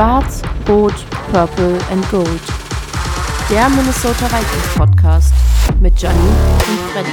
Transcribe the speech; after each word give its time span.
Schwarz, 0.00 0.42
Rot, 0.66 0.94
Purple 1.30 1.78
and 1.90 2.10
Gold. 2.10 2.40
Der 3.50 3.68
Minnesota 3.68 4.24
Vikings 4.30 4.74
Podcast 4.74 5.34
mit 5.78 5.92
Johnny 6.00 6.16
und 6.16 6.78
Freddy. 6.88 7.10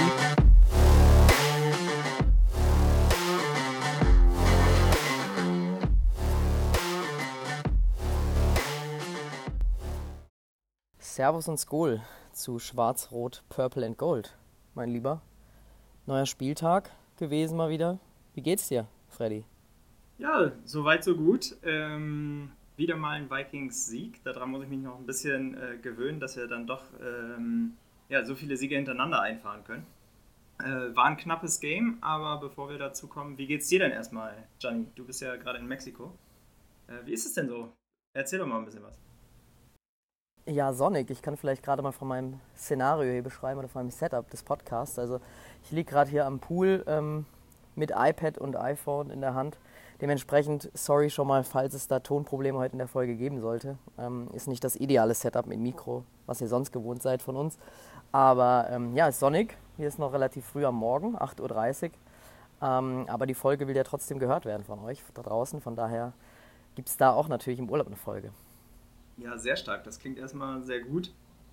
Servus 10.97 11.49
und 11.49 11.57
Skol 11.57 11.99
zu 12.31 12.57
Schwarz, 12.57 13.11
Rot, 13.11 13.43
Purple 13.49 13.85
and 13.85 13.97
Gold, 13.97 14.37
mein 14.75 14.91
Lieber. 14.91 15.21
Neuer 16.05 16.25
Spieltag 16.25 16.91
gewesen 17.17 17.57
mal 17.57 17.69
wieder. 17.69 17.99
Wie 18.33 18.41
geht's 18.41 18.69
dir, 18.69 18.87
Freddy? 19.09 19.43
Ja, 20.19 20.53
soweit 20.63 21.03
so 21.03 21.17
gut. 21.17 21.57
Ähm, 21.63 22.53
wieder 22.77 22.95
mal 22.95 23.17
ein 23.17 23.29
Vikings-Sieg. 23.29 24.23
Daran 24.23 24.51
muss 24.51 24.63
ich 24.63 24.69
mich 24.69 24.79
noch 24.79 24.97
ein 24.97 25.05
bisschen 25.05 25.57
äh, 25.57 25.77
gewöhnen, 25.77 26.19
dass 26.19 26.37
wir 26.37 26.47
dann 26.47 26.67
doch 26.67 26.83
ähm, 27.01 27.73
ja, 28.09 28.23
so 28.23 28.35
viele 28.35 28.55
Siege 28.55 28.75
hintereinander 28.75 29.21
einfahren 29.21 29.63
können. 29.63 29.85
Äh, 30.59 30.95
war 30.95 31.05
ein 31.05 31.17
knappes 31.17 31.59
Game, 31.59 31.97
aber 32.01 32.39
bevor 32.39 32.69
wir 32.69 32.77
dazu 32.77 33.07
kommen, 33.07 33.37
wie 33.37 33.47
geht's 33.47 33.67
dir 33.67 33.79
denn 33.79 33.91
erstmal, 33.91 34.47
Gianni? 34.59 34.87
Du 34.95 35.05
bist 35.05 35.21
ja 35.21 35.35
gerade 35.35 35.59
in 35.59 35.67
Mexiko. 35.67 36.13
Äh, 36.87 37.05
wie 37.05 37.13
ist 37.13 37.25
es 37.25 37.33
denn 37.33 37.47
so? 37.47 37.73
Erzähl 38.13 38.39
doch 38.39 38.47
mal 38.47 38.59
ein 38.59 38.65
bisschen 38.65 38.83
was. 38.83 38.97
Ja, 40.45 40.71
sonnig. 40.71 41.09
Ich 41.09 41.21
kann 41.21 41.35
vielleicht 41.35 41.61
gerade 41.61 41.81
mal 41.81 41.91
von 41.91 42.07
meinem 42.07 42.39
Szenario 42.55 43.11
hier 43.11 43.21
beschreiben 43.21 43.59
oder 43.59 43.67
von 43.67 43.81
meinem 43.81 43.91
Setup 43.91 44.29
des 44.29 44.43
Podcasts. 44.43 44.97
Also 44.97 45.19
ich 45.63 45.71
liege 45.71 45.91
gerade 45.91 46.09
hier 46.09 46.25
am 46.25 46.39
Pool 46.39 46.83
ähm, 46.87 47.25
mit 47.75 47.91
iPad 47.91 48.37
und 48.37 48.55
iPhone 48.55 49.09
in 49.09 49.19
der 49.21 49.33
Hand 49.33 49.57
Dementsprechend, 50.01 50.69
sorry 50.75 51.09
schon 51.09 51.27
mal, 51.27 51.43
falls 51.43 51.73
es 51.73 51.87
da 51.87 51.99
Tonprobleme 51.99 52.57
heute 52.59 52.73
in 52.73 52.77
der 52.77 52.87
Folge 52.87 53.15
geben 53.15 53.39
sollte. 53.41 53.77
Ähm, 53.97 54.29
ist 54.33 54.47
nicht 54.47 54.63
das 54.63 54.75
ideale 54.75 55.15
Setup 55.15 55.47
mit 55.47 55.59
Mikro, 55.59 56.03
was 56.27 56.39
ihr 56.39 56.47
sonst 56.47 56.71
gewohnt 56.71 57.01
seid 57.01 57.21
von 57.21 57.35
uns. 57.35 57.57
Aber 58.11 58.67
ähm, 58.69 58.95
ja, 58.95 59.07
es 59.07 59.15
ist 59.15 59.21
sonnig. 59.21 59.57
Hier 59.77 59.87
ist 59.87 59.97
noch 59.97 60.13
relativ 60.13 60.45
früh 60.45 60.65
am 60.65 60.75
Morgen, 60.75 61.17
8.30 61.17 61.85
Uhr. 61.85 61.91
Ähm, 62.61 63.05
aber 63.07 63.25
die 63.25 63.33
Folge 63.33 63.67
will 63.67 63.75
ja 63.75 63.83
trotzdem 63.83 64.19
gehört 64.19 64.45
werden 64.45 64.63
von 64.63 64.79
euch 64.83 65.03
da 65.13 65.23
draußen. 65.23 65.61
Von 65.61 65.75
daher 65.75 66.13
gibt 66.75 66.89
es 66.89 66.97
da 66.97 67.11
auch 67.11 67.27
natürlich 67.27 67.59
im 67.59 67.69
Urlaub 67.69 67.87
eine 67.87 67.95
Folge. 67.95 68.31
Ja, 69.17 69.37
sehr 69.37 69.55
stark. 69.55 69.83
Das 69.83 69.99
klingt 69.99 70.19
erstmal 70.19 70.61
sehr 70.63 70.81
gut. 70.81 71.11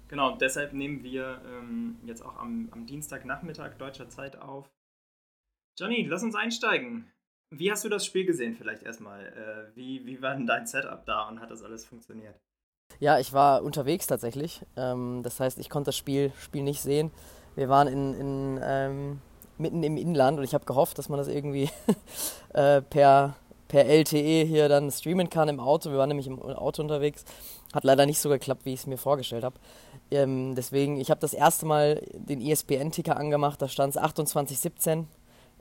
Genau, 0.09 0.37
deshalb 0.37 0.75
nehmen 0.75 1.03
wir 1.03 1.41
ähm, 1.47 1.97
jetzt 2.05 2.23
auch 2.23 2.37
am, 2.37 2.69
am 2.73 2.85
Dienstagnachmittag 2.85 3.77
deutscher 3.79 4.09
Zeit 4.11 4.37
auf. 4.37 4.71
Johnny, 5.79 6.07
lass 6.07 6.23
uns 6.23 6.35
einsteigen. 6.35 7.11
Wie 7.59 7.71
hast 7.71 7.85
du 7.85 7.89
das 7.89 8.05
Spiel 8.05 8.25
gesehen 8.25 8.55
vielleicht 8.57 8.83
erstmal? 8.83 9.25
Äh, 9.25 9.77
wie, 9.77 10.05
wie 10.07 10.21
war 10.23 10.35
denn 10.35 10.47
dein 10.47 10.67
Setup 10.67 11.05
da 11.07 11.29
und 11.29 11.41
hat 11.41 11.51
das 11.51 11.63
alles 11.63 11.85
funktioniert? 11.85 12.35
Ja, 13.01 13.19
ich 13.19 13.33
war 13.33 13.63
unterwegs 13.63 14.07
tatsächlich. 14.07 14.63
Ähm, 14.77 15.23
das 15.23 15.41
heißt, 15.41 15.59
ich 15.59 15.71
konnte 15.71 15.89
das 15.89 15.97
Spiel, 15.97 16.33
Spiel 16.41 16.63
nicht 16.63 16.81
sehen. 16.81 17.11
Wir 17.57 17.69
waren 17.69 17.89
in, 17.89 18.15
in 18.15 18.61
ähm, 18.63 19.21
mitten 19.59 19.83
im 19.83 19.97
Inland 19.97 20.39
und 20.39 20.45
ich 20.45 20.55
habe 20.55 20.65
gehofft, 20.65 20.99
dass 20.99 21.09
man 21.09 21.19
das 21.19 21.29
irgendwie 21.29 21.71
äh, 22.53 22.83
per, 22.83 23.37
per 23.69 23.87
LTE 23.87 24.45
hier 24.45 24.69
dann 24.69 24.91
streamen 24.91 25.31
kann 25.31 25.49
im 25.49 25.61
Auto. 25.61 25.91
Wir 25.91 25.99
waren 25.99 26.09
nämlich 26.09 26.27
im 26.27 26.41
Auto 26.41 26.83
unterwegs. 26.83 27.25
Hat 27.73 27.85
leider 27.85 28.07
nicht 28.07 28.21
so 28.21 28.29
geklappt, 28.29 28.65
wie 28.65 28.73
ich 28.73 28.81
es 28.81 28.87
mir 28.87 28.99
vorgestellt 28.99 29.45
habe. 29.45 29.57
Ähm, 30.11 30.55
deswegen, 30.55 31.01
ich 31.01 31.11
habe 31.11 31.21
das 31.21 31.35
erste 31.35 31.67
Mal 31.67 32.03
den 32.13 32.41
ESPN-Ticker 32.41 33.17
angemacht, 33.17 33.61
da 33.61 33.69
stand 33.69 33.95
es 33.97 34.01
2817 34.01 35.09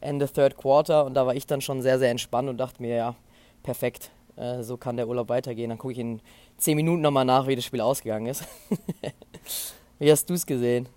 Ende 0.04 0.28
Third 0.28 0.58
Quarter 0.58 1.06
und 1.06 1.14
da 1.14 1.26
war 1.26 1.36
ich 1.36 1.48
dann 1.48 1.62
schon 1.62 1.82
sehr, 1.82 2.00
sehr 2.00 2.12
entspannt 2.12 2.50
und 2.50 2.58
dachte 2.58 2.82
mir, 2.82 2.96
ja, 2.96 3.16
perfekt, 3.64 4.12
äh, 4.36 4.64
so 4.64 4.78
kann 4.78 4.98
der 4.98 5.08
Urlaub 5.08 5.30
weitergehen. 5.30 5.70
Dann 5.70 5.78
gucke 5.78 5.94
ich 5.94 6.00
in 6.00 6.22
10 6.58 6.76
Minuten 6.76 7.02
nochmal 7.02 7.26
nach, 7.26 7.48
wie 7.48 7.56
das 7.56 7.66
Spiel 7.66 7.82
ausgegangen 7.82 8.28
ist. 8.28 8.46
wie 10.00 10.12
hast 10.12 10.30
du 10.30 10.34
es 10.34 10.46
gesehen? 10.46 10.88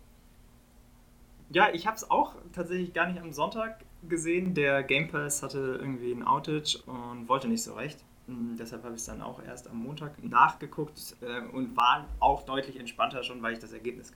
Ja, 1.50 1.68
ich 1.72 1.86
habe 1.86 1.96
es 1.96 2.10
auch 2.10 2.34
tatsächlich 2.52 2.92
gar 2.92 3.06
nicht 3.06 3.20
am 3.20 3.32
Sonntag 3.32 3.84
gesehen. 4.08 4.54
Der 4.54 4.82
Game 4.82 5.08
Pass 5.08 5.42
hatte 5.42 5.78
irgendwie 5.80 6.12
ein 6.12 6.26
Outage 6.26 6.78
und 6.86 7.28
wollte 7.28 7.48
nicht 7.48 7.62
so 7.62 7.74
recht. 7.74 7.98
Und 8.26 8.56
deshalb 8.56 8.82
habe 8.82 8.94
ich 8.94 9.00
es 9.00 9.06
dann 9.06 9.22
auch 9.22 9.40
erst 9.42 9.70
am 9.70 9.76
Montag 9.76 10.22
nachgeguckt 10.22 11.16
äh, 11.20 11.46
und 11.54 11.76
war 11.76 12.06
auch 12.18 12.42
deutlich 12.42 12.78
entspannter 12.78 13.22
schon, 13.22 13.40
weil 13.42 13.52
ich 13.52 13.60
das 13.60 13.72
Ergebnis 13.72 14.12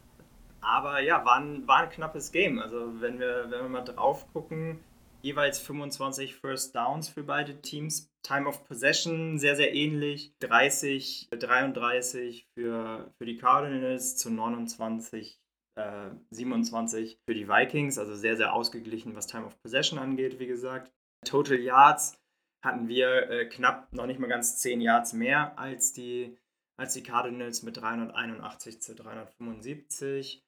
aber 0.60 1.00
ja, 1.00 1.24
war 1.24 1.36
ein, 1.36 1.66
war 1.66 1.78
ein 1.78 1.90
knappes 1.90 2.32
Game. 2.32 2.58
Also 2.58 3.00
wenn 3.00 3.18
wir, 3.18 3.50
wenn 3.50 3.62
wir 3.62 3.68
mal 3.68 3.82
drauf 3.82 4.30
gucken, 4.32 4.80
jeweils 5.22 5.58
25 5.60 6.36
First 6.36 6.74
Downs 6.74 7.08
für 7.08 7.22
beide 7.22 7.60
Teams. 7.60 8.10
Time 8.22 8.48
of 8.48 8.66
Possession 8.66 9.38
sehr, 9.38 9.56
sehr 9.56 9.74
ähnlich. 9.74 10.34
30, 10.40 11.28
33 11.30 12.48
für, 12.54 13.12
für 13.18 13.24
die 13.24 13.36
Cardinals 13.36 14.16
zu 14.16 14.30
29, 14.30 15.40
äh, 15.76 16.10
27 16.30 17.18
für 17.26 17.34
die 17.34 17.48
Vikings. 17.48 17.98
Also 17.98 18.14
sehr, 18.14 18.36
sehr 18.36 18.52
ausgeglichen, 18.52 19.14
was 19.14 19.26
Time 19.26 19.46
of 19.46 19.60
Possession 19.62 19.98
angeht, 19.98 20.38
wie 20.38 20.46
gesagt. 20.46 20.92
Total 21.24 21.58
Yards 21.58 22.18
hatten 22.62 22.88
wir 22.88 23.30
äh, 23.30 23.46
knapp 23.46 23.92
noch 23.92 24.06
nicht 24.06 24.20
mal 24.20 24.26
ganz 24.26 24.58
10 24.58 24.80
Yards 24.80 25.12
mehr 25.12 25.58
als 25.58 25.92
die, 25.92 26.36
als 26.78 26.92
die 26.94 27.02
Cardinals 27.02 27.62
mit 27.62 27.78
381 27.78 28.82
zu 28.82 28.94
375. 28.94 30.44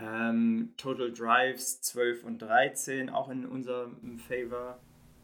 Ähm, 0.00 0.74
Total 0.76 1.12
Drives 1.12 1.80
12 1.80 2.24
und 2.24 2.38
13 2.38 3.10
auch 3.10 3.28
in 3.28 3.46
unserem 3.46 4.18
Favor. 4.18 4.78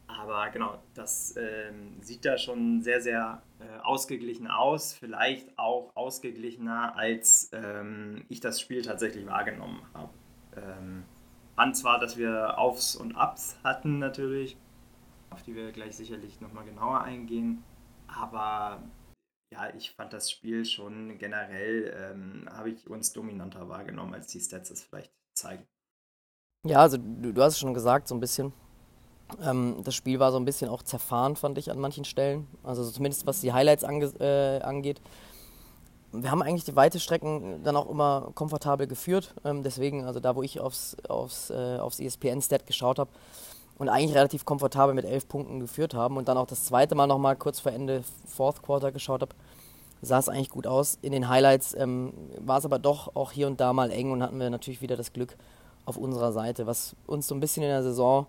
Aber 0.07 0.49
genau, 0.49 0.77
das 0.93 1.35
ähm, 1.37 2.01
sieht 2.01 2.25
da 2.25 2.37
schon 2.37 2.81
sehr, 2.81 3.01
sehr 3.01 3.41
äh, 3.59 3.81
ausgeglichen 3.81 4.47
aus. 4.47 4.93
Vielleicht 4.93 5.57
auch 5.57 5.91
ausgeglichener, 5.95 6.95
als 6.95 7.49
ähm, 7.53 8.25
ich 8.29 8.39
das 8.39 8.61
Spiel 8.61 8.81
tatsächlich 8.81 9.25
wahrgenommen 9.25 9.81
habe. 9.93 10.13
Ähm, 10.57 11.03
fand 11.55 11.75
zwar, 11.75 11.99
dass 11.99 12.17
wir 12.17 12.59
Aufs 12.59 12.95
und 12.95 13.15
Ups 13.15 13.57
hatten 13.63 13.97
natürlich, 13.97 14.57
auf 15.31 15.41
die 15.43 15.55
wir 15.55 15.71
gleich 15.71 15.95
sicherlich 15.95 16.39
nochmal 16.39 16.65
genauer 16.65 17.01
eingehen. 17.01 17.63
Aber 18.07 18.83
ja, 19.55 19.73
ich 19.75 19.91
fand 19.91 20.11
das 20.11 20.29
Spiel 20.29 20.65
schon 20.65 21.17
generell, 21.17 21.93
ähm, 21.95 22.49
habe 22.51 22.69
ich 22.71 22.89
uns 22.89 23.13
dominanter 23.13 23.69
wahrgenommen, 23.69 24.13
als 24.13 24.27
die 24.27 24.39
Stats 24.39 24.69
es 24.69 24.83
vielleicht 24.83 25.11
zeigen. 25.33 25.65
Ja, 26.65 26.81
also 26.81 26.97
du, 26.97 27.31
du 27.31 27.41
hast 27.41 27.53
es 27.53 27.59
schon 27.59 27.73
gesagt, 27.73 28.07
so 28.07 28.15
ein 28.15 28.19
bisschen. 28.19 28.51
Ähm, 29.41 29.81
das 29.83 29.95
Spiel 29.95 30.19
war 30.19 30.31
so 30.31 30.37
ein 30.37 30.45
bisschen 30.45 30.69
auch 30.69 30.83
zerfahren, 30.83 31.35
fand 31.35 31.57
ich 31.57 31.71
an 31.71 31.79
manchen 31.79 32.05
Stellen. 32.05 32.47
Also 32.63 32.89
zumindest 32.89 33.25
was 33.27 33.41
die 33.41 33.53
Highlights 33.53 33.83
ange 33.83 34.07
äh, 34.19 34.61
angeht. 34.61 35.01
Wir 36.11 36.31
haben 36.31 36.41
eigentlich 36.41 36.63
die 36.65 36.75
weite 36.75 36.99
Strecken 36.99 37.63
dann 37.63 37.75
auch 37.75 37.89
immer 37.89 38.31
komfortabel 38.35 38.87
geführt. 38.87 39.35
Ähm, 39.43 39.63
deswegen, 39.63 40.05
also 40.05 40.19
da, 40.19 40.35
wo 40.35 40.43
ich 40.43 40.59
aufs, 40.59 40.97
aufs, 41.07 41.49
äh, 41.49 41.77
aufs 41.77 41.99
ESPN-Stat 41.99 42.65
geschaut 42.65 42.99
habe, 42.99 43.11
und 43.77 43.89
eigentlich 43.89 44.15
relativ 44.15 44.45
komfortabel 44.45 44.95
mit 44.95 45.05
elf 45.05 45.27
Punkten 45.27 45.59
geführt 45.59 45.93
haben 45.93 46.17
und 46.17 46.27
dann 46.27 46.37
auch 46.37 46.47
das 46.47 46.65
zweite 46.65 46.95
Mal 46.95 47.07
nochmal 47.07 47.35
kurz 47.35 47.59
vor 47.59 47.71
Ende 47.71 48.03
Fourth 48.25 48.61
Quarter 48.61 48.91
geschaut 48.91 49.21
habe, 49.21 49.35
sah 50.01 50.19
es 50.19 50.29
eigentlich 50.29 50.49
gut 50.49 50.67
aus. 50.67 50.97
In 51.01 51.11
den 51.11 51.27
Highlights 51.29 51.73
ähm, 51.73 52.13
war 52.39 52.59
es 52.59 52.65
aber 52.65 52.79
doch 52.79 53.15
auch 53.15 53.31
hier 53.31 53.47
und 53.47 53.59
da 53.59 53.73
mal 53.73 53.91
eng 53.91 54.11
und 54.11 54.23
hatten 54.23 54.39
wir 54.39 54.49
natürlich 54.49 54.81
wieder 54.81 54.95
das 54.95 55.13
Glück 55.13 55.35
auf 55.85 55.97
unserer 55.97 56.31
Seite, 56.31 56.65
was 56.65 56.95
uns 57.05 57.27
so 57.27 57.35
ein 57.35 57.39
bisschen 57.39 57.63
in 57.63 57.69
der 57.69 57.83
Saison, 57.83 58.25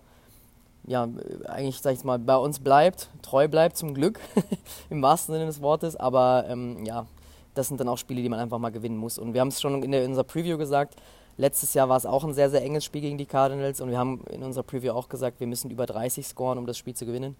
ja, 0.86 1.08
eigentlich, 1.46 1.80
sag 1.80 1.94
ich 1.94 2.04
mal, 2.04 2.18
bei 2.18 2.36
uns 2.36 2.60
bleibt, 2.60 3.08
treu 3.22 3.48
bleibt 3.48 3.76
zum 3.76 3.94
Glück, 3.94 4.20
im 4.90 5.02
wahrsten 5.02 5.34
Sinne 5.34 5.46
des 5.46 5.60
Wortes, 5.60 5.96
aber 5.96 6.44
ähm, 6.48 6.84
ja, 6.84 7.06
das 7.54 7.68
sind 7.68 7.80
dann 7.80 7.88
auch 7.88 7.98
Spiele, 7.98 8.22
die 8.22 8.28
man 8.28 8.38
einfach 8.38 8.58
mal 8.58 8.70
gewinnen 8.70 8.98
muss. 8.98 9.18
Und 9.18 9.32
wir 9.32 9.40
haben 9.40 9.48
es 9.48 9.60
schon 9.60 9.82
in, 9.82 9.90
der, 9.90 10.02
in 10.02 10.10
unserer 10.10 10.24
Preview 10.24 10.58
gesagt, 10.58 10.96
Letztes 11.38 11.74
Jahr 11.74 11.88
war 11.88 11.97
es 11.97 12.06
auch 12.06 12.24
ein 12.24 12.32
sehr, 12.32 12.48
sehr 12.48 12.62
enges 12.62 12.84
Spiel 12.84 13.03
gegen 13.03 13.18
die 13.18 13.27
Cardinals 13.27 13.80
und 13.80 13.91
wir 13.91 13.98
haben 13.98 14.24
in 14.30 14.42
unserer 14.42 14.65
Preview 14.65 14.92
auch 14.92 15.09
gesagt, 15.09 15.38
wir 15.38 15.47
müssen 15.47 15.71
über 15.71 15.84
30 15.84 16.27
scoren, 16.27 16.59
um 16.59 16.66
das 16.66 16.78
Spiel 16.78 16.94
zu 16.94 17.04
gewinnen. 17.04 17.36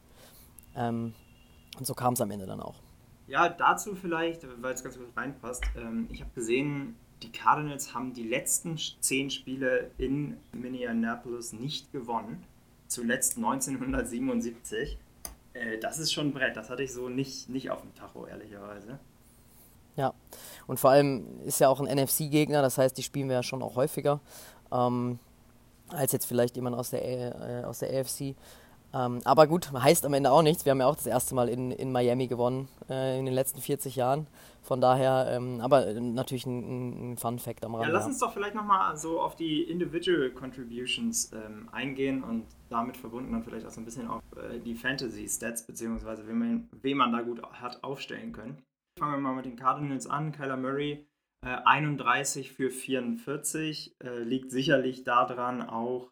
Ähm, 0.77 1.15
und 1.79 1.87
so 1.87 1.95
kam 1.95 2.13
es 2.15 2.21
am 2.21 2.31
Ende 2.31 2.47
dann 2.47 2.61
auch. 2.61 2.77
Ja, 3.27 3.49
dazu 3.49 3.95
vielleicht, 3.95 4.47
weil 4.63 4.75
es 4.75 4.85
ganz 4.85 4.99
gut 4.99 5.09
reinpasst. 5.17 5.65
Ähm, 5.77 6.09
ich 6.13 6.21
habe 6.21 6.31
gesehen, 6.35 6.97
die 7.23 7.33
Cardinals 7.33 7.95
haben 7.95 8.13
die 8.13 8.23
letzten 8.23 8.77
zehn 8.77 9.31
Spiele 9.31 9.91
in 9.99 10.37
Minneapolis 10.53 11.53
nicht 11.53 11.91
gewonnen. 11.93 12.45
Zuletzt 12.89 13.37
1977. 13.37 14.99
Äh, 15.55 15.79
das 15.79 15.99
ist 15.99 16.13
schon 16.13 16.29
ein 16.29 16.33
Brett. 16.33 16.57
Das 16.57 16.71
hatte 16.71 16.83
ich 16.83 16.93
so 16.93 17.09
nicht, 17.09 17.49
nicht 17.49 17.71
auf 17.71 17.81
dem 17.81 17.95
Tacho, 17.95 18.27
ehrlicherweise. 18.27 18.99
Ja, 19.97 20.13
und 20.67 20.81
vor 20.81 20.91
allem 20.91 21.41
ist 21.45 21.61
ja 21.61 21.69
auch 21.69 21.81
ein 21.81 21.87
NFC-Gegner, 21.87 22.63
das 22.63 22.79
heißt, 22.79 22.97
die 22.97 23.03
spielen 23.03 23.29
wir 23.29 23.37
ja 23.37 23.43
schon 23.43 23.63
auch 23.63 23.77
häufiger 23.77 24.21
ähm, 24.73 25.19
als 25.89 26.13
jetzt 26.13 26.27
vielleicht 26.27 26.57
jemand 26.57 26.77
aus 26.77 26.91
der, 26.91 27.05
äh, 27.05 27.65
aus 27.65 27.79
der 27.79 28.01
AFC. 28.01 28.35
Ähm, 28.95 29.21
aber 29.25 29.47
gut, 29.47 29.73
heißt 29.73 30.07
am 30.07 30.15
Ende 30.15 30.31
auch 30.31 30.43
nichts. 30.43 30.65
Wir 30.65 30.71
haben 30.71 30.81
ja 30.81 30.87
auch 30.87 30.97
das 30.97 31.07
erste 31.07 31.35
Mal 31.35 31.49
in, 31.49 31.71
in 31.71 31.93
Miami 31.93 32.29
gewonnen 32.29 32.69
äh, 32.89 33.19
in 33.19 33.27
den 33.27 33.35
letzten 33.35 33.61
40 33.61 33.97
Jahren. 33.97 34.27
Von 34.63 34.81
daher, 34.81 35.29
ähm, 35.31 35.61
aber 35.61 35.93
natürlich 35.93 36.47
ein, 36.47 37.13
ein 37.13 37.17
Fun 37.19 37.39
Fact 37.39 37.65
am 37.65 37.75
Rande. 37.75 37.89
Ja, 37.89 37.95
lass 37.95 38.07
uns 38.07 38.19
doch 38.19 38.33
vielleicht 38.33 38.55
nochmal 38.55 38.97
so 38.97 39.21
auf 39.21 39.37
die 39.37 39.63
Individual 39.63 40.31
Contributions 40.31 41.33
ähm, 41.33 41.69
eingehen 41.73 42.25
und 42.25 42.47
damit 42.69 42.97
verbunden 42.97 43.33
dann 43.33 43.45
vielleicht 43.45 43.67
auch 43.67 43.71
so 43.71 43.81
ein 43.81 43.85
bisschen 43.85 44.09
auf 44.09 44.23
äh, 44.37 44.59
die 44.59 44.75
Fantasy 44.75 45.29
Stats, 45.29 45.67
beziehungsweise 45.67 46.27
wen 46.27 46.39
man, 46.39 46.69
wen 46.83 46.97
man 46.97 47.13
da 47.13 47.21
gut 47.21 47.43
hat 47.43 47.85
aufstellen 47.85 48.33
können. 48.33 48.63
Fangen 48.99 49.13
wir 49.13 49.19
mal 49.19 49.35
mit 49.35 49.45
den 49.45 49.57
Cardinals 49.57 50.07
an. 50.07 50.33
Kyler 50.33 50.57
Murray 50.57 51.07
äh, 51.45 51.59
31 51.65 52.53
für 52.53 52.71
44 52.71 53.97
äh, 54.03 54.19
liegt 54.23 54.51
sicherlich 54.51 55.05
daran 55.05 55.61
auch, 55.61 56.11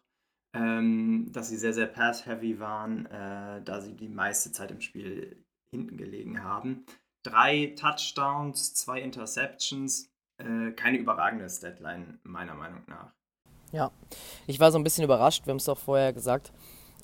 ähm, 0.55 1.31
dass 1.31 1.49
sie 1.49 1.57
sehr, 1.57 1.73
sehr 1.73 1.87
pass-heavy 1.87 2.59
waren, 2.59 3.07
äh, 3.07 3.63
da 3.63 3.81
sie 3.81 3.95
die 3.95 4.07
meiste 4.07 4.51
Zeit 4.51 4.69
im 4.69 4.81
Spiel 4.81 5.43
hinten 5.71 5.97
gelegen 5.97 6.43
haben. 6.43 6.85
Drei 7.23 7.73
Touchdowns, 7.75 8.75
zwei 8.75 9.01
Interceptions, 9.01 10.11
äh, 10.37 10.71
keine 10.71 10.99
überragende 10.99 11.49
Statline 11.49 12.19
meiner 12.21 12.53
Meinung 12.53 12.83
nach. 12.85 13.11
Ja, 13.71 13.91
ich 14.45 14.59
war 14.59 14.71
so 14.71 14.77
ein 14.77 14.83
bisschen 14.83 15.03
überrascht, 15.03 15.47
wir 15.47 15.51
haben 15.51 15.57
es 15.57 15.67
auch 15.67 15.79
vorher 15.79 16.13
gesagt. 16.13 16.53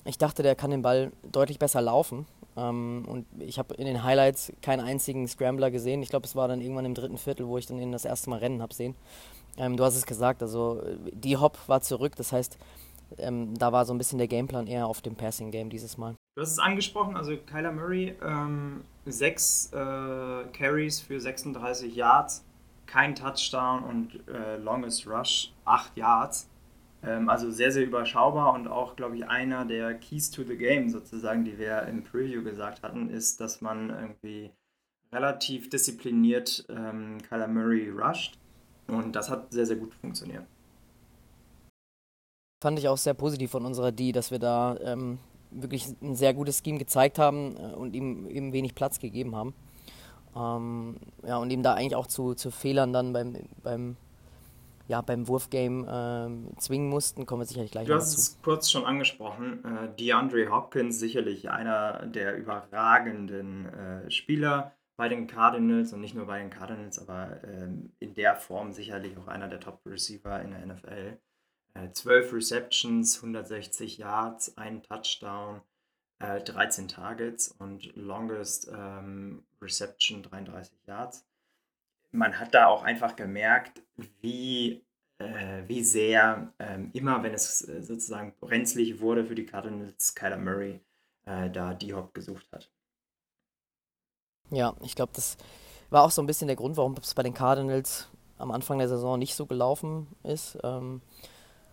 Ich 0.04 0.16
dachte, 0.16 0.44
der 0.44 0.54
kann 0.54 0.70
den 0.70 0.82
Ball 0.82 1.10
deutlich 1.22 1.58
besser 1.58 1.82
laufen. 1.82 2.26
Ähm, 2.56 3.04
und 3.06 3.26
ich 3.38 3.58
habe 3.58 3.74
in 3.74 3.86
den 3.86 4.02
Highlights 4.02 4.52
keinen 4.62 4.80
einzigen 4.80 5.26
Scrambler 5.26 5.70
gesehen. 5.70 6.02
Ich 6.02 6.10
glaube, 6.10 6.26
es 6.26 6.36
war 6.36 6.48
dann 6.48 6.60
irgendwann 6.60 6.84
im 6.84 6.94
dritten 6.94 7.18
Viertel, 7.18 7.46
wo 7.46 7.58
ich 7.58 7.66
dann 7.66 7.78
ihn 7.78 7.92
das 7.92 8.04
erste 8.04 8.30
Mal 8.30 8.40
rennen 8.40 8.62
habe 8.62 8.74
sehen. 8.74 8.94
Ähm, 9.56 9.76
du 9.76 9.84
hast 9.84 9.96
es 9.96 10.06
gesagt, 10.06 10.42
also 10.42 10.82
die 11.12 11.36
Hop 11.36 11.58
war 11.66 11.80
zurück, 11.80 12.16
das 12.16 12.32
heißt, 12.32 12.58
ähm, 13.18 13.56
da 13.58 13.72
war 13.72 13.84
so 13.84 13.92
ein 13.92 13.98
bisschen 13.98 14.18
der 14.18 14.28
Gameplan 14.28 14.66
eher 14.66 14.86
auf 14.86 15.02
dem 15.02 15.14
Passing 15.14 15.50
Game 15.50 15.70
dieses 15.70 15.98
Mal. 15.98 16.14
Du 16.34 16.42
hast 16.42 16.52
es 16.52 16.58
angesprochen, 16.58 17.16
also 17.16 17.36
Kyler 17.36 17.72
Murray, 17.72 18.14
ähm, 18.22 18.84
sechs 19.04 19.70
äh, 19.72 19.76
Carries 20.52 21.00
für 21.00 21.20
36 21.20 21.94
Yards, 21.94 22.44
kein 22.86 23.14
Touchdown 23.14 23.84
und 23.84 24.28
äh, 24.28 24.56
Longest 24.56 25.06
Rush, 25.06 25.52
8 25.64 25.96
Yards. 25.96 26.48
Ähm, 27.04 27.28
also 27.28 27.50
sehr, 27.50 27.72
sehr 27.72 27.84
überschaubar 27.84 28.54
und 28.54 28.68
auch, 28.68 28.96
glaube 28.96 29.16
ich, 29.16 29.26
einer 29.26 29.64
der 29.64 29.94
Keys 29.94 30.30
to 30.30 30.42
the 30.44 30.56
Game 30.56 30.88
sozusagen, 30.88 31.44
die 31.44 31.58
wir 31.58 31.82
im 31.82 32.02
Preview 32.02 32.42
gesagt 32.42 32.82
hatten, 32.82 33.10
ist, 33.10 33.40
dass 33.40 33.60
man 33.60 33.90
irgendwie 33.90 34.50
relativ 35.12 35.68
diszipliniert 35.68 36.64
ähm, 36.68 37.18
Kyler 37.28 37.48
Murray 37.48 37.90
rusht 37.90 38.38
und 38.86 39.14
das 39.14 39.30
hat 39.30 39.52
sehr, 39.52 39.66
sehr 39.66 39.76
gut 39.76 39.94
funktioniert 39.94 40.46
fand 42.62 42.78
ich 42.78 42.88
auch 42.88 42.96
sehr 42.96 43.14
positiv 43.14 43.50
von 43.50 43.66
unserer 43.66 43.90
D, 43.90 44.12
dass 44.12 44.30
wir 44.30 44.38
da 44.38 44.76
ähm, 44.84 45.18
wirklich 45.50 45.88
ein 46.00 46.14
sehr 46.14 46.32
gutes 46.32 46.62
Scheme 46.64 46.78
gezeigt 46.78 47.18
haben 47.18 47.56
äh, 47.56 47.74
und 47.74 47.94
ihm 47.94 48.28
eben 48.28 48.52
wenig 48.52 48.74
Platz 48.74 49.00
gegeben 49.00 49.34
haben. 49.34 49.52
Ähm, 50.36 50.96
ja, 51.26 51.36
und 51.38 51.50
ihm 51.50 51.64
da 51.64 51.74
eigentlich 51.74 51.96
auch 51.96 52.06
zu, 52.06 52.34
zu 52.34 52.52
Fehlern 52.52 52.92
dann 52.92 53.12
beim, 53.12 53.36
beim, 53.64 53.96
ja, 54.88 55.00
beim 55.00 55.28
Wurfgame 55.28 56.52
äh, 56.52 56.56
zwingen 56.58 56.88
mussten, 56.88 57.26
kommen 57.26 57.42
wir 57.42 57.46
sicherlich 57.46 57.70
gleich 57.70 57.86
Du 57.86 57.94
hast 57.94 58.16
es 58.16 58.38
kurz 58.42 58.70
schon 58.70 58.84
angesprochen. 58.84 59.64
Äh, 59.64 59.96
DeAndre 59.96 60.50
Hopkins, 60.50 60.98
sicherlich 60.98 61.50
einer 61.50 62.06
der 62.06 62.36
überragenden 62.36 63.66
äh, 63.66 64.10
Spieler 64.10 64.72
bei 64.96 65.08
den 65.08 65.26
Cardinals 65.26 65.92
und 65.92 66.00
nicht 66.00 66.14
nur 66.14 66.26
bei 66.26 66.38
den 66.38 66.50
Cardinals, 66.50 66.98
aber 66.98 67.42
ähm, 67.44 67.92
in 67.98 68.14
der 68.14 68.36
Form 68.36 68.72
sicherlich 68.72 69.16
auch 69.18 69.28
einer 69.28 69.48
der 69.48 69.60
Top-Receiver 69.60 70.40
in 70.42 70.50
der 70.50 70.66
NFL. 70.66 71.18
12 71.92 72.32
äh, 72.32 72.34
Receptions, 72.34 73.16
160 73.16 73.98
Yards, 73.98 74.56
ein 74.58 74.82
Touchdown, 74.82 75.62
äh, 76.18 76.40
13 76.42 76.88
Targets 76.88 77.48
und 77.48 77.94
Longest 77.96 78.70
ähm, 78.72 79.44
Reception 79.60 80.22
33 80.22 80.76
Yards. 80.86 81.24
Man 82.12 82.38
hat 82.38 82.54
da 82.54 82.66
auch 82.66 82.82
einfach 82.82 83.16
gemerkt, 83.16 83.82
wie, 84.20 84.84
äh, 85.18 85.62
wie 85.66 85.82
sehr 85.82 86.52
ähm, 86.58 86.90
immer, 86.92 87.22
wenn 87.22 87.34
es 87.34 87.66
äh, 87.68 87.82
sozusagen 87.82 88.34
brenzlig 88.40 89.00
wurde 89.00 89.24
für 89.24 89.34
die 89.34 89.46
Cardinals, 89.46 90.14
Kyler 90.14 90.38
Murray 90.38 90.80
äh, 91.24 91.50
da 91.50 91.74
die 91.74 91.94
Hop 91.94 92.14
gesucht 92.14 92.46
hat. 92.52 92.70
Ja, 94.50 94.74
ich 94.82 94.94
glaube, 94.94 95.12
das 95.14 95.38
war 95.90 96.04
auch 96.04 96.10
so 96.10 96.22
ein 96.22 96.26
bisschen 96.26 96.48
der 96.48 96.56
Grund, 96.56 96.76
warum 96.76 96.94
es 97.00 97.14
bei 97.14 97.22
den 97.22 97.34
Cardinals 97.34 98.08
am 98.38 98.50
Anfang 98.50 98.78
der 98.78 98.88
Saison 98.88 99.18
nicht 99.18 99.34
so 99.34 99.46
gelaufen 99.46 100.06
ist. 100.22 100.58
Ähm, 100.62 101.00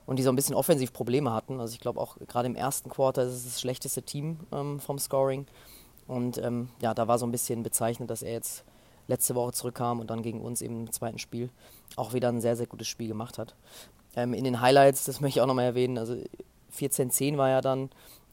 und 0.05 0.17
die 0.17 0.23
so 0.23 0.31
ein 0.31 0.35
bisschen 0.35 0.55
offensiv 0.55 0.91
Probleme 0.91 1.31
hatten. 1.33 1.59
Also 1.59 1.73
ich 1.73 1.79
glaube 1.79 1.99
auch 1.99 2.17
gerade 2.27 2.47
im 2.47 2.55
ersten 2.55 2.89
Quarter 2.89 3.23
ist 3.23 3.33
es 3.33 3.43
das 3.43 3.61
schlechteste 3.61 4.01
Team 4.01 4.39
ähm, 4.51 4.79
vom 4.79 4.97
Scoring. 4.97 5.45
Und 6.07 6.39
ähm, 6.39 6.69
ja, 6.81 6.95
da 6.95 7.07
war 7.07 7.19
so 7.19 7.27
ein 7.27 7.31
bisschen 7.31 7.61
bezeichnet, 7.61 8.09
dass 8.09 8.23
er 8.23 8.31
jetzt 8.31 8.65
letzte 9.09 9.35
Woche 9.35 9.51
zurückkam 9.51 9.99
und 9.99 10.09
dann 10.09 10.21
gegen 10.21 10.41
uns 10.41 10.61
eben 10.61 10.85
im 10.85 10.91
zweiten 10.91 11.19
Spiel 11.19 11.49
auch 11.95 12.13
wieder 12.13 12.29
ein 12.29 12.39
sehr, 12.39 12.55
sehr 12.55 12.67
gutes 12.67 12.87
Spiel 12.87 13.07
gemacht 13.07 13.37
hat. 13.37 13.55
Ähm, 14.15 14.33
in 14.33 14.43
den 14.43 14.61
Highlights, 14.61 15.05
das 15.05 15.19
möchte 15.19 15.39
ich 15.39 15.41
auch 15.41 15.47
nochmal 15.47 15.65
erwähnen, 15.65 15.97
also 15.97 16.15
14-10 16.77 17.37
war 17.37 17.49
ja 17.49 17.61
dann 17.61 17.89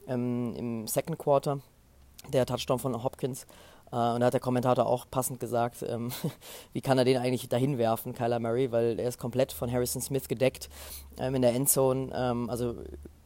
ähm, 0.06 0.54
im 0.56 0.86
Second 0.86 1.18
Quarter 1.18 1.60
der 2.32 2.46
Touchdown 2.46 2.78
von 2.78 3.02
Hopkins. 3.02 3.46
Äh, 3.92 3.96
und 3.96 4.20
da 4.20 4.26
hat 4.26 4.34
der 4.34 4.40
Kommentator 4.40 4.86
auch 4.86 5.06
passend 5.10 5.40
gesagt, 5.40 5.84
ähm, 5.88 6.12
wie 6.72 6.80
kann 6.80 6.98
er 6.98 7.04
den 7.04 7.18
eigentlich 7.18 7.48
dahin 7.48 7.78
werfen, 7.78 8.12
Kyler 8.12 8.38
Murray, 8.38 8.70
weil 8.72 8.98
er 8.98 9.08
ist 9.08 9.18
komplett 9.18 9.52
von 9.52 9.70
Harrison 9.70 10.02
Smith 10.02 10.28
gedeckt 10.28 10.68
ähm, 11.18 11.34
in 11.34 11.42
der 11.42 11.54
Endzone. 11.54 12.12
Ähm, 12.14 12.50
also 12.50 12.76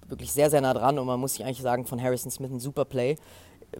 wirklich 0.06 0.32
sehr, 0.32 0.50
sehr 0.50 0.60
nah 0.60 0.74
dran 0.74 0.98
und 0.98 1.06
man 1.06 1.20
muss 1.20 1.34
sich 1.34 1.44
eigentlich 1.44 1.62
sagen, 1.62 1.86
von 1.86 2.02
Harrison 2.02 2.30
Smith 2.30 2.50
ein 2.50 2.60
super 2.60 2.84
Play. 2.84 3.16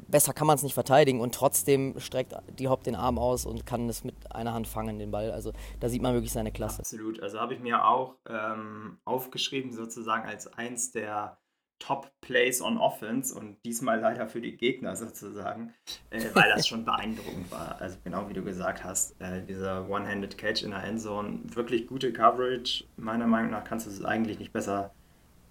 Besser 0.08 0.32
kann 0.32 0.46
man 0.46 0.56
es 0.56 0.62
nicht 0.62 0.74
verteidigen 0.74 1.20
und 1.20 1.34
trotzdem 1.34 1.98
streckt 1.98 2.34
die 2.58 2.68
Hop 2.68 2.82
den 2.82 2.94
Arm 2.94 3.18
aus 3.18 3.46
und 3.46 3.66
kann 3.66 3.88
es 3.88 4.04
mit 4.04 4.14
einer 4.32 4.52
Hand 4.52 4.66
fangen, 4.66 4.98
den 4.98 5.10
Ball. 5.10 5.30
Also 5.30 5.52
da 5.80 5.88
sieht 5.88 6.02
man 6.02 6.14
wirklich 6.14 6.32
seine 6.32 6.52
Klasse. 6.52 6.80
Absolut. 6.80 7.22
Also 7.22 7.40
habe 7.40 7.54
ich 7.54 7.60
mir 7.60 7.84
auch 7.86 8.16
ähm, 8.28 8.98
aufgeschrieben, 9.04 9.72
sozusagen 9.72 10.28
als 10.28 10.46
eins 10.46 10.92
der 10.92 11.38
Top 11.80 12.12
Plays 12.20 12.60
on 12.60 12.78
Offense 12.78 13.34
und 13.34 13.64
diesmal 13.64 13.98
leider 13.98 14.28
für 14.28 14.40
die 14.40 14.56
Gegner 14.56 14.94
sozusagen, 14.94 15.74
äh, 16.10 16.26
weil 16.34 16.50
das 16.54 16.68
schon 16.68 16.84
beeindruckend 16.84 17.50
war. 17.50 17.80
Also 17.80 17.96
genau 18.04 18.28
wie 18.28 18.34
du 18.34 18.44
gesagt 18.44 18.84
hast, 18.84 19.20
äh, 19.20 19.42
dieser 19.42 19.88
One-Handed 19.88 20.36
Catch 20.38 20.62
in 20.62 20.70
der 20.70 20.84
Endzone, 20.84 21.40
wirklich 21.54 21.86
gute 21.86 22.12
Coverage. 22.12 22.84
Meiner 22.96 23.26
Meinung 23.26 23.50
nach 23.50 23.64
kannst 23.64 23.86
du 23.86 23.90
es 23.90 24.04
eigentlich 24.04 24.38
nicht 24.38 24.52
besser, 24.52 24.94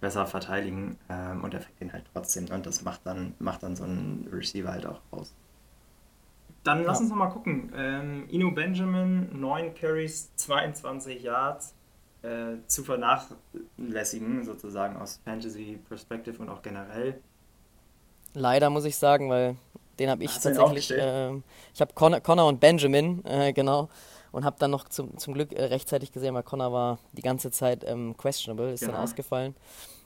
besser 0.00 0.26
verteidigen 0.26 0.98
ähm, 1.08 1.44
und 1.44 1.54
er 1.54 1.60
fängt 1.60 1.80
ihn 1.80 1.92
halt 1.92 2.04
trotzdem 2.12 2.46
und 2.50 2.66
das 2.66 2.82
macht 2.82 3.00
dann, 3.04 3.34
macht 3.38 3.62
dann 3.62 3.76
so 3.76 3.84
ein 3.84 4.28
Receiver 4.32 4.72
halt 4.72 4.86
auch 4.86 5.00
aus. 5.10 5.34
Dann 6.64 6.84
lass 6.84 6.98
ja. 6.98 7.02
uns 7.02 7.10
nochmal 7.10 7.30
gucken. 7.30 7.72
Ähm, 7.74 8.26
Ino 8.28 8.50
Benjamin, 8.50 9.28
9 9.38 9.74
Carries, 9.74 10.34
22 10.36 11.22
Yards 11.22 11.74
äh, 12.22 12.56
zu 12.66 12.84
vernachlässigen, 12.84 14.44
sozusagen 14.44 14.96
aus 14.96 15.20
Fantasy-Perspective 15.24 16.38
und 16.40 16.50
auch 16.50 16.60
generell. 16.60 17.20
Leider 18.34 18.68
muss 18.68 18.84
ich 18.84 18.96
sagen, 18.96 19.30
weil 19.30 19.56
den 19.98 20.10
habe 20.10 20.22
ich 20.22 20.34
Hast 20.34 20.42
tatsächlich. 20.42 20.90
Äh, 20.90 21.36
ich 21.74 21.80
habe 21.80 21.92
Connor, 21.94 22.20
Connor, 22.20 22.48
und 22.48 22.60
Benjamin, 22.60 23.24
äh, 23.24 23.52
genau. 23.52 23.88
Und 24.32 24.44
habe 24.44 24.56
dann 24.60 24.70
noch 24.70 24.88
zum, 24.88 25.16
zum 25.18 25.34
Glück 25.34 25.52
äh, 25.52 25.64
rechtzeitig 25.64 26.12
gesehen, 26.12 26.34
weil 26.34 26.42
Connor 26.42 26.72
war 26.72 26.98
die 27.12 27.22
ganze 27.22 27.50
Zeit 27.50 27.84
ähm, 27.86 28.16
questionable, 28.16 28.72
ist 28.72 28.80
genau. 28.80 28.92
dann 28.92 29.02
ausgefallen 29.02 29.54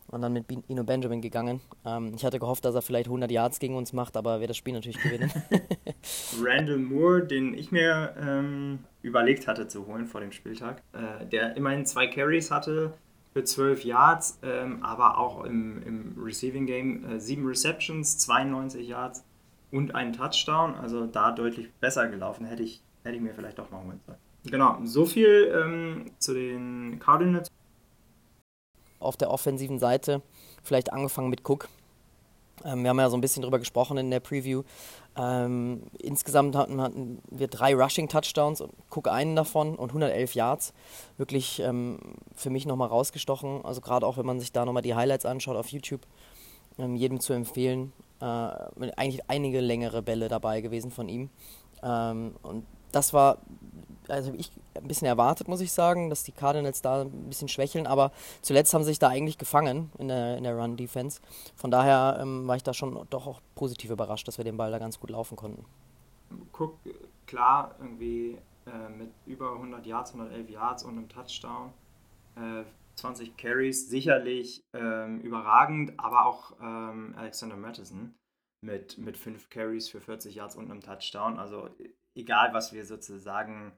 und 0.09 0.23
dann 0.23 0.33
mit 0.33 0.47
Ino 0.69 0.85
Benjamin 0.85 1.21
gegangen. 1.21 1.61
Ähm, 1.85 2.13
ich 2.15 2.25
hatte 2.25 2.39
gehofft, 2.39 2.65
dass 2.65 2.75
er 2.75 2.83
vielleicht 2.83 3.07
100 3.07 3.31
Yards 3.31 3.59
gegen 3.59 3.77
uns 3.77 3.93
macht, 3.93 4.17
aber 4.17 4.41
wir 4.41 4.47
das 4.47 4.57
Spiel 4.57 4.75
natürlich 4.75 5.01
gewinnen. 5.01 5.31
Randall 6.43 6.79
Moore, 6.79 7.27
den 7.27 7.55
ich 7.55 7.73
mir 7.73 8.15
ähm, 8.21 8.81
überlegt 9.03 9.47
hatte 9.47 9.69
zu 9.69 9.87
holen 9.87 10.07
vor 10.07 10.21
dem 10.21 10.33
Spieltag, 10.33 10.83
äh, 10.93 11.27
der 11.27 11.57
immerhin 11.57 11.87
zwei 11.87 12.07
Carries 12.07 12.51
hatte 12.51 12.95
für 13.33 13.45
12 13.45 13.85
Yards, 13.85 14.39
ähm, 14.43 14.83
aber 14.83 15.19
auch 15.19 15.45
im, 15.45 15.83
im 15.83 16.15
Receiving 16.23 16.67
Game 16.67 17.05
äh, 17.05 17.21
sieben 17.21 17.47
Receptions, 17.47 18.19
92 18.19 18.87
Yards 18.89 19.25
und 19.73 19.95
einen 19.95 20.13
Touchdown. 20.13 20.75
Also 20.77 21.07
da 21.07 21.33
deutlich 21.33 21.73
besser 21.81 22.09
gelaufen, 22.09 22.47
hätte 22.47 22.63
ich, 22.63 22.81
hätte 23.03 23.17
ich 23.17 23.23
mir 23.23 23.35
vielleicht 23.35 23.59
doch 23.59 23.71
mal 23.71 23.83
holen 23.83 24.01
sollen. 24.07 24.19
Genau, 24.47 24.79
so 24.85 25.07
viel 25.07 25.53
ähm, 25.55 26.11
zu 26.19 26.35
den 26.35 26.99
Cardinals 26.99 27.51
auf 29.05 29.17
der 29.17 29.31
offensiven 29.31 29.79
Seite. 29.79 30.23
Vielleicht 30.63 30.93
angefangen 30.93 31.31
mit 31.31 31.49
Cook. 31.49 31.69
Ähm, 32.65 32.83
wir 32.83 32.91
haben 32.91 32.99
ja 32.99 33.11
so 33.11 33.17
ein 33.17 33.21
bisschen 33.21 33.43
drüber 33.43 33.59
gesprochen 33.59 33.97
in 33.97 34.11
der 34.11 34.21
Preview. 34.21 34.63
Ähm, 35.17 35.83
insgesamt 35.99 36.57
hatten, 36.57 36.81
hatten, 36.81 37.23
wir 37.31 37.49
drei 37.49 37.75
Rushing-Touchdowns 37.75 38.61
und 38.61 38.73
Cook 38.91 39.09
einen 39.09 39.37
davon 39.37 39.77
und 39.77 39.91
111 39.91 40.35
Yards. 40.35 40.73
Wirklich 41.17 41.61
ähm, 41.61 41.99
für 42.35 42.51
mich 42.51 42.67
nochmal 42.67 42.89
rausgestochen. 42.89 43.65
Also 43.65 43.81
gerade 43.81 44.07
auch, 44.07 44.17
wenn 44.17 44.27
man 44.27 44.41
sich 44.41 44.53
da 44.53 44.65
nochmal 44.65 44.83
die 44.83 44.95
Highlights 44.95 45.27
anschaut 45.27 45.57
auf 45.57 45.69
YouTube. 45.69 46.03
Ähm, 46.79 46.97
jedem 46.97 47.21
zu 47.21 47.33
empfehlen. 47.33 47.93
Äh, 48.21 48.25
eigentlich 48.25 49.29
einige 49.29 49.61
längere 49.61 50.03
Bälle 50.03 50.29
dabei 50.29 50.61
gewesen 50.61 50.91
von 50.91 51.09
ihm. 51.09 51.31
Ähm, 51.83 52.35
und 52.43 52.65
das 52.91 53.13
war 53.13 53.39
also 54.09 54.33
ich 54.35 54.51
ein 54.75 54.89
bisschen 54.89 55.07
erwartet, 55.07 55.49
muss 55.49 55.61
ich 55.61 55.73
sagen, 55.73 56.11
dass 56.11 56.25
die 56.25 56.33
Cardinals 56.33 56.83
da 56.83 57.03
ein 57.03 57.29
bisschen 57.29 57.49
schwächeln, 57.49 57.87
aber 57.87 58.13
zuletzt 58.43 58.75
haben 58.75 58.83
sie 58.83 58.91
sich 58.91 58.99
da 58.99 59.09
eigentlich 59.09 59.39
gefangen 59.39 59.91
in 59.99 60.09
der, 60.09 60.37
in 60.37 60.45
der 60.45 60.57
Run-Defense. 60.57 61.21
Von 61.57 61.71
daher 61.71 62.19
ähm, 62.21 62.47
war 62.47 62.57
ich 62.57 62.63
da 62.63 62.75
schon 62.75 63.07
doch 63.11 63.27
auch 63.27 63.41
positiv 63.55 63.91
überrascht, 63.91 64.27
dass 64.29 64.39
wir 64.39 64.45
den 64.45 64.57
Ball 64.57 64.71
da 64.71 64.79
ganz 64.79 65.01
gut 65.01 65.11
laufen 65.11 65.37
konnten. 65.37 65.65
Guck, 66.53 66.79
klar, 67.27 67.75
irgendwie 67.81 68.39
äh, 68.67 68.89
mit 68.89 69.11
über 69.27 69.53
100 69.53 69.87
Yards, 69.87 70.13
111 70.13 70.51
Yards 70.51 70.85
und 70.85 70.99
einem 70.99 71.09
Touchdown. 71.09 71.73
Äh, 72.37 72.65
20 72.97 73.37
Carries, 73.37 73.89
sicherlich 73.89 74.63
ähm, 74.73 75.21
überragend, 75.21 75.99
aber 75.99 76.27
auch 76.27 76.53
ähm, 76.61 77.15
Alexander 77.17 77.57
Mattison 77.57 78.15
mit, 78.61 78.99
mit 78.99 79.17
5 79.17 79.51
Carries 79.51 79.89
für 79.89 80.01
40 80.01 80.37
Yards 80.37 80.57
und 80.57 80.71
einem 80.71 80.81
Touchdown. 80.81 81.39
Also 81.39 81.71
egal, 82.15 82.53
was 82.53 82.73
wir 82.73 82.85
sozusagen 82.85 83.73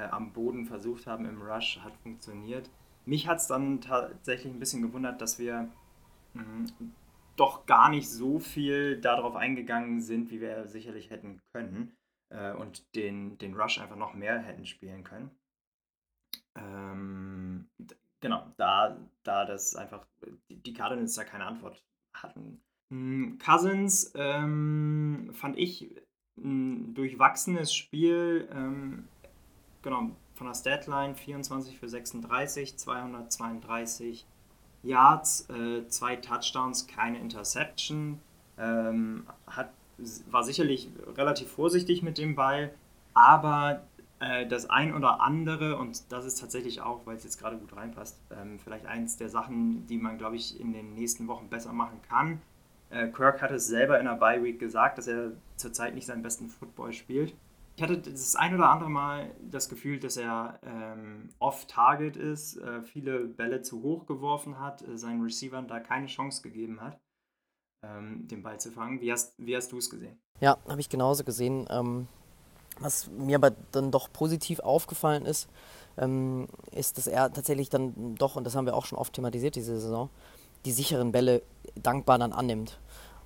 äh, 0.00 0.08
am 0.10 0.32
Boden 0.32 0.66
versucht 0.66 1.06
haben 1.06 1.26
im 1.26 1.42
Rush, 1.42 1.80
hat 1.82 1.94
funktioniert. 2.02 2.70
Mich 3.04 3.28
hat 3.28 3.38
es 3.38 3.46
dann 3.46 3.80
tatsächlich 3.80 4.52
ein 4.52 4.60
bisschen 4.60 4.82
gewundert, 4.82 5.20
dass 5.20 5.38
wir 5.38 5.68
mh, 6.34 6.70
doch 7.36 7.66
gar 7.66 7.88
nicht 7.88 8.08
so 8.08 8.38
viel 8.38 9.00
darauf 9.00 9.36
eingegangen 9.36 10.00
sind, 10.00 10.30
wie 10.30 10.40
wir 10.40 10.66
sicherlich 10.66 11.10
hätten 11.10 11.40
können 11.52 11.96
äh, 12.30 12.52
und 12.52 12.94
den, 12.94 13.38
den 13.38 13.54
Rush 13.54 13.78
einfach 13.78 13.96
noch 13.96 14.14
mehr 14.14 14.38
hätten 14.38 14.66
spielen 14.66 15.04
können. 15.04 15.30
Ähm, 16.56 17.68
genau, 18.20 18.52
da, 18.56 18.98
da 19.22 19.44
das 19.44 19.76
einfach 19.76 20.06
die 20.48 20.72
Cardinals 20.72 21.14
da 21.14 21.24
keine 21.24 21.46
Antwort 21.46 21.82
hatten. 22.14 22.60
Hm, 22.90 23.38
Cousins 23.38 24.12
ähm, 24.14 25.30
fand 25.32 25.56
ich 25.58 25.94
ein 26.36 26.94
durchwachsenes 26.94 27.74
Spiel. 27.74 28.48
Ähm, 28.52 29.08
genau, 29.82 30.10
von 30.34 30.46
der 30.46 30.54
Statline 30.54 31.14
24 31.14 31.78
für 31.78 31.88
36, 31.88 32.76
232 32.76 34.26
Yards, 34.82 35.48
äh, 35.50 35.86
zwei 35.88 36.16
Touchdowns, 36.16 36.86
keine 36.86 37.18
Interception. 37.18 38.20
Ähm, 38.58 39.26
hat, 39.46 39.70
war 40.30 40.44
sicherlich 40.44 40.88
relativ 41.16 41.50
vorsichtig 41.50 42.02
mit 42.02 42.18
dem 42.18 42.34
Ball, 42.34 42.72
aber 43.12 43.82
äh, 44.20 44.46
das 44.46 44.68
ein 44.68 44.94
oder 44.94 45.20
andere, 45.20 45.76
und 45.76 46.10
das 46.12 46.24
ist 46.24 46.40
tatsächlich 46.40 46.80
auch, 46.80 47.06
weil 47.06 47.16
es 47.16 47.24
jetzt 47.24 47.38
gerade 47.38 47.56
gut 47.56 47.74
reinpasst, 47.74 48.18
ähm, 48.30 48.58
vielleicht 48.62 48.86
eins 48.86 49.16
der 49.16 49.28
Sachen, 49.28 49.86
die 49.86 49.98
man, 49.98 50.18
glaube 50.18 50.36
ich, 50.36 50.60
in 50.60 50.72
den 50.72 50.94
nächsten 50.94 51.26
Wochen 51.28 51.48
besser 51.48 51.72
machen 51.72 52.00
kann. 52.08 52.40
Äh, 52.90 53.08
Kirk 53.08 53.40
hat 53.40 53.50
es 53.50 53.66
selber 53.66 53.98
in 53.98 54.06
der 54.06 54.14
Bye 54.14 54.42
Week 54.42 54.58
gesagt, 54.58 54.98
dass 54.98 55.06
er 55.06 55.32
zurzeit 55.56 55.94
nicht 55.94 56.06
seinen 56.06 56.22
besten 56.22 56.48
Football 56.48 56.92
spielt. 56.92 57.34
Ich 57.80 57.82
hatte 57.82 57.96
das 57.96 58.36
ein 58.36 58.54
oder 58.54 58.68
andere 58.68 58.90
Mal 58.90 59.34
das 59.40 59.70
Gefühl, 59.70 59.98
dass 59.98 60.18
er 60.18 60.60
ähm, 60.62 61.30
off-target 61.38 62.14
ist, 62.14 62.58
äh, 62.58 62.82
viele 62.82 63.20
Bälle 63.20 63.62
zu 63.62 63.82
hoch 63.82 64.04
geworfen 64.04 64.60
hat, 64.60 64.86
äh, 64.86 64.98
seinen 64.98 65.22
Receivern 65.22 65.66
da 65.66 65.80
keine 65.80 66.04
Chance 66.04 66.42
gegeben 66.42 66.82
hat, 66.82 67.00
ähm, 67.82 68.28
den 68.28 68.42
Ball 68.42 68.60
zu 68.60 68.70
fangen. 68.70 69.00
Wie 69.00 69.10
hast, 69.10 69.32
wie 69.38 69.56
hast 69.56 69.72
du 69.72 69.78
es 69.78 69.88
gesehen? 69.88 70.20
Ja, 70.40 70.58
habe 70.68 70.82
ich 70.82 70.90
genauso 70.90 71.24
gesehen. 71.24 71.66
Ähm, 71.70 72.06
was 72.80 73.08
mir 73.08 73.36
aber 73.36 73.52
dann 73.72 73.90
doch 73.90 74.12
positiv 74.12 74.60
aufgefallen 74.60 75.24
ist, 75.24 75.48
ähm, 75.96 76.48
ist, 76.72 76.98
dass 76.98 77.06
er 77.06 77.32
tatsächlich 77.32 77.70
dann 77.70 78.14
doch, 78.16 78.36
und 78.36 78.44
das 78.44 78.56
haben 78.56 78.66
wir 78.66 78.74
auch 78.74 78.84
schon 78.84 78.98
oft 78.98 79.14
thematisiert 79.14 79.54
diese 79.54 79.80
Saison, 79.80 80.10
die 80.66 80.72
sicheren 80.72 81.12
Bälle 81.12 81.40
dankbar 81.76 82.18
dann 82.18 82.34
annimmt. 82.34 82.78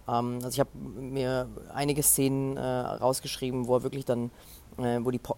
Ähm, 0.08 0.36
also 0.36 0.48
ich 0.48 0.60
habe 0.60 0.70
mir 0.76 1.48
einige 1.72 2.02
Szenen 2.02 2.56
äh, 2.56 2.60
rausgeschrieben, 2.60 3.66
wo 3.66 3.76
er 3.76 3.82
wirklich 3.82 4.04
dann, 4.04 4.30
äh, 4.78 4.98
wo 5.02 5.10
die 5.10 5.18
po 5.18 5.36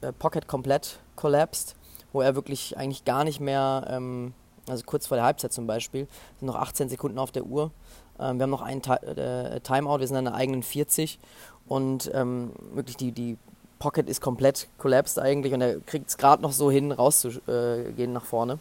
äh, 0.00 0.12
Pocket 0.12 0.46
komplett 0.46 0.98
collapsed, 1.16 1.76
wo 2.12 2.20
er 2.20 2.34
wirklich 2.34 2.76
eigentlich 2.76 3.04
gar 3.04 3.24
nicht 3.24 3.40
mehr, 3.40 3.86
ähm, 3.88 4.32
also 4.68 4.84
kurz 4.84 5.06
vor 5.06 5.16
der 5.16 5.24
Halbzeit 5.24 5.52
zum 5.52 5.66
Beispiel, 5.66 6.06
sind 6.38 6.46
noch 6.46 6.56
18 6.56 6.88
Sekunden 6.88 7.18
auf 7.18 7.32
der 7.32 7.46
Uhr. 7.46 7.70
Ähm, 8.18 8.38
wir 8.38 8.44
haben 8.44 8.50
noch 8.50 8.62
einen 8.62 8.82
Ti 8.82 8.92
äh, 8.92 9.60
Timeout, 9.60 10.00
wir 10.00 10.06
sind 10.06 10.16
an 10.16 10.24
der 10.24 10.34
eigenen 10.34 10.62
40 10.62 11.18
und 11.66 12.10
ähm, 12.14 12.52
wirklich 12.72 12.96
die, 12.96 13.12
die 13.12 13.36
Pocket 13.78 14.08
ist 14.08 14.20
komplett 14.20 14.68
collapsed 14.78 15.20
eigentlich 15.20 15.54
und 15.54 15.60
er 15.60 15.78
kriegt 15.80 16.08
es 16.08 16.16
gerade 16.16 16.42
noch 16.42 16.50
so 16.50 16.68
hin, 16.68 16.90
rauszugehen 16.90 18.12
nach 18.12 18.24
vorne. 18.24 18.58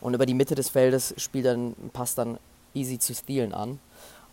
Und 0.00 0.14
über 0.14 0.24
die 0.24 0.34
Mitte 0.34 0.54
des 0.54 0.70
Feldes 0.70 1.14
spielt 1.18 1.44
dann, 1.44 1.74
passt 1.92 2.16
dann 2.16 2.38
easy 2.74 2.98
zu 2.98 3.14
stealen 3.14 3.52
an 3.52 3.78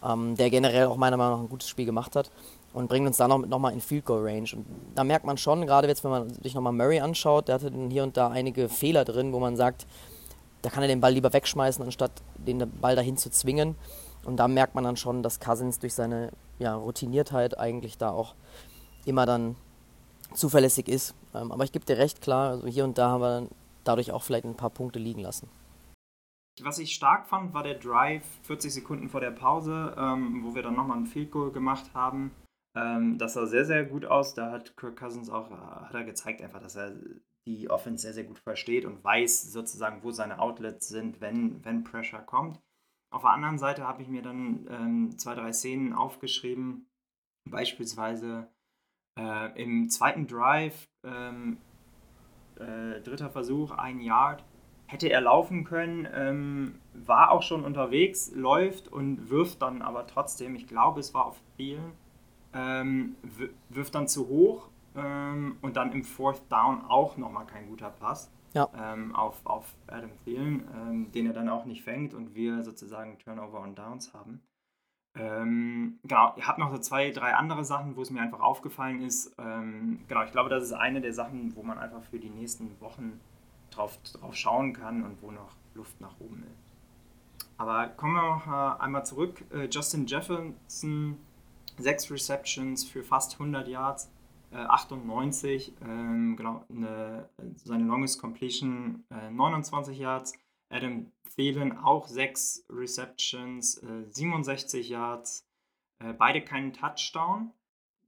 ähm, 0.03 0.35
der 0.35 0.49
generell 0.49 0.87
auch 0.87 0.97
meiner 0.97 1.17
Meinung 1.17 1.37
nach 1.37 1.43
ein 1.43 1.49
gutes 1.49 1.69
Spiel 1.69 1.85
gemacht 1.85 2.15
hat 2.15 2.29
und 2.73 2.87
bringt 2.87 3.07
uns 3.07 3.17
dann 3.17 3.29
noch, 3.29 3.45
noch 3.45 3.59
mal 3.59 3.71
in 3.71 3.81
Field 3.81 4.05
Goal 4.05 4.23
Range. 4.23 4.49
Und 4.53 4.65
da 4.95 5.03
merkt 5.03 5.25
man 5.25 5.37
schon, 5.37 5.65
gerade 5.65 5.87
jetzt, 5.87 6.03
wenn 6.03 6.11
man 6.11 6.29
sich 6.29 6.55
nochmal 6.55 6.73
Murray 6.73 6.99
anschaut, 6.99 7.47
der 7.47 7.55
hatte 7.55 7.71
hier 7.89 8.03
und 8.03 8.17
da 8.17 8.29
einige 8.29 8.69
Fehler 8.69 9.05
drin, 9.05 9.31
wo 9.33 9.39
man 9.39 9.55
sagt, 9.55 9.85
da 10.61 10.69
kann 10.69 10.81
er 10.81 10.87
den 10.87 11.01
Ball 11.01 11.13
lieber 11.13 11.33
wegschmeißen, 11.33 11.83
anstatt 11.83 12.11
den 12.37 12.69
Ball 12.79 12.95
dahin 12.95 13.17
zu 13.17 13.29
zwingen. 13.29 13.75
Und 14.25 14.37
da 14.37 14.47
merkt 14.47 14.75
man 14.75 14.83
dann 14.83 14.97
schon, 14.97 15.21
dass 15.21 15.39
Cousins 15.39 15.79
durch 15.79 15.93
seine 15.93 16.31
ja, 16.57 16.75
Routiniertheit 16.75 17.57
eigentlich 17.59 17.97
da 17.97 18.11
auch 18.11 18.35
immer 19.05 19.25
dann 19.25 19.55
zuverlässig 20.33 20.87
ist. 20.87 21.13
Ähm, 21.35 21.51
aber 21.51 21.63
ich 21.63 21.71
gebe 21.71 21.85
dir 21.85 21.97
recht, 21.97 22.21
klar, 22.21 22.51
also 22.51 22.67
hier 22.67 22.85
und 22.85 22.97
da 22.97 23.09
haben 23.09 23.21
wir 23.21 23.47
dadurch 23.83 24.11
auch 24.11 24.23
vielleicht 24.23 24.45
ein 24.45 24.55
paar 24.55 24.69
Punkte 24.69 24.99
liegen 24.99 25.21
lassen. 25.21 25.49
Was 26.61 26.77
ich 26.77 26.93
stark 26.93 27.27
fand, 27.27 27.53
war 27.53 27.63
der 27.63 27.79
Drive 27.79 28.25
40 28.43 28.73
Sekunden 28.73 29.09
vor 29.09 29.21
der 29.21 29.31
Pause, 29.31 29.95
ähm, 29.97 30.43
wo 30.43 30.53
wir 30.53 30.61
dann 30.61 30.75
nochmal 30.75 30.97
ein 30.97 31.07
Field 31.07 31.31
Goal 31.31 31.51
gemacht 31.51 31.93
haben. 31.93 32.31
Ähm, 32.75 33.17
das 33.17 33.33
sah 33.33 33.47
sehr, 33.47 33.65
sehr 33.65 33.85
gut 33.85 34.05
aus. 34.05 34.35
Da 34.35 34.51
hat 34.51 34.77
Kirk 34.77 34.97
Cousins 34.97 35.29
auch 35.29 35.49
äh, 35.51 35.55
hat 35.55 35.93
er 35.93 36.03
gezeigt, 36.03 36.41
einfach, 36.41 36.61
dass 36.61 36.75
er 36.75 36.95
die 37.47 37.69
Offense 37.69 38.03
sehr, 38.03 38.13
sehr 38.13 38.23
gut 38.23 38.39
versteht 38.39 38.85
und 38.85 39.03
weiß 39.03 39.51
sozusagen, 39.51 40.03
wo 40.03 40.11
seine 40.11 40.39
Outlets 40.39 40.87
sind, 40.87 41.21
wenn, 41.21 41.63
wenn 41.65 41.83
Pressure 41.83 42.21
kommt. 42.21 42.61
Auf 43.11 43.23
der 43.23 43.31
anderen 43.31 43.57
Seite 43.57 43.87
habe 43.87 44.01
ich 44.01 44.07
mir 44.07 44.21
dann 44.21 44.67
ähm, 44.69 45.17
zwei, 45.17 45.35
drei 45.35 45.51
Szenen 45.51 45.93
aufgeschrieben. 45.93 46.87
Beispielsweise 47.49 48.47
äh, 49.19 49.61
im 49.61 49.89
zweiten 49.89 50.27
Drive, 50.27 50.87
ähm, 51.03 51.57
äh, 52.55 53.01
dritter 53.01 53.29
Versuch, 53.29 53.71
ein 53.71 53.99
Yard 53.99 54.45
hätte 54.85 55.09
er 55.09 55.21
laufen 55.21 55.63
können, 55.63 56.07
ähm, 56.13 56.75
war 56.93 57.31
auch 57.31 57.41
schon 57.41 57.63
unterwegs, 57.63 58.31
läuft 58.35 58.87
und 58.87 59.29
wirft 59.29 59.61
dann 59.61 59.81
aber 59.81 60.07
trotzdem, 60.07 60.55
ich 60.55 60.67
glaube, 60.67 60.99
es 60.99 61.13
war 61.13 61.25
auf 61.25 61.41
vielen, 61.57 61.93
ähm, 62.53 63.15
wirft 63.69 63.95
dann 63.95 64.07
zu 64.07 64.27
hoch 64.27 64.69
ähm, 64.95 65.57
und 65.61 65.75
dann 65.75 65.91
im 65.91 66.03
Fourth 66.03 66.41
Down 66.49 66.85
auch 66.87 67.17
nochmal 67.17 67.45
kein 67.45 67.67
guter 67.67 67.89
Pass 67.89 68.31
ja. 68.53 68.69
Ähm, 68.77 69.15
auf, 69.15 69.43
auf 69.45 69.73
Adam 69.87 70.11
Thielen, 70.23 70.67
ähm, 70.75 71.11
den 71.11 71.25
er 71.25 71.33
dann 71.33 71.49
auch 71.49 71.65
nicht 71.65 71.83
fängt 71.83 72.13
und 72.13 72.35
wir 72.35 72.61
sozusagen 72.61 73.17
Turnover 73.17 73.61
und 73.61 73.77
Downs 73.79 74.13
haben. 74.13 74.41
Ähm, 75.15 75.99
genau, 76.03 76.33
ich 76.37 76.47
habe 76.47 76.61
noch 76.61 76.71
so 76.71 76.77
zwei, 76.77 77.09
drei 77.11 77.33
andere 77.33 77.65
Sachen, 77.65 77.95
wo 77.95 78.01
es 78.01 78.11
mir 78.11 78.21
einfach 78.21 78.39
aufgefallen 78.41 79.01
ist. 79.01 79.35
genau, 79.37 80.23
ich 80.23 80.31
glaube, 80.31 80.49
das 80.49 80.63
ist 80.63 80.73
eine 80.73 81.01
der 81.01 81.13
Sachen, 81.13 81.55
wo 81.55 81.63
man 81.63 81.77
einfach 81.77 82.03
für 82.03 82.19
die 82.19 82.31
nächsten 82.31 82.79
Wochen 82.79 83.19
drauf, 83.75 83.97
drauf 84.03 84.35
schauen 84.35 84.73
kann 84.73 85.03
und 85.03 85.21
wo 85.21 85.31
noch 85.31 85.51
Luft 85.73 85.99
nach 86.01 86.19
oben 86.19 86.43
ist. 86.43 86.63
Aber 87.57 87.87
kommen 87.87 88.15
wir 88.15 88.21
noch 88.21 88.47
äh, 88.47 88.81
einmal 88.81 89.05
zurück. 89.05 89.43
Äh, 89.53 89.67
Justin 89.69 90.05
Jefferson, 90.05 91.17
sechs 91.77 92.09
Receptions 92.11 92.83
für 92.83 93.03
fast 93.03 93.33
100 93.33 93.67
Yards, 93.67 94.09
98, 94.51 95.69
äh, 95.69 95.83
ähm, 95.83 96.35
genau, 96.35 96.65
eine, 96.69 97.29
seine 97.55 97.85
Longest 97.85 98.19
Completion 98.19 99.03
29 99.09 99.97
Yards. 99.97 100.33
Adam 100.69 101.11
Thielen 101.35 101.77
auch 101.77 102.07
sechs 102.07 102.65
Receptions, 102.69 103.81
67 104.09 104.89
Yards, 104.89 105.47
beide 106.17 106.41
keinen 106.41 106.73
Touchdown. 106.73 107.51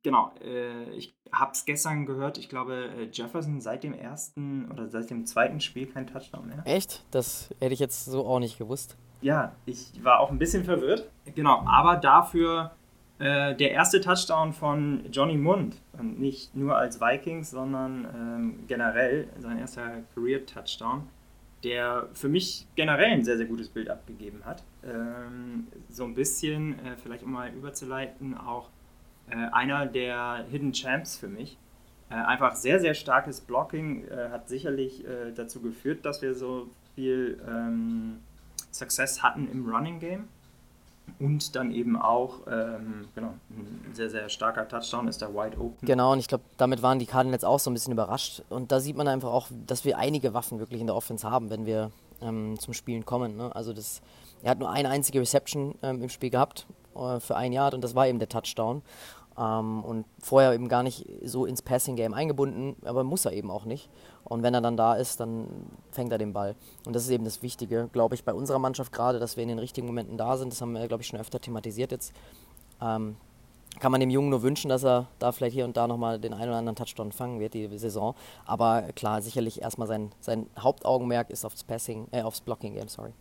Genau, 0.05 0.31
äh, 0.39 0.87
ich 0.91 1.15
habe 1.31 1.53
es 1.53 1.65
gestern 1.65 2.05
gehört, 2.05 2.37
ich 2.37 2.47
glaube, 2.47 2.91
äh, 2.95 3.09
Jefferson 3.11 3.59
seit 3.59 3.83
dem 3.83 3.95
ersten 3.95 4.69
oder 4.69 4.87
seit 4.87 5.09
dem 5.09 5.25
zweiten 5.25 5.59
Spiel 5.59 5.87
kein 5.87 6.05
Touchdown 6.05 6.45
mehr. 6.45 6.61
Echt? 6.63 7.03
Das 7.09 7.49
hätte 7.59 7.73
ich 7.73 7.79
jetzt 7.79 8.05
so 8.05 8.23
auch 8.23 8.37
nicht 8.37 8.59
gewusst. 8.59 8.97
Ja, 9.21 9.55
ich 9.65 9.91
war 10.03 10.19
auch 10.19 10.29
ein 10.29 10.37
bisschen 10.37 10.63
verwirrt. 10.63 11.09
Genau, 11.33 11.63
aber 11.65 11.95
dafür 11.95 12.75
äh, 13.17 13.55
der 13.55 13.71
erste 13.71 13.99
Touchdown 13.99 14.53
von 14.53 15.05
Johnny 15.11 15.37
Mund. 15.37 15.81
Und 15.97 16.19
nicht 16.19 16.55
nur 16.55 16.77
als 16.77 17.01
Vikings, 17.01 17.49
sondern 17.49 18.05
ähm, 18.13 18.67
generell 18.67 19.27
sein 19.39 19.57
erster 19.57 20.03
Career-Touchdown, 20.13 21.09
der 21.63 22.09
für 22.13 22.29
mich 22.29 22.67
generell 22.75 23.09
ein 23.09 23.23
sehr, 23.23 23.37
sehr 23.37 23.47
gutes 23.47 23.69
Bild 23.69 23.89
abgegeben 23.89 24.45
hat. 24.45 24.63
Ähm, 24.83 25.65
so 25.89 26.03
ein 26.03 26.13
bisschen, 26.13 26.77
äh, 26.85 26.95
vielleicht 26.95 27.23
um 27.23 27.31
mal 27.31 27.51
überzuleiten, 27.51 28.37
auch 28.37 28.69
äh, 29.29 29.35
einer 29.51 29.85
der 29.85 30.45
Hidden 30.49 30.73
Champs 30.73 31.17
für 31.17 31.27
mich. 31.27 31.57
Äh, 32.09 32.15
einfach 32.15 32.55
sehr, 32.55 32.79
sehr 32.79 32.93
starkes 32.93 33.41
Blocking 33.41 34.05
äh, 34.07 34.29
hat 34.29 34.47
sicherlich 34.47 35.05
äh, 35.05 35.31
dazu 35.33 35.61
geführt, 35.61 36.05
dass 36.05 36.21
wir 36.21 36.35
so 36.35 36.67
viel 36.93 37.41
ähm, 37.47 38.19
Success 38.71 39.23
hatten 39.23 39.49
im 39.51 39.67
Running 39.67 39.99
Game. 39.99 40.27
Und 41.19 41.55
dann 41.55 41.71
eben 41.71 41.99
auch, 41.99 42.41
ähm, 42.47 43.07
genau, 43.13 43.33
ein 43.49 43.93
sehr, 43.93 44.09
sehr 44.09 44.27
starker 44.27 44.67
Touchdown 44.67 45.07
ist 45.07 45.21
der 45.21 45.33
Wide 45.33 45.55
Open. 45.57 45.85
Genau, 45.85 46.13
und 46.13 46.19
ich 46.19 46.27
glaube, 46.27 46.43
damit 46.57 46.81
waren 46.81 46.97
die 46.97 47.05
Cardinals 47.05 47.43
auch 47.43 47.59
so 47.59 47.69
ein 47.69 47.73
bisschen 47.73 47.93
überrascht. 47.93 48.41
Und 48.49 48.71
da 48.71 48.79
sieht 48.79 48.97
man 48.97 49.07
einfach 49.07 49.31
auch, 49.31 49.47
dass 49.67 49.85
wir 49.85 49.99
einige 49.99 50.33
Waffen 50.33 50.59
wirklich 50.59 50.81
in 50.81 50.87
der 50.87 50.95
Offense 50.95 51.29
haben, 51.29 51.51
wenn 51.51 51.65
wir 51.67 51.91
ähm, 52.21 52.59
zum 52.59 52.73
Spielen 52.73 53.05
kommen. 53.05 53.37
Ne? 53.37 53.55
Also 53.55 53.71
das, 53.71 54.01
er 54.41 54.51
hat 54.51 54.59
nur 54.59 54.71
eine 54.71 54.89
einzige 54.89 55.21
Reception 55.21 55.75
ähm, 55.83 56.01
im 56.01 56.09
Spiel 56.09 56.31
gehabt 56.31 56.65
äh, 56.95 57.19
für 57.19 57.35
ein 57.35 57.53
Yard 57.53 57.73
und 57.73 57.83
das 57.83 57.95
war 57.95 58.07
eben 58.07 58.19
der 58.19 58.29
Touchdown. 58.29 58.81
Ähm, 59.37 59.83
und 59.83 60.05
vorher 60.19 60.53
eben 60.53 60.69
gar 60.69 60.83
nicht 60.83 61.05
so 61.23 61.45
ins 61.45 61.61
Passing-Game 61.61 62.13
eingebunden, 62.13 62.75
aber 62.85 63.03
muss 63.03 63.25
er 63.25 63.33
eben 63.33 63.51
auch 63.51 63.65
nicht. 63.65 63.89
Und 64.23 64.43
wenn 64.43 64.53
er 64.53 64.61
dann 64.61 64.77
da 64.77 64.95
ist, 64.95 65.19
dann 65.19 65.47
fängt 65.91 66.11
er 66.11 66.17
den 66.17 66.33
Ball. 66.33 66.55
Und 66.85 66.95
das 66.95 67.03
ist 67.03 67.09
eben 67.09 67.25
das 67.25 67.41
Wichtige, 67.41 67.89
glaube 67.91 68.15
ich, 68.15 68.23
bei 68.23 68.33
unserer 68.33 68.59
Mannschaft 68.59 68.91
gerade, 68.93 69.19
dass 69.19 69.35
wir 69.35 69.43
in 69.43 69.49
den 69.49 69.59
richtigen 69.59 69.87
Momenten 69.87 70.17
da 70.17 70.37
sind. 70.37 70.53
Das 70.53 70.61
haben 70.61 70.73
wir, 70.73 70.87
glaube 70.87 71.03
ich, 71.03 71.07
schon 71.07 71.19
öfter 71.19 71.39
thematisiert 71.39 71.91
jetzt. 71.91 72.13
Ähm, 72.81 73.17
kann 73.79 73.91
man 73.91 73.99
dem 73.99 74.09
Jungen 74.09 74.29
nur 74.29 74.41
wünschen, 74.41 74.69
dass 74.69 74.85
er 74.85 75.07
da 75.19 75.33
vielleicht 75.33 75.53
hier 75.53 75.65
und 75.65 75.75
da 75.75 75.85
nochmal 75.87 76.17
den 76.17 76.33
einen 76.33 76.49
oder 76.49 76.57
anderen 76.57 76.77
Touchdown 76.77 77.11
fangen 77.11 77.41
wird, 77.41 77.53
die 77.53 77.67
Saison. 77.77 78.15
Aber 78.45 78.83
klar, 78.95 79.21
sicherlich 79.21 79.61
erstmal 79.61 79.87
sein, 79.87 80.11
sein 80.21 80.47
Hauptaugenmerk 80.57 81.29
ist 81.29 81.45
aufs 81.45 81.63
Passing, 81.65 82.07
äh, 82.11 82.21
aufs 82.21 82.39
Blocking-Game, 82.39 82.87
sorry. 82.87 83.11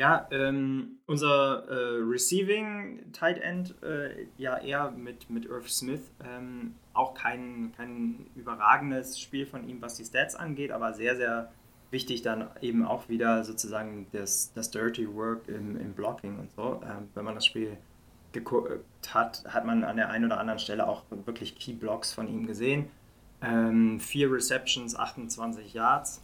Ja, 0.00 0.26
ähm, 0.30 0.96
unser 1.04 1.68
äh, 1.68 1.98
Receiving 2.02 3.12
Tight 3.12 3.36
End, 3.36 3.74
äh, 3.82 4.28
ja 4.38 4.56
eher 4.56 4.92
mit, 4.92 5.28
mit 5.28 5.44
Irv 5.44 5.68
Smith, 5.68 6.00
ähm, 6.24 6.74
auch 6.94 7.12
kein, 7.12 7.74
kein 7.76 8.24
überragendes 8.34 9.20
Spiel 9.20 9.44
von 9.44 9.68
ihm, 9.68 9.82
was 9.82 9.96
die 9.96 10.04
Stats 10.06 10.34
angeht, 10.34 10.70
aber 10.70 10.94
sehr, 10.94 11.16
sehr 11.16 11.52
wichtig 11.90 12.22
dann 12.22 12.48
eben 12.62 12.86
auch 12.86 13.10
wieder 13.10 13.44
sozusagen 13.44 14.06
das, 14.12 14.54
das 14.54 14.70
Dirty 14.70 15.06
Work 15.14 15.48
im, 15.48 15.78
im 15.78 15.92
Blocking 15.92 16.38
und 16.38 16.50
so. 16.52 16.80
Ähm, 16.82 17.10
wenn 17.12 17.26
man 17.26 17.34
das 17.34 17.44
Spiel 17.44 17.76
geguckt 18.32 18.80
hat, 19.12 19.44
hat 19.48 19.66
man 19.66 19.84
an 19.84 19.98
der 19.98 20.08
einen 20.08 20.24
oder 20.24 20.40
anderen 20.40 20.60
Stelle 20.60 20.88
auch 20.88 21.02
wirklich 21.26 21.56
Key 21.56 21.74
Blocks 21.74 22.10
von 22.10 22.26
ihm 22.26 22.46
gesehen. 22.46 22.88
Ähm, 23.42 24.00
vier 24.00 24.32
Receptions, 24.32 24.96
28 24.96 25.74
Yards 25.74 26.22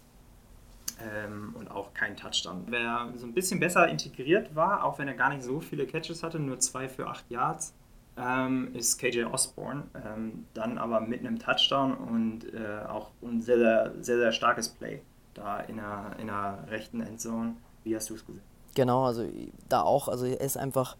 ähm, 1.01 1.55
und 1.59 1.71
auch 1.71 1.95
kein 1.95 2.17
Touchdown. 2.17 2.65
Wer 2.69 3.13
so 3.17 3.27
ein 3.27 3.35
bisschen 3.35 3.61
besser 3.61 3.89
integriert 3.89 4.55
war, 4.55 4.85
auch 4.85 4.99
wenn 4.99 5.09
er 5.09 5.15
gar 5.15 5.31
nicht 5.31 5.43
so 5.43 5.61
viele 5.61 5.87
Catches 5.87 6.23
hatte, 6.23 6.39
nur 6.39 6.59
zwei 6.59 6.89
für 6.89 7.07
acht 7.07 7.31
Yards, 7.31 7.75
ähm, 8.17 8.75
ist 8.75 8.99
KJ 8.99 9.25
Osborne. 9.25 9.85
Ähm, 9.95 10.47
dann 10.55 10.79
aber 10.79 11.01
mit 11.01 11.21
einem 11.21 11.39
Touchdown 11.39 11.95
und 11.95 12.53
äh, 12.55 12.87
auch 12.89 13.11
ein 13.23 13.43
sehr, 13.43 13.59
sehr, 13.59 13.93
sehr, 14.01 14.19
sehr 14.19 14.33
starkes 14.33 14.69
Play 14.69 15.03
da 15.35 15.61
in 15.61 15.77
der, 15.77 16.17
in 16.19 16.29
der 16.29 16.65
rechten 16.69 17.01
Endzone. 17.01 17.57
Wie 17.85 17.95
hast 17.95 18.09
du 18.11 18.15
es 18.15 18.25
gesehen? 18.25 18.43
Genau, 18.75 19.05
also 19.05 19.27
da 19.69 19.83
auch. 19.83 20.09
Also 20.09 20.27
er 20.27 20.41
ist 20.41 20.57
einfach 20.57 20.97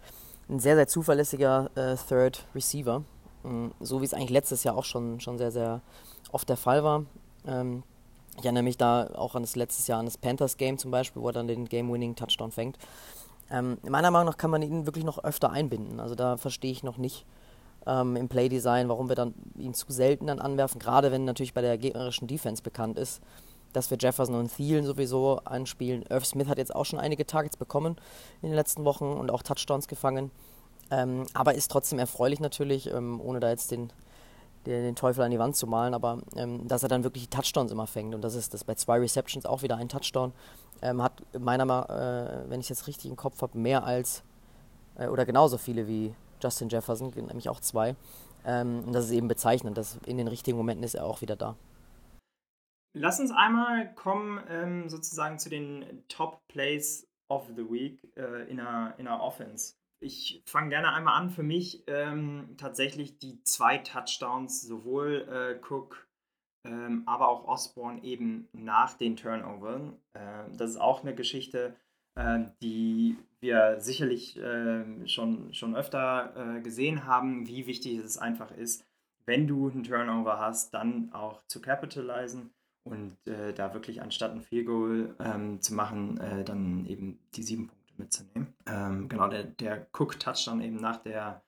ein 0.49 0.61
sehr, 0.61 0.77
sehr 0.77 0.89
zuverlässiger 0.89 1.71
äh, 1.75 1.97
Third 1.97 2.45
Receiver. 2.55 3.03
Ähm, 3.45 3.73
so 3.81 4.01
wie 4.01 4.05
es 4.05 4.15
eigentlich 4.15 4.31
letztes 4.31 4.65
Jahr 4.65 4.77
auch 4.77 4.85
schon, 4.85 5.21
schon 5.21 5.39
sehr, 5.39 5.51
sehr 5.51 5.81
oft 6.33 6.49
der 6.49 6.57
Fall 6.57 6.85
war. 6.85 7.05
Ähm, 7.47 7.83
ich 8.39 8.45
erinnere 8.45 8.63
mich 8.63 8.77
da 8.77 9.11
auch 9.15 9.35
an 9.35 9.43
das 9.43 9.57
letztes 9.57 9.87
Jahr, 9.87 9.99
an 9.99 10.07
das 10.07 10.19
Panthers-Game 10.19 10.79
zum 10.79 10.91
Beispiel, 10.91 11.23
wo 11.23 11.29
er 11.29 11.33
dann 11.33 11.49
den 11.49 11.67
Game-Winning-Touchdown 11.67 12.53
fängt. 12.53 12.79
Ähm, 13.51 13.79
meiner 13.89 14.11
Meinung 14.11 14.27
nach 14.27 14.39
kann 14.39 14.51
man 14.51 14.63
ihn 14.63 14.87
wirklich 14.87 15.05
noch 15.05 15.23
öfter 15.23 15.51
einbinden. 15.51 16.01
Also 16.01 16.15
da 16.15 16.37
verstehe 16.37 16.73
ich 16.73 16.83
noch 16.83 16.99
nicht 16.99 17.25
ähm, 17.87 18.17
im 18.17 18.29
Play-Design, 18.29 18.89
warum 18.89 19.09
wir 19.09 19.17
dann 19.17 19.35
ihn 19.57 19.75
zu 19.75 19.87
selten 19.89 20.27
dann 20.27 20.41
anwerfen, 20.41 20.79
gerade 20.79 21.13
wenn 21.13 21.25
natürlich 21.25 21.55
bei 21.55 21.61
der 21.63 21.79
gegnerischen 21.79 22.27
Defense 22.27 22.63
bekannt 22.63 22.99
ist, 22.99 23.23
dass 23.73 23.91
wir 23.91 23.99
Jefferson 23.99 24.35
und 24.35 24.55
Thielen 24.55 24.85
sowieso 24.85 25.39
anspielen. 25.45 26.05
Irv 26.09 26.25
Smith 26.25 26.49
hat 26.49 26.59
jetzt 26.59 26.75
auch 26.75 26.85
schon 26.85 26.99
einige 26.99 27.27
Targets 27.27 27.57
bekommen 27.57 27.97
in 28.43 28.49
den 28.49 28.57
letzten 28.57 28.85
Wochen 28.85 29.05
und 29.05 29.31
auch 29.31 29.43
Touchdowns 29.43 29.87
gefangen. 29.87 30.31
Ähm, 30.91 31.27
aber 31.35 31.55
ist 31.55 31.71
trotzdem 31.71 31.99
erfreulich 31.99 32.41
natürlich, 32.41 32.93
ähm, 32.93 33.21
ohne 33.21 33.41
da 33.41 33.51
jetzt 33.51 33.71
den 33.71 33.93
den, 34.67 34.97
Teufel 34.97 35.23
an 35.23 35.31
die 35.31 35.39
Wand 35.39 35.57
zu 35.57 35.67
malen, 35.67 35.95
aber 35.95 36.21
ähm, 36.37 36.67
dass 36.69 36.83
er 36.83 36.89
dann 36.89 37.05
wirklich 37.05 37.29
die 37.29 37.37
Touchdowns 37.37 37.73
immer 37.73 37.87
fängt. 37.87 38.15
Und 38.15 38.23
das 38.23 38.35
ist 38.35 38.55
das 38.55 38.65
bei 38.65 38.75
zwei 38.75 38.99
Receptions 38.99 39.47
auch 39.47 39.63
wieder 39.63 39.77
ein 39.77 39.89
Touchdown. 39.89 40.33
Ähm, 40.83 41.03
hat 41.03 41.23
meiner 41.39 41.65
Meinung 41.65 41.89
äh, 41.89 42.51
wenn 42.51 42.61
ich 42.61 42.69
jetzt 42.69 42.87
richtig 42.87 43.11
im 43.11 43.17
Kopf 43.17 43.41
habe, 43.43 43.59
mehr 43.59 43.85
als 43.85 44.23
äh, 44.97 45.09
oder 45.09 45.25
genauso 45.25 45.59
viele 45.59 45.87
wie 45.87 46.15
Justin 46.43 46.69
Jefferson, 46.69 47.13
nämlich 47.15 47.49
auch 47.49 47.61
zwei. 47.61 47.97
Ähm, 48.45 48.85
und 48.87 48.93
das 48.93 49.07
ist 49.07 49.13
eben 49.13 49.29
bezeichnend, 49.29 49.77
dass 49.79 49.99
in 50.07 50.19
den 50.19 50.29
richtigen 50.29 50.57
Momenten 50.57 50.85
ist 50.85 50.95
er 50.95 51.05
auch 51.05 51.21
wieder 51.21 51.37
da. 51.37 51.57
Lass 52.95 53.21
uns 53.21 53.31
einmal 53.31 53.93
kommen 53.95 54.41
ähm, 54.49 54.89
sozusagen 54.89 55.39
zu 55.39 55.51
den 55.51 56.05
Top 56.09 56.41
Plays 56.49 57.07
of 57.29 57.47
the 57.55 57.71
Week 57.71 58.01
äh, 58.17 58.49
in, 58.51 58.61
einer, 58.61 58.95
in 58.99 59.07
einer 59.07 59.23
Offense 59.23 59.75
ich 60.07 60.43
fange 60.47 60.71
gerne 60.71 60.93
einmal 60.93 61.21
an. 61.21 61.31
Für 61.31 61.43
mich 61.43 61.83
ähm, 61.89 62.55
tatsächlich 62.57 63.19
die 63.19 63.43
zwei 63.43 63.79
Touchdowns, 63.79 64.63
sowohl 64.63 65.29
äh, 65.29 65.61
Cook, 65.69 66.07
ähm, 66.65 67.03
aber 67.07 67.29
auch 67.29 67.47
Osborne 67.47 68.03
eben 68.03 68.49
nach 68.53 68.95
den 68.95 69.17
Turnovern. 69.17 69.97
Ähm, 70.15 70.57
das 70.57 70.71
ist 70.71 70.81
auch 70.81 71.03
eine 71.03 71.15
Geschichte, 71.15 71.77
äh, 72.15 72.45
die 72.63 73.19
wir 73.41 73.81
sicherlich 73.81 74.39
äh, 74.39 75.07
schon, 75.07 75.53
schon 75.53 75.77
öfter 75.77 76.57
äh, 76.57 76.61
gesehen 76.63 77.05
haben, 77.05 77.47
wie 77.47 77.67
wichtig 77.67 77.99
es 77.99 78.19
einfach 78.19 78.51
ist, 78.53 78.85
wenn 79.27 79.47
du 79.47 79.69
einen 79.69 79.85
Turnover 79.85 80.39
hast, 80.39 80.73
dann 80.73 81.13
auch 81.13 81.45
zu 81.47 81.61
capitalisieren 81.61 82.51
und 82.85 83.17
äh, 83.27 83.53
da 83.53 83.75
wirklich 83.75 84.01
anstatt 84.01 84.33
ein 84.33 84.41
Field 84.41 84.67
Goal 84.67 85.17
ähm, 85.19 85.61
zu 85.61 85.75
machen, 85.75 86.19
äh, 86.19 86.45
dann 86.45 86.87
eben 86.87 87.19
die 87.35 87.43
sieben 87.43 87.67
Punkte 87.67 87.86
mitzunehmen. 87.99 88.55
Ähm, 88.67 89.09
genau, 89.09 89.29
der, 89.29 89.45
der 89.45 89.87
Cook-Touchdown 89.93 90.61
eben 90.61 90.77
nach 90.77 90.99
der 90.99 91.43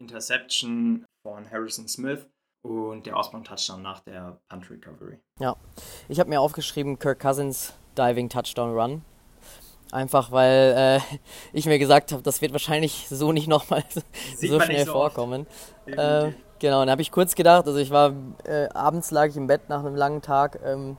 Interception 0.00 1.04
von 1.26 1.50
Harrison 1.50 1.88
Smith 1.88 2.26
und 2.62 3.06
der 3.06 3.16
Osborne-Touchdown 3.16 3.82
nach 3.82 4.00
der 4.00 4.40
Punt-Recovery. 4.48 5.18
Ja, 5.40 5.56
ich 6.08 6.18
habe 6.18 6.30
mir 6.30 6.40
aufgeschrieben, 6.40 6.98
Kirk 6.98 7.20
Cousins 7.20 7.74
Diving 7.96 8.28
Touchdown 8.28 8.74
Run. 8.74 9.02
Einfach 9.92 10.32
weil 10.32 10.74
äh, 10.76 11.16
ich 11.52 11.66
mir 11.66 11.78
gesagt 11.78 12.12
habe, 12.12 12.22
das 12.22 12.40
wird 12.40 12.52
wahrscheinlich 12.52 13.06
so 13.08 13.32
nicht 13.32 13.48
nochmal 13.48 13.84
so 14.36 14.60
schnell 14.60 14.86
so 14.86 14.92
vorkommen. 14.92 15.46
Äh, 15.86 16.32
genau, 16.58 16.80
dann 16.80 16.90
habe 16.90 17.02
ich 17.02 17.12
kurz 17.12 17.34
gedacht, 17.34 17.66
also 17.66 17.78
ich 17.78 17.90
war, 17.90 18.12
äh, 18.44 18.68
abends 18.70 19.10
lag 19.10 19.28
ich 19.28 19.36
im 19.36 19.46
Bett 19.46 19.68
nach 19.68 19.80
einem 19.80 19.94
langen 19.94 20.22
Tag, 20.22 20.58
ähm, 20.64 20.96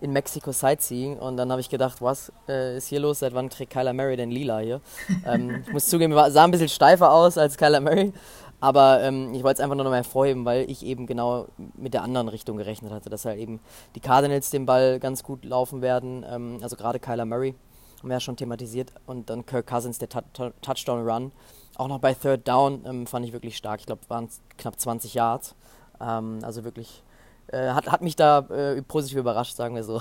in 0.00 0.12
Mexiko 0.12 0.52
Sightseeing 0.52 1.18
und 1.18 1.36
dann 1.36 1.50
habe 1.50 1.60
ich 1.60 1.68
gedacht, 1.68 2.02
was 2.02 2.32
äh, 2.48 2.76
ist 2.76 2.88
hier 2.88 3.00
los? 3.00 3.20
Seit 3.20 3.34
wann 3.34 3.50
trägt 3.50 3.72
Kyler 3.72 3.92
Murray 3.92 4.16
denn 4.16 4.30
lila 4.30 4.58
hier? 4.58 4.80
ähm, 5.26 5.62
ich 5.66 5.72
muss 5.72 5.86
zugeben, 5.86 6.12
sah 6.14 6.44
ein 6.44 6.50
bisschen 6.50 6.68
steifer 6.68 7.12
aus 7.12 7.38
als 7.38 7.56
Kyler 7.56 7.80
Murray, 7.80 8.12
aber 8.60 9.02
ähm, 9.02 9.32
ich 9.34 9.42
wollte 9.42 9.58
es 9.58 9.60
einfach 9.60 9.76
nur 9.76 9.84
noch 9.84 9.90
mal 9.90 9.96
hervorheben, 9.96 10.44
weil 10.44 10.70
ich 10.70 10.84
eben 10.84 11.06
genau 11.06 11.46
mit 11.76 11.94
der 11.94 12.02
anderen 12.02 12.28
Richtung 12.28 12.56
gerechnet 12.56 12.92
hatte, 12.92 13.10
dass 13.10 13.24
halt 13.24 13.38
eben 13.38 13.60
die 13.94 14.00
Cardinals 14.00 14.50
den 14.50 14.66
Ball 14.66 15.00
ganz 15.00 15.22
gut 15.22 15.44
laufen 15.44 15.82
werden, 15.82 16.24
ähm, 16.28 16.58
also 16.62 16.76
gerade 16.76 16.98
Kyler 16.98 17.24
Murray, 17.24 17.54
haben 18.00 18.08
wir 18.08 18.16
ja 18.16 18.20
schon 18.20 18.36
thematisiert 18.36 18.92
und 19.06 19.30
dann 19.30 19.46
Kirk 19.46 19.66
Cousins, 19.66 19.98
der 19.98 20.08
Touchdown 20.08 21.08
Run, 21.08 21.32
auch 21.76 21.88
noch 21.88 21.98
bei 21.98 22.14
Third 22.14 22.46
Down 22.46 22.84
ähm, 22.86 23.06
fand 23.06 23.24
ich 23.24 23.32
wirklich 23.32 23.56
stark, 23.56 23.80
ich 23.80 23.86
glaube, 23.86 24.02
waren 24.08 24.28
knapp 24.58 24.78
20 24.78 25.14
Yards, 25.14 25.54
ähm, 26.00 26.40
also 26.42 26.64
wirklich 26.64 27.02
äh, 27.48 27.70
hat, 27.70 27.90
hat 27.90 28.02
mich 28.02 28.16
da 28.16 28.40
äh, 28.50 28.82
positiv 28.82 29.18
überrascht, 29.18 29.56
sagen 29.56 29.74
wir 29.74 29.84
so. 29.84 30.00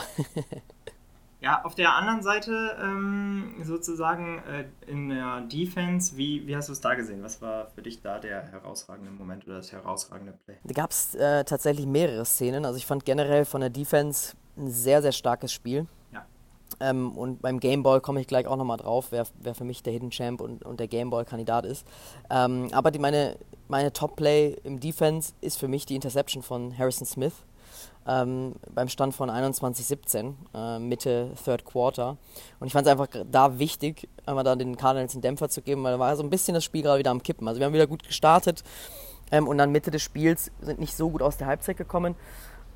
ja, 1.42 1.64
auf 1.64 1.76
der 1.76 1.96
anderen 1.96 2.24
Seite 2.24 2.76
ähm, 2.82 3.56
sozusagen 3.64 4.40
äh, 4.40 4.66
in 4.88 5.10
der 5.10 5.42
Defense, 5.42 6.18
wie, 6.18 6.48
wie 6.48 6.56
hast 6.56 6.70
du 6.70 6.74
es 6.74 6.82
da 6.82 6.96
gesehen? 6.96 7.22
Was 7.24 7.42
war 7.42 7.68
für 7.68 7.82
dich 7.82 8.02
da 8.02 8.20
der 8.20 8.44
herausragende 8.52 9.12
Moment 9.12 9.46
oder 9.46 9.58
das 9.58 9.72
herausragende 9.72 10.34
Play? 10.46 10.58
Da 10.64 10.74
gab 10.74 10.92
es 10.92 11.16
äh, 11.16 11.44
tatsächlich 11.44 11.86
mehrere 11.86 12.26
Szenen. 12.26 12.66
Also 12.66 12.78
ich 12.78 12.86
fand 12.86 13.06
generell 13.06 13.46
von 13.46 13.62
der 13.62 13.70
Defense 13.70 14.36
ein 14.58 14.70
sehr, 14.70 15.02
sehr 15.02 15.12
starkes 15.12 15.52
Spiel. 15.52 15.86
Ähm, 16.80 17.12
und 17.18 17.42
beim 17.42 17.60
Gameball 17.60 18.02
komme 18.02 18.22
ich 18.22 18.28
gleich 18.28 18.48
auch 18.48 18.58
nochmal 18.58 18.78
drauf, 18.78 19.08
wer, 19.12 19.26
wer 19.40 19.56
für 19.56 19.64
mich 19.64 19.84
der 19.84 19.94
Hidden 19.94 20.12
Champ 20.12 20.42
und, 20.42 20.66
und 20.66 20.80
der 20.80 20.88
Gameball-Kandidat 20.88 21.66
ist. 21.66 21.86
Ähm, 22.30 22.70
aber 22.72 22.92
die, 22.92 23.00
meine, 23.00 23.38
meine 23.68 23.94
Top-Play 23.94 24.58
im 24.64 24.80
Defense 24.80 25.34
ist 25.42 25.58
für 25.58 25.68
mich 25.68 25.86
die 25.86 25.96
Interception 25.96 26.44
von 26.44 26.78
Harrison 26.78 27.06
Smith 27.06 27.34
ähm, 28.08 28.54
beim 28.74 28.88
Stand 28.88 29.16
von 29.16 29.30
21-17, 29.30 30.34
äh, 30.54 30.80
Mitte 30.80 31.32
Third 31.44 31.66
Quarter. 31.66 32.18
Und 32.60 32.68
ich 32.68 32.74
fand 32.74 32.86
es 32.88 32.92
einfach 32.92 33.08
da 33.30 33.58
wichtig, 33.58 34.08
einmal 34.26 34.44
da 34.44 34.56
den 34.56 34.78
Cardinals 34.78 35.14
einen 35.14 35.22
Dämpfer 35.22 35.50
zu 35.50 35.62
geben, 35.62 35.84
weil 35.84 35.94
da 35.94 36.00
war 36.00 36.16
so 36.16 36.24
ein 36.24 36.30
bisschen 36.30 36.54
das 36.54 36.64
Spiel 36.64 36.84
gerade 36.84 37.00
wieder 37.00 37.12
am 37.12 37.24
Kippen. 37.24 37.48
Also 37.48 37.60
wir 37.60 37.66
haben 37.66 37.74
wieder 37.74 37.88
gut 37.88 38.04
gestartet 38.04 38.64
ähm, 39.32 39.48
und 39.48 39.58
dann 39.58 39.72
Mitte 39.72 39.92
des 39.92 40.04
Spiels 40.04 40.52
sind 40.62 40.80
nicht 40.80 40.96
so 40.96 41.10
gut 41.10 41.22
aus 41.22 41.38
der 41.38 41.48
Halbzeit 41.48 41.78
gekommen. 41.78 42.16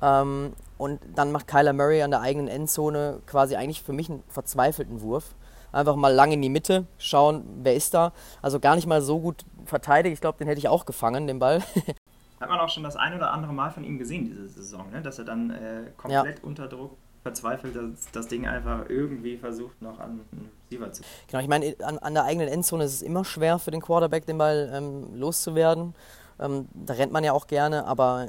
Ähm, 0.02 0.52
und 0.78 1.00
dann 1.14 1.32
macht 1.32 1.46
Kyler 1.46 1.72
Murray 1.72 2.02
an 2.02 2.10
der 2.10 2.20
eigenen 2.20 2.48
Endzone 2.48 3.20
quasi 3.26 3.56
eigentlich 3.56 3.82
für 3.82 3.92
mich 3.92 4.08
einen 4.08 4.22
verzweifelten 4.28 5.02
Wurf. 5.02 5.34
Einfach 5.72 5.94
mal 5.94 6.12
lang 6.12 6.32
in 6.32 6.42
die 6.42 6.48
Mitte, 6.48 6.86
schauen, 6.98 7.44
wer 7.62 7.74
ist 7.74 7.94
da. 7.94 8.12
Also 8.42 8.58
gar 8.58 8.74
nicht 8.74 8.86
mal 8.86 9.02
so 9.02 9.20
gut 9.20 9.44
verteidigt. 9.66 10.14
Ich 10.14 10.20
glaube, 10.20 10.38
den 10.38 10.48
hätte 10.48 10.58
ich 10.58 10.68
auch 10.68 10.84
gefangen, 10.84 11.26
den 11.26 11.38
Ball. 11.38 11.62
Hat 12.40 12.48
man 12.48 12.58
auch 12.58 12.70
schon 12.70 12.82
das 12.82 12.96
ein 12.96 13.14
oder 13.14 13.30
andere 13.32 13.52
Mal 13.52 13.70
von 13.70 13.84
ihm 13.84 13.98
gesehen 13.98 14.24
diese 14.24 14.48
Saison, 14.48 14.90
ne? 14.90 15.02
dass 15.02 15.18
er 15.18 15.26
dann 15.26 15.50
äh, 15.50 15.90
komplett 15.96 16.38
ja. 16.38 16.44
unter 16.44 16.68
Druck 16.68 16.96
verzweifelt 17.22 17.76
das, 17.76 18.10
das 18.12 18.28
Ding 18.28 18.46
einfach 18.46 18.88
irgendwie 18.88 19.36
versucht, 19.36 19.82
noch 19.82 20.00
an 20.00 20.20
einen 20.32 20.50
Receiver 20.70 20.90
zu 20.90 21.02
Genau, 21.28 21.42
ich 21.42 21.48
meine, 21.48 21.76
an, 21.84 21.98
an 21.98 22.14
der 22.14 22.24
eigenen 22.24 22.48
Endzone 22.48 22.84
ist 22.84 22.94
es 22.94 23.02
immer 23.02 23.26
schwer 23.26 23.58
für 23.58 23.70
den 23.70 23.82
Quarterback, 23.82 24.24
den 24.24 24.38
Ball 24.38 24.70
ähm, 24.72 25.14
loszuwerden. 25.14 25.94
Ähm, 26.40 26.68
da 26.72 26.94
rennt 26.94 27.12
man 27.12 27.22
ja 27.22 27.32
auch 27.32 27.46
gerne, 27.46 27.86
aber 27.86 28.26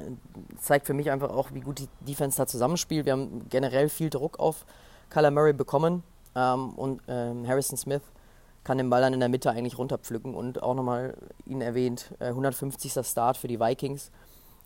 zeigt 0.60 0.86
für 0.86 0.94
mich 0.94 1.10
einfach 1.10 1.30
auch, 1.30 1.50
wie 1.52 1.60
gut 1.60 1.78
die 1.78 1.88
Defense 2.00 2.36
da 2.36 2.46
zusammenspielt. 2.46 3.06
Wir 3.06 3.14
haben 3.14 3.48
generell 3.48 3.88
viel 3.88 4.10
Druck 4.10 4.38
auf 4.38 4.66
Kyler 5.10 5.30
Murray 5.30 5.54
bekommen 5.54 6.02
ähm, 6.34 6.70
und 6.70 7.02
ähm, 7.08 7.46
Harrison 7.48 7.76
Smith 7.76 8.02
kann 8.64 8.78
den 8.78 8.90
Ball 8.90 9.00
dann 9.00 9.14
in 9.14 9.20
der 9.20 9.28
Mitte 9.28 9.50
eigentlich 9.50 9.78
runterpflücken 9.78 10.34
und 10.34 10.62
auch 10.62 10.74
nochmal 10.74 11.16
ihn 11.46 11.60
erwähnt, 11.60 12.14
äh, 12.20 12.28
150. 12.28 12.92
Start 13.04 13.36
für 13.36 13.48
die 13.48 13.58
Vikings. 13.58 14.10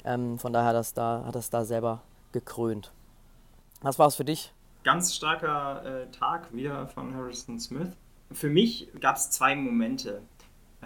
Ähm, 0.05 0.39
von 0.39 0.53
daher 0.53 0.69
hat 0.69 0.77
das 0.77 0.93
da, 0.93 1.25
hat 1.25 1.35
das 1.35 1.49
da 1.49 1.65
selber 1.65 2.03
gekrönt. 2.33 2.93
Was 3.81 3.99
war 3.99 4.09
es 4.09 4.17
für 4.17 4.25
dich? 4.25 4.53
Ganz 4.85 5.15
starker 5.15 5.85
äh, 5.85 6.11
Tag 6.11 6.53
wieder 6.53 6.87
von 6.89 7.15
Harrison 7.15 7.59
Smith. 7.59 7.89
Für 8.33 8.51
mich 8.51 8.89
gab 9.01 9.17
es 9.17 9.31
zwei 9.31 9.55
Momente. 9.55 10.23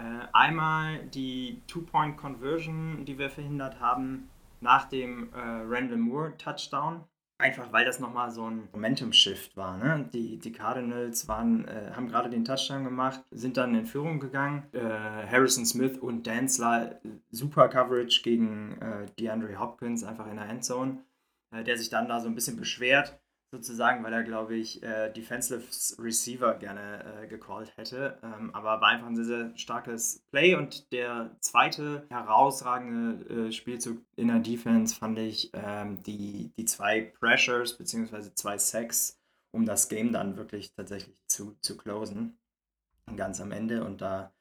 Äh, 0.01 0.27
einmal 0.33 1.05
die 1.05 1.61
Two-Point-Conversion, 1.67 3.05
die 3.05 3.19
wir 3.19 3.29
verhindert 3.29 3.79
haben 3.79 4.29
nach 4.59 4.85
dem 4.89 5.31
äh, 5.33 5.37
Randall 5.37 5.97
Moore 5.97 6.37
Touchdown. 6.37 7.03
Einfach 7.37 7.71
weil 7.71 7.85
das 7.85 7.99
nochmal 7.99 8.31
so 8.31 8.49
ein 8.49 8.69
Momentum-Shift 8.71 9.57
war. 9.57 9.77
Ne? 9.77 10.09
Die, 10.13 10.37
die 10.37 10.51
Cardinals 10.51 11.27
waren, 11.27 11.67
äh, 11.67 11.91
haben 11.95 12.07
gerade 12.07 12.29
den 12.29 12.45
Touchdown 12.45 12.83
gemacht, 12.83 13.23
sind 13.31 13.57
dann 13.57 13.75
in 13.75 13.85
Führung 13.85 14.19
gegangen. 14.19 14.63
Äh, 14.73 14.79
Harrison 14.79 15.65
Smith 15.65 15.97
und 15.97 16.25
Danzler, 16.25 16.99
super 17.29 17.67
Coverage 17.67 18.21
gegen 18.23 18.79
äh, 18.81 19.05
DeAndre 19.19 19.59
Hopkins, 19.59 20.03
einfach 20.03 20.27
in 20.27 20.37
der 20.37 20.49
Endzone, 20.49 21.03
äh, 21.51 21.63
der 21.63 21.77
sich 21.77 21.89
dann 21.89 22.07
da 22.07 22.19
so 22.19 22.27
ein 22.27 22.35
bisschen 22.35 22.57
beschwert 22.57 23.20
sozusagen, 23.51 24.03
weil 24.03 24.13
er, 24.13 24.23
glaube 24.23 24.55
ich, 24.55 24.81
äh, 24.81 25.11
Defensive 25.11 25.63
Receiver 26.01 26.55
gerne 26.55 27.03
äh, 27.23 27.27
gecallt 27.27 27.75
hätte. 27.75 28.17
Ähm, 28.23 28.55
aber 28.55 28.79
war 28.79 28.87
einfach 28.87 29.07
ein 29.07 29.15
sehr, 29.15 29.25
sehr 29.25 29.57
starkes 29.57 30.23
Play. 30.31 30.55
Und 30.55 30.91
der 30.93 31.35
zweite 31.41 32.05
herausragende 32.09 33.47
äh, 33.47 33.51
Spielzug 33.51 34.01
in 34.15 34.29
der 34.29 34.39
Defense 34.39 34.95
fand 34.95 35.19
ich 35.19 35.51
ähm, 35.53 36.01
die, 36.03 36.53
die 36.57 36.65
zwei 36.65 37.01
Pressures 37.19 37.77
bzw. 37.77 38.33
zwei 38.33 38.57
Sacks, 38.57 39.19
um 39.51 39.65
das 39.65 39.89
Game 39.89 40.13
dann 40.13 40.37
wirklich 40.37 40.73
tatsächlich 40.73 41.15
zu, 41.27 41.57
zu 41.61 41.75
closen. 41.75 42.37
Ganz 43.17 43.41
am 43.41 43.51
Ende. 43.51 43.83
Und 43.83 44.01
da 44.01 44.33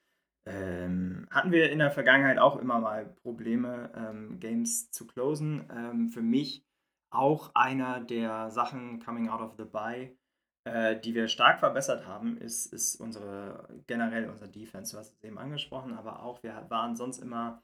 ähm, 0.46 1.26
hatten 1.30 1.50
wir 1.50 1.70
in 1.72 1.80
der 1.80 1.90
Vergangenheit 1.90 2.38
auch 2.38 2.56
immer 2.56 2.78
mal 2.78 3.06
Probleme, 3.22 3.90
ähm, 3.96 4.38
Games 4.38 4.92
zu 4.92 5.06
closen. 5.06 5.68
Ähm, 5.76 6.08
für 6.10 6.22
mich 6.22 6.64
auch 7.10 7.50
einer 7.54 8.00
der 8.00 8.50
Sachen 8.50 9.00
coming 9.04 9.28
out 9.28 9.40
of 9.40 9.54
the 9.58 9.64
buy, 9.64 10.16
äh, 10.64 10.98
die 10.98 11.14
wir 11.14 11.28
stark 11.28 11.60
verbessert 11.60 12.06
haben, 12.06 12.38
ist, 12.38 12.72
ist 12.72 12.96
unsere 12.96 13.68
generell 13.86 14.28
unser 14.28 14.48
Defense. 14.48 14.92
Du 14.92 14.98
hast 14.98 15.14
es 15.14 15.24
eben 15.24 15.38
angesprochen, 15.38 15.94
aber 15.94 16.22
auch 16.22 16.42
wir 16.42 16.66
waren 16.68 16.96
sonst 16.96 17.18
immer 17.18 17.62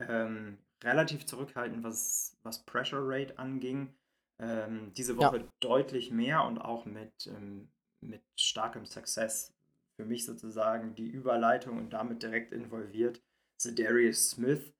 ähm, 0.00 0.58
relativ 0.82 1.26
zurückhaltend, 1.26 1.84
was, 1.84 2.36
was 2.42 2.64
Pressure 2.64 3.00
Rate 3.02 3.38
anging. 3.38 3.94
Ähm, 4.38 4.92
diese 4.96 5.16
Woche 5.16 5.38
ja. 5.38 5.44
deutlich 5.60 6.10
mehr 6.10 6.44
und 6.44 6.58
auch 6.58 6.84
mit, 6.84 7.26
ähm, 7.28 7.68
mit 8.00 8.22
starkem 8.36 8.86
Success. 8.86 9.54
Für 9.96 10.04
mich 10.04 10.24
sozusagen 10.24 10.94
die 10.94 11.06
Überleitung 11.06 11.78
und 11.78 11.92
damit 11.92 12.22
direkt 12.22 12.52
involviert. 12.52 13.22
Darius 13.64 14.30
Smith, 14.30 14.74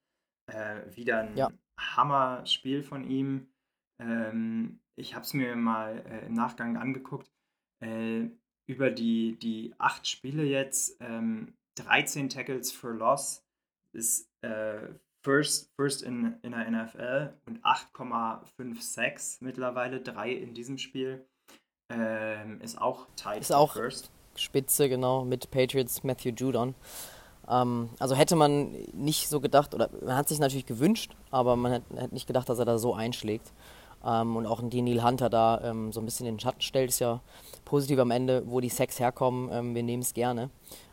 äh, 0.46 0.80
wieder 0.96 1.20
ein 1.20 1.36
ja. 1.36 1.52
Hammer-Spiel 1.78 2.82
von 2.82 3.08
ihm. 3.08 3.51
Ähm, 4.02 4.80
ich 4.96 5.14
habe 5.14 5.24
es 5.24 5.34
mir 5.34 5.56
mal 5.56 6.04
äh, 6.06 6.26
im 6.26 6.34
Nachgang 6.34 6.76
angeguckt. 6.76 7.30
Äh, 7.80 8.28
über 8.66 8.90
die, 8.90 9.36
die 9.38 9.74
acht 9.78 10.06
Spiele 10.06 10.44
jetzt, 10.44 10.96
ähm, 11.00 11.54
13 11.76 12.28
Tackles 12.28 12.70
for 12.70 12.92
Loss 12.92 13.44
ist 13.92 14.28
äh, 14.42 14.88
first, 15.22 15.72
first 15.76 16.02
in, 16.02 16.36
in 16.42 16.52
der 16.52 16.70
NFL 16.70 17.32
und 17.46 17.64
8,56 17.64 19.38
mittlerweile, 19.40 20.00
drei 20.00 20.32
in 20.32 20.54
diesem 20.54 20.78
Spiel. 20.78 21.26
Ähm, 21.90 22.60
ist 22.60 22.80
auch 22.80 23.06
tight 23.16 23.40
ist 23.40 23.52
auch 23.52 23.74
first. 23.74 24.10
Spitze, 24.36 24.88
genau, 24.88 25.24
mit 25.24 25.50
Patriots 25.50 26.04
Matthew 26.04 26.30
Judon. 26.30 26.74
Ähm, 27.48 27.90
also 27.98 28.14
hätte 28.14 28.36
man 28.36 28.72
nicht 28.92 29.28
so 29.28 29.40
gedacht, 29.40 29.74
oder 29.74 29.90
man 30.00 30.16
hat 30.16 30.28
sich 30.28 30.38
natürlich 30.38 30.66
gewünscht, 30.66 31.14
aber 31.30 31.56
man 31.56 31.72
hätte 31.72 32.14
nicht 32.14 32.26
gedacht, 32.26 32.48
dass 32.48 32.58
er 32.58 32.64
da 32.64 32.78
so 32.78 32.94
einschlägt. 32.94 33.52
Ähm, 34.04 34.36
und 34.36 34.46
auch 34.46 34.60
ein 34.60 34.68
Neil 34.68 35.04
Hunter 35.04 35.30
da 35.30 35.60
ähm, 35.62 35.92
so 35.92 36.00
ein 36.00 36.04
bisschen 36.04 36.26
in 36.26 36.34
den 36.34 36.40
Schatten 36.40 36.60
stellt, 36.60 36.90
ist 36.90 36.98
ja 36.98 37.20
positiv 37.64 37.98
am 37.98 38.10
Ende, 38.10 38.42
wo 38.46 38.60
die 38.60 38.68
Sex 38.68 38.98
herkommen. 38.98 39.50
Ähm, 39.52 39.74
wir 39.74 39.82
nehmen 39.82 40.02
es 40.02 40.14
gerne. 40.14 40.50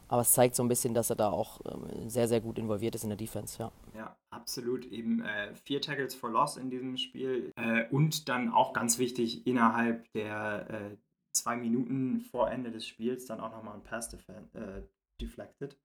Aber 0.08 0.22
es 0.22 0.32
zeigt 0.32 0.56
so 0.56 0.64
ein 0.64 0.68
bisschen, 0.68 0.96
dass 0.96 1.12
er 1.12 1.16
da 1.16 1.30
auch 1.30 1.60
ähm, 1.72 2.10
sehr, 2.10 2.28
sehr 2.28 2.42
gut 2.42 2.58
involviert 2.58 2.96
ist 2.96 3.04
in 3.04 3.10
der 3.10 3.18
Defense, 3.18 3.60
ja. 3.60 3.72
Ja, 3.96 4.18
absolut. 4.32 4.86
Eben 4.86 5.22
äh, 5.22 5.54
vier 5.54 5.82
Tackles 5.82 6.16
for 6.16 6.32
Loss 6.32 6.58
in 6.58 6.72
diesem 6.72 6.98
Spiel. 6.98 7.52
Äh, 7.56 7.88
und 7.92 8.28
dann 8.28 8.52
auch 8.52 8.74
ganz 8.74 8.98
wichtig, 8.98 9.46
innerhalb 9.46 10.12
der 10.14 10.68
äh, 10.70 10.98
zwei 11.32 11.56
Minuten 11.56 12.22
vor 12.22 12.50
Ende 12.50 12.72
des 12.72 12.88
Spiels 12.88 13.28
dann 13.28 13.40
auch 13.40 13.52
nochmal 13.52 13.76
ein 13.76 13.84
Pass 13.84 14.12
äh, 14.14 14.82
deflected. 15.22 15.78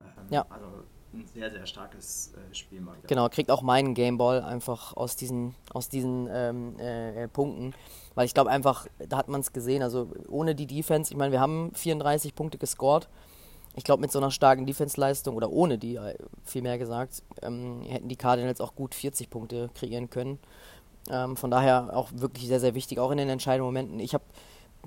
Ähm, 0.00 0.26
ja. 0.30 0.46
Also 0.50 0.84
ein 1.12 1.26
sehr, 1.26 1.50
sehr 1.50 1.66
starkes 1.66 2.32
äh, 2.34 2.54
Spiel 2.54 2.80
mal. 2.80 2.96
Genau, 3.06 3.28
kriegt 3.28 3.50
auch 3.50 3.62
meinen 3.62 3.94
Gameball 3.94 4.42
einfach 4.42 4.96
aus 4.96 5.16
diesen, 5.16 5.54
aus 5.72 5.88
diesen 5.88 6.28
ähm, 6.32 6.78
äh, 6.78 7.28
Punkten. 7.28 7.74
Weil 8.14 8.26
ich 8.26 8.34
glaube 8.34 8.50
einfach, 8.50 8.86
da 9.08 9.16
hat 9.16 9.28
man 9.28 9.40
es 9.40 9.52
gesehen, 9.52 9.82
also 9.82 10.12
ohne 10.28 10.54
die 10.54 10.66
Defense, 10.66 11.12
ich 11.12 11.16
meine, 11.16 11.32
wir 11.32 11.40
haben 11.40 11.72
34 11.74 12.34
Punkte 12.34 12.58
gescored. 12.58 13.08
Ich 13.76 13.84
glaube, 13.84 14.00
mit 14.00 14.10
so 14.10 14.18
einer 14.18 14.30
starken 14.30 14.66
Defense-Leistung 14.66 15.36
oder 15.36 15.50
ohne 15.50 15.78
die, 15.78 15.96
äh, 15.96 16.16
vielmehr 16.44 16.78
gesagt, 16.78 17.22
ähm, 17.42 17.82
hätten 17.82 18.08
die 18.08 18.16
Cardinals 18.16 18.60
auch 18.60 18.74
gut 18.74 18.94
40 18.94 19.30
Punkte 19.30 19.70
kreieren 19.74 20.10
können. 20.10 20.38
Ähm, 21.08 21.36
von 21.36 21.50
daher 21.50 21.96
auch 21.96 22.10
wirklich 22.12 22.46
sehr, 22.46 22.60
sehr 22.60 22.74
wichtig, 22.74 22.98
auch 22.98 23.10
in 23.10 23.18
den 23.18 23.28
entscheidenden 23.28 23.66
Momenten. 23.66 24.00
Ich 24.00 24.14
habe, 24.14 24.24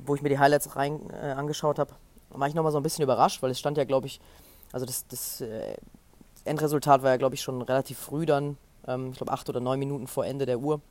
wo 0.05 0.15
ich 0.15 0.21
mir 0.21 0.29
die 0.29 0.39
Highlights 0.39 0.75
rein 0.75 1.09
äh, 1.09 1.31
angeschaut 1.31 1.79
habe, 1.79 1.93
war 2.29 2.47
ich 2.47 2.53
nochmal 2.53 2.71
so 2.71 2.77
ein 2.77 2.83
bisschen 2.83 3.03
überrascht, 3.03 3.41
weil 3.41 3.51
es 3.51 3.59
stand 3.59 3.77
ja, 3.77 3.83
glaube 3.83 4.07
ich, 4.07 4.19
also 4.71 4.85
das, 4.85 5.07
das 5.07 5.41
äh, 5.41 5.75
Endresultat 6.45 7.03
war 7.03 7.11
ja, 7.11 7.17
glaube 7.17 7.35
ich, 7.35 7.41
schon 7.41 7.61
relativ 7.61 7.97
früh 7.97 8.25
dann, 8.25 8.57
ähm, 8.87 9.11
ich 9.11 9.17
glaube 9.17 9.31
acht 9.31 9.49
oder 9.49 9.59
neun 9.59 9.79
Minuten 9.79 10.07
vor 10.07 10.25
Ende 10.25 10.45
der 10.45 10.59
Uhr. 10.59 10.81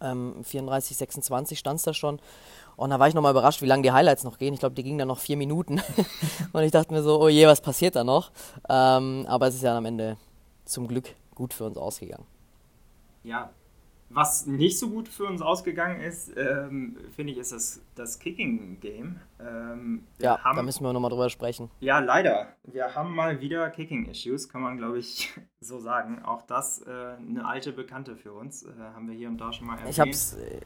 Ähm, 0.00 0.36
34, 0.42 0.96
26 0.96 1.58
stand 1.58 1.78
es 1.78 1.84
da 1.84 1.94
schon. 1.94 2.20
Und 2.76 2.90
da 2.90 2.98
war 2.98 3.08
ich 3.08 3.14
nochmal 3.14 3.32
überrascht, 3.32 3.62
wie 3.62 3.66
lange 3.66 3.82
die 3.82 3.92
Highlights 3.92 4.24
noch 4.24 4.38
gehen. 4.38 4.54
Ich 4.54 4.60
glaube, 4.60 4.74
die 4.74 4.82
gingen 4.82 4.98
dann 4.98 5.08
noch 5.08 5.18
vier 5.18 5.36
Minuten. 5.36 5.82
und 6.52 6.62
ich 6.62 6.70
dachte 6.70 6.92
mir 6.92 7.02
so, 7.02 7.20
oh 7.20 7.28
je, 7.28 7.46
was 7.46 7.60
passiert 7.60 7.96
da 7.96 8.04
noch? 8.04 8.30
Ähm, 8.68 9.26
aber 9.28 9.48
es 9.48 9.54
ist 9.54 9.62
ja 9.62 9.76
am 9.76 9.84
Ende 9.84 10.16
zum 10.64 10.88
Glück 10.88 11.14
gut 11.34 11.52
für 11.52 11.64
uns 11.64 11.76
ausgegangen. 11.76 12.24
Ja, 13.24 13.50
was 14.14 14.46
nicht 14.46 14.78
so 14.78 14.90
gut 14.90 15.08
für 15.08 15.24
uns 15.24 15.42
ausgegangen 15.42 16.00
ist, 16.00 16.36
ähm, 16.36 16.96
finde 17.14 17.32
ich, 17.32 17.38
ist 17.38 17.52
das, 17.52 17.80
das 17.94 18.18
Kicking-Game. 18.18 19.20
Ähm, 19.40 20.04
ja, 20.18 20.38
haben, 20.42 20.56
da 20.56 20.62
müssen 20.62 20.84
wir 20.84 20.92
nochmal 20.92 21.10
drüber 21.10 21.30
sprechen. 21.30 21.70
Ja, 21.80 21.98
leider. 21.98 22.48
Wir 22.64 22.94
haben 22.94 23.14
mal 23.14 23.40
wieder 23.40 23.68
Kicking-Issues, 23.70 24.48
kann 24.48 24.62
man, 24.62 24.78
glaube 24.78 24.98
ich, 24.98 25.32
so 25.60 25.78
sagen. 25.78 26.22
Auch 26.24 26.42
das 26.42 26.82
äh, 26.82 26.90
eine 26.90 27.44
alte 27.44 27.72
Bekannte 27.72 28.16
für 28.16 28.32
uns. 28.32 28.64
Äh, 28.64 28.68
haben 28.94 29.08
wir 29.08 29.14
hier 29.14 29.28
und 29.28 29.38
da 29.38 29.52
schon 29.52 29.66
mal 29.66 29.74
erwähnt. 29.74 29.90
Ich 29.90 30.00
hab's. 30.00 30.34
Äh, 30.34 30.60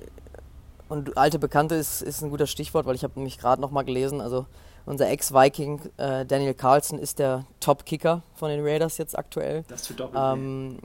und 0.88 1.18
alte 1.18 1.38
Bekannte 1.38 1.74
ist, 1.74 2.00
ist 2.00 2.22
ein 2.22 2.30
guter 2.30 2.46
Stichwort, 2.46 2.86
weil 2.86 2.94
ich 2.94 3.02
habe 3.02 3.14
nämlich 3.16 3.38
gerade 3.38 3.60
nochmal 3.60 3.84
gelesen, 3.84 4.20
also 4.20 4.46
unser 4.84 5.08
Ex-Viking 5.08 5.80
äh, 5.96 6.24
Daniel 6.24 6.54
Carlson 6.54 7.00
ist 7.00 7.18
der 7.18 7.44
Top-Kicker 7.58 8.22
von 8.36 8.50
den 8.50 8.64
Raiders 8.64 8.98
jetzt 8.98 9.18
aktuell. 9.18 9.64
Das 9.66 9.82
tut 9.82 9.98
doppelt 9.98 10.22
ähm, 10.24 10.78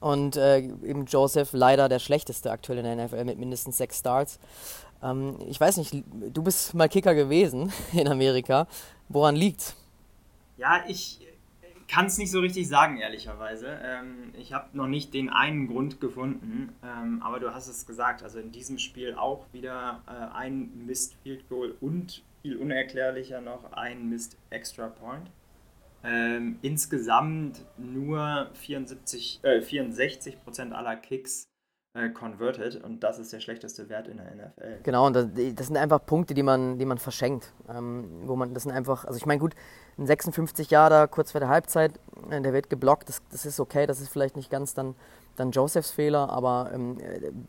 und 0.00 0.36
äh, 0.36 0.58
eben 0.58 1.04
Joseph 1.06 1.50
leider 1.52 1.88
der 1.88 1.98
schlechteste 1.98 2.50
aktuell 2.50 2.78
in 2.78 2.84
der 2.84 3.06
NFL 3.06 3.24
mit 3.24 3.38
mindestens 3.38 3.76
sechs 3.76 3.98
Starts. 3.98 4.38
Ähm, 5.02 5.36
ich 5.46 5.60
weiß 5.60 5.76
nicht, 5.76 5.94
du 6.12 6.42
bist 6.42 6.74
mal 6.74 6.88
Kicker 6.88 7.14
gewesen 7.14 7.72
in 7.92 8.08
Amerika. 8.08 8.66
Woran 9.08 9.36
liegt's? 9.36 9.76
Ja, 10.56 10.84
ich 10.86 11.20
kann 11.90 12.06
es 12.06 12.18
nicht 12.18 12.30
so 12.30 12.38
richtig 12.38 12.68
sagen, 12.68 12.98
ehrlicherweise. 12.98 13.78
Ähm, 13.82 14.32
ich 14.38 14.52
habe 14.52 14.76
noch 14.76 14.86
nicht 14.86 15.12
den 15.12 15.28
einen 15.28 15.66
Grund 15.66 16.00
gefunden, 16.00 16.72
ähm, 16.84 17.20
aber 17.22 17.40
du 17.40 17.52
hast 17.52 17.66
es 17.66 17.86
gesagt. 17.86 18.22
Also 18.22 18.38
in 18.38 18.52
diesem 18.52 18.78
Spiel 18.78 19.14
auch 19.14 19.44
wieder 19.52 20.00
äh, 20.06 20.36
ein 20.36 20.70
Missed 20.86 21.14
Field 21.22 21.48
Goal 21.48 21.74
und 21.80 22.22
viel 22.42 22.56
unerklärlicher 22.56 23.40
noch 23.40 23.72
ein 23.72 24.08
Missed 24.08 24.36
Extra 24.50 24.88
Point. 24.88 25.28
Ähm, 26.02 26.58
insgesamt 26.62 27.64
nur 27.76 28.48
74, 28.54 29.40
äh, 29.42 29.60
64% 29.60 30.72
aller 30.72 30.96
Kicks 30.96 31.50
äh, 31.92 32.08
converted 32.10 32.82
und 32.84 33.02
das 33.02 33.18
ist 33.18 33.32
der 33.32 33.40
schlechteste 33.40 33.88
Wert 33.88 34.08
in 34.08 34.18
der 34.18 34.26
NFL. 34.34 34.82
Genau, 34.82 35.06
und 35.06 35.14
das, 35.14 35.26
das 35.54 35.66
sind 35.66 35.76
einfach 35.76 36.04
Punkte, 36.06 36.34
die 36.34 36.42
man, 36.42 36.78
die 36.78 36.84
man 36.84 36.98
verschenkt. 36.98 37.52
Ähm, 37.68 38.22
wo 38.24 38.36
man, 38.36 38.54
das 38.54 38.62
sind 38.62 38.72
einfach, 38.72 39.04
also 39.04 39.16
ich 39.16 39.26
meine, 39.26 39.40
gut, 39.40 39.54
ein 39.98 40.06
56 40.06 40.70
Jahre 40.70 41.08
kurz 41.08 41.32
vor 41.32 41.40
der 41.40 41.48
Halbzeit, 41.48 41.98
äh, 42.30 42.40
der 42.40 42.52
wird 42.52 42.70
geblockt, 42.70 43.08
das, 43.08 43.20
das 43.30 43.44
ist 43.44 43.60
okay, 43.60 43.86
das 43.86 44.00
ist 44.00 44.08
vielleicht 44.08 44.36
nicht 44.36 44.50
ganz 44.50 44.72
dann, 44.72 44.94
dann 45.36 45.50
Josephs 45.50 45.90
Fehler, 45.90 46.30
aber 46.30 46.70
ähm, 46.72 46.98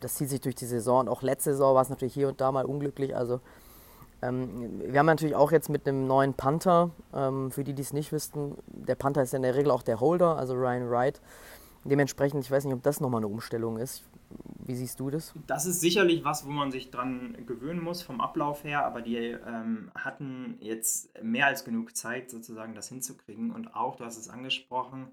das 0.00 0.16
zieht 0.16 0.28
sich 0.28 0.40
durch 0.40 0.56
die 0.56 0.66
Saison 0.66 1.00
und 1.00 1.08
auch 1.08 1.22
letzte 1.22 1.52
Saison 1.52 1.74
war 1.74 1.82
es 1.82 1.88
natürlich 1.88 2.14
hier 2.14 2.28
und 2.28 2.40
da 2.40 2.52
mal 2.52 2.64
unglücklich, 2.64 3.16
also 3.16 3.40
ähm, 4.22 4.80
wir 4.84 4.98
haben 4.98 5.06
natürlich 5.06 5.34
auch 5.34 5.52
jetzt 5.52 5.68
mit 5.68 5.86
einem 5.86 6.06
neuen 6.06 6.34
Panther, 6.34 6.90
ähm, 7.12 7.50
für 7.50 7.64
die, 7.64 7.74
die 7.74 7.82
es 7.82 7.92
nicht 7.92 8.12
wüssten, 8.12 8.56
der 8.66 8.94
Panther 8.94 9.22
ist 9.22 9.32
ja 9.32 9.36
in 9.36 9.42
der 9.42 9.54
Regel 9.54 9.70
auch 9.70 9.82
der 9.82 10.00
Holder, 10.00 10.36
also 10.36 10.54
Ryan 10.54 10.88
Wright. 10.88 11.20
Dementsprechend, 11.84 12.44
ich 12.44 12.50
weiß 12.50 12.64
nicht, 12.64 12.74
ob 12.74 12.82
das 12.82 13.00
nochmal 13.00 13.18
eine 13.18 13.28
Umstellung 13.28 13.76
ist. 13.76 14.04
Wie 14.64 14.76
siehst 14.76 15.00
du 15.00 15.10
das? 15.10 15.34
Das 15.48 15.66
ist 15.66 15.80
sicherlich 15.80 16.24
was, 16.24 16.46
wo 16.46 16.50
man 16.50 16.70
sich 16.70 16.90
dran 16.90 17.36
gewöhnen 17.46 17.82
muss 17.82 18.02
vom 18.02 18.20
Ablauf 18.20 18.62
her, 18.62 18.86
aber 18.86 19.02
die 19.02 19.16
ähm, 19.16 19.90
hatten 19.96 20.56
jetzt 20.60 21.20
mehr 21.22 21.46
als 21.46 21.64
genug 21.64 21.96
Zeit, 21.96 22.30
sozusagen 22.30 22.74
das 22.74 22.88
hinzukriegen. 22.88 23.50
Und 23.50 23.74
auch, 23.74 23.96
du 23.96 24.04
hast 24.04 24.16
es 24.16 24.28
angesprochen, 24.28 25.08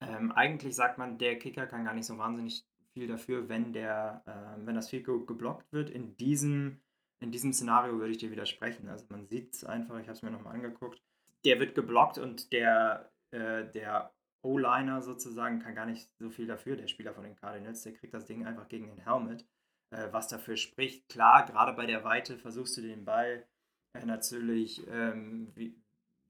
ähm, 0.00 0.30
eigentlich 0.32 0.76
sagt 0.76 0.98
man, 0.98 1.18
der 1.18 1.38
Kicker 1.38 1.66
kann 1.66 1.84
gar 1.84 1.94
nicht 1.94 2.06
so 2.06 2.16
wahnsinnig 2.18 2.64
viel 2.92 3.08
dafür, 3.08 3.48
wenn, 3.48 3.72
der, 3.72 4.22
äh, 4.26 4.66
wenn 4.66 4.76
das 4.76 4.88
Field 4.88 5.04
geblockt 5.04 5.72
wird. 5.72 5.90
In 5.90 6.16
diesem, 6.16 6.80
in 7.24 7.32
diesem 7.32 7.54
Szenario 7.54 7.98
würde 7.98 8.12
ich 8.12 8.18
dir 8.18 8.30
widersprechen. 8.30 8.88
Also 8.88 9.06
man 9.08 9.26
sieht 9.26 9.54
es 9.54 9.64
einfach, 9.64 9.98
ich 9.98 10.06
habe 10.06 10.12
es 10.12 10.22
mir 10.22 10.30
nochmal 10.30 10.54
angeguckt, 10.54 11.02
der 11.44 11.58
wird 11.58 11.74
geblockt 11.74 12.18
und 12.18 12.52
der, 12.52 13.10
äh, 13.30 13.64
der 13.72 14.12
O-Liner 14.42 15.00
sozusagen 15.00 15.58
kann 15.58 15.74
gar 15.74 15.86
nicht 15.86 16.10
so 16.18 16.28
viel 16.28 16.46
dafür, 16.46 16.76
der 16.76 16.86
Spieler 16.86 17.14
von 17.14 17.24
den 17.24 17.34
Cardinals, 17.34 17.82
der 17.82 17.94
kriegt 17.94 18.12
das 18.12 18.26
Ding 18.26 18.46
einfach 18.46 18.68
gegen 18.68 18.86
den 18.88 18.98
Helmet, 18.98 19.46
äh, 19.90 20.08
was 20.12 20.28
dafür 20.28 20.58
spricht. 20.58 21.08
Klar, 21.08 21.46
gerade 21.46 21.72
bei 21.72 21.86
der 21.86 22.04
Weite 22.04 22.36
versuchst 22.36 22.76
du 22.76 22.82
den 22.82 23.06
Ball 23.06 23.46
äh, 23.94 24.04
natürlich, 24.04 24.86
ähm, 24.88 25.50
wie, 25.54 25.82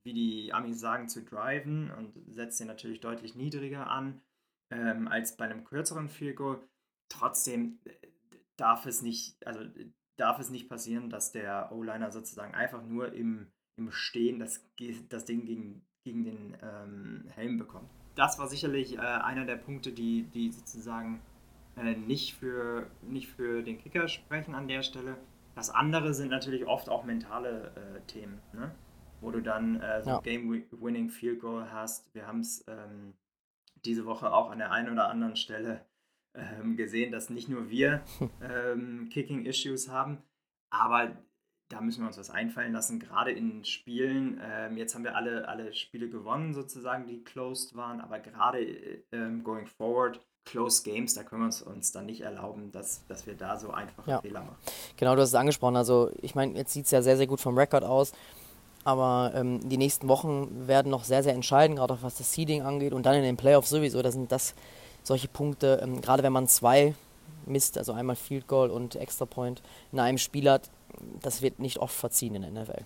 wie 0.05 0.13
die 0.13 0.53
Amis 0.53 0.79
sagen, 0.79 1.09
zu 1.09 1.25
driven 1.25 1.91
und 1.91 2.15
setzt 2.33 2.61
den 2.61 2.69
natürlich 2.69 3.01
deutlich 3.01 3.35
niedriger 3.35 3.91
an 3.91 4.21
ähm, 4.71 5.09
als 5.09 5.37
bei 5.37 5.47
einem 5.47 5.65
kürzeren 5.65 6.09
Field 6.09 6.37
Goal. 6.37 6.63
Trotzdem 7.09 7.81
äh, 7.85 7.91
darf 8.57 8.87
es 8.87 9.03
nicht, 9.03 9.45
also 9.45 9.61
darf 10.17 10.39
es 10.39 10.51
nicht 10.51 10.69
passieren, 10.69 11.11
dass 11.11 11.33
der 11.33 11.71
O-Liner 11.73 12.11
sozusagen 12.11 12.55
einfach 12.55 12.83
nur 12.83 13.13
im, 13.13 13.49
im 13.77 13.91
Stehen 13.91 14.39
das, 14.39 14.65
das 15.09 15.25
Ding 15.25 15.45
gegen, 15.45 15.85
gegen 16.05 16.25
den 16.25 16.57
ähm, 16.63 17.25
Helm 17.35 17.59
bekommt 17.59 17.91
das 18.15 18.39
war 18.39 18.49
sicherlich 18.49 18.97
äh, 18.97 19.01
einer 19.01 19.45
der 19.45 19.57
Punkte, 19.57 19.93
die, 19.93 20.25
die 20.25 20.51
sozusagen 20.51 21.21
äh, 21.77 21.95
nicht, 21.95 22.35
für, 22.35 22.91
nicht 23.03 23.29
für 23.29 23.63
den 23.63 23.79
Kicker 23.79 24.09
sprechen 24.09 24.55
an 24.55 24.69
der 24.69 24.83
Stelle. 24.83 25.17
Das 25.55 25.71
andere 25.71 26.15
sind 26.15 26.31
natürlich 26.31 26.67
oft 26.67 26.89
auch 26.89 27.05
mentale 27.05 27.73
äh, 27.77 28.01
Themen, 28.07 28.41
ne? 28.53 28.75
wo 29.21 29.31
du 29.31 29.41
dann 29.41 29.81
äh, 29.81 30.03
so 30.03 30.11
ja. 30.11 30.21
Game-Winning 30.21 31.09
Field 31.09 31.41
Goal 31.41 31.71
hast. 31.73 32.15
Wir 32.15 32.27
haben 32.27 32.41
es 32.41 32.65
ähm, 32.69 33.15
diese 33.85 34.05
Woche 34.05 34.33
auch 34.33 34.51
an 34.51 34.59
der 34.59 34.73
einen 34.73 34.93
oder 34.93 35.09
anderen 35.09 35.37
Stelle 35.37 35.85
ähm, 36.35 36.77
gesehen, 36.77 37.13
dass 37.13 37.31
nicht 37.31 37.49
nur 37.49 37.71
wir 37.71 38.03
ähm, 38.43 39.09
Kicking-Issues 39.11 39.89
haben, 39.89 40.19
aber 40.71 41.17
da 41.69 41.81
müssen 41.81 42.03
wir 42.03 42.09
uns 42.09 42.19
was 42.19 42.31
einfallen 42.31 42.73
lassen, 42.73 43.01
gerade 43.01 43.33
in 43.33 43.65
Spielen. 43.65 44.41
Ähm, 44.43 44.77
jetzt 44.77 44.95
haben 44.95 45.05
wir 45.05 45.17
alle, 45.17 45.49
alle 45.49 45.73
Spiele 45.73 46.09
gewonnen, 46.09 46.53
sozusagen, 46.53 47.07
die 47.07 47.25
closed 47.25 47.75
waren, 47.75 48.01
aber 48.01 48.21
gerade 48.21 48.61
ähm, 49.13 49.43
going 49.43 49.67
forward, 49.67 50.21
close 50.45 50.83
Games, 50.83 51.15
da 51.15 51.23
können 51.23 51.43
wir 51.43 51.47
uns, 51.47 51.63
uns 51.63 51.93
dann 51.93 52.07
nicht 52.07 52.21
erlauben, 52.21 52.71
dass, 52.71 53.07
dass 53.07 53.27
wir 53.27 53.35
da 53.35 53.57
so 53.57 53.71
einfache 53.71 54.11
ja. 54.11 54.21
Fehler 54.21 54.41
machen. 54.43 54.57
Genau, 54.97 55.15
du 55.15 55.23
hast 55.23 55.31
es 55.31 55.35
angesprochen. 55.35 55.77
Also, 55.77 56.11
ich 56.21 56.35
meine, 56.35 56.57
jetzt 56.57 56.73
sieht 56.73 56.85
es 56.85 56.91
ja 56.91 57.03
sehr, 57.03 57.17
sehr 57.17 57.27
gut 57.27 57.41
vom 57.41 57.57
Rekord 57.57 57.85
aus. 57.85 58.13
Aber 58.85 59.33
ähm, 59.35 59.67
die 59.67 59.79
nächsten 59.79 60.09
Wochen 60.09 60.69
werden 60.69 60.91
noch 60.91 61.05
sehr, 61.05 61.23
sehr 61.23 61.35
entscheidend, 61.35 61.79
gerade 61.79 61.95
auch 61.95 62.03
was 62.03 62.19
das 62.19 62.33
Seeding 62.33 62.61
angeht. 62.61 62.93
Und 62.93 63.07
dann 63.07 63.15
in 63.15 63.23
den 63.23 63.39
Playoffs 63.39 63.71
sowieso. 63.71 64.03
Da 64.03 64.13
sind 64.13 64.31
das 64.31 64.55
solche 65.05 65.29
Punkte, 65.29 65.81
ähm, 65.83 66.01
gerade 66.01 66.25
wenn 66.25 66.33
man 66.33 66.49
zwei 66.49 66.95
misst, 67.47 67.79
also 67.79 67.93
einmal 67.93 68.17
Field 68.17 68.49
Goal 68.49 68.71
und 68.71 68.97
Extra 68.97 69.27
Point 69.27 69.63
in 69.93 70.01
einem 70.01 70.19
Spiel 70.19 70.51
hat, 70.51 70.71
das 71.21 71.43
wird 71.43 71.61
nicht 71.61 71.79
oft 71.79 71.95
verziehen 71.95 72.35
in 72.35 72.43
der 72.43 72.63
NFL. 72.63 72.85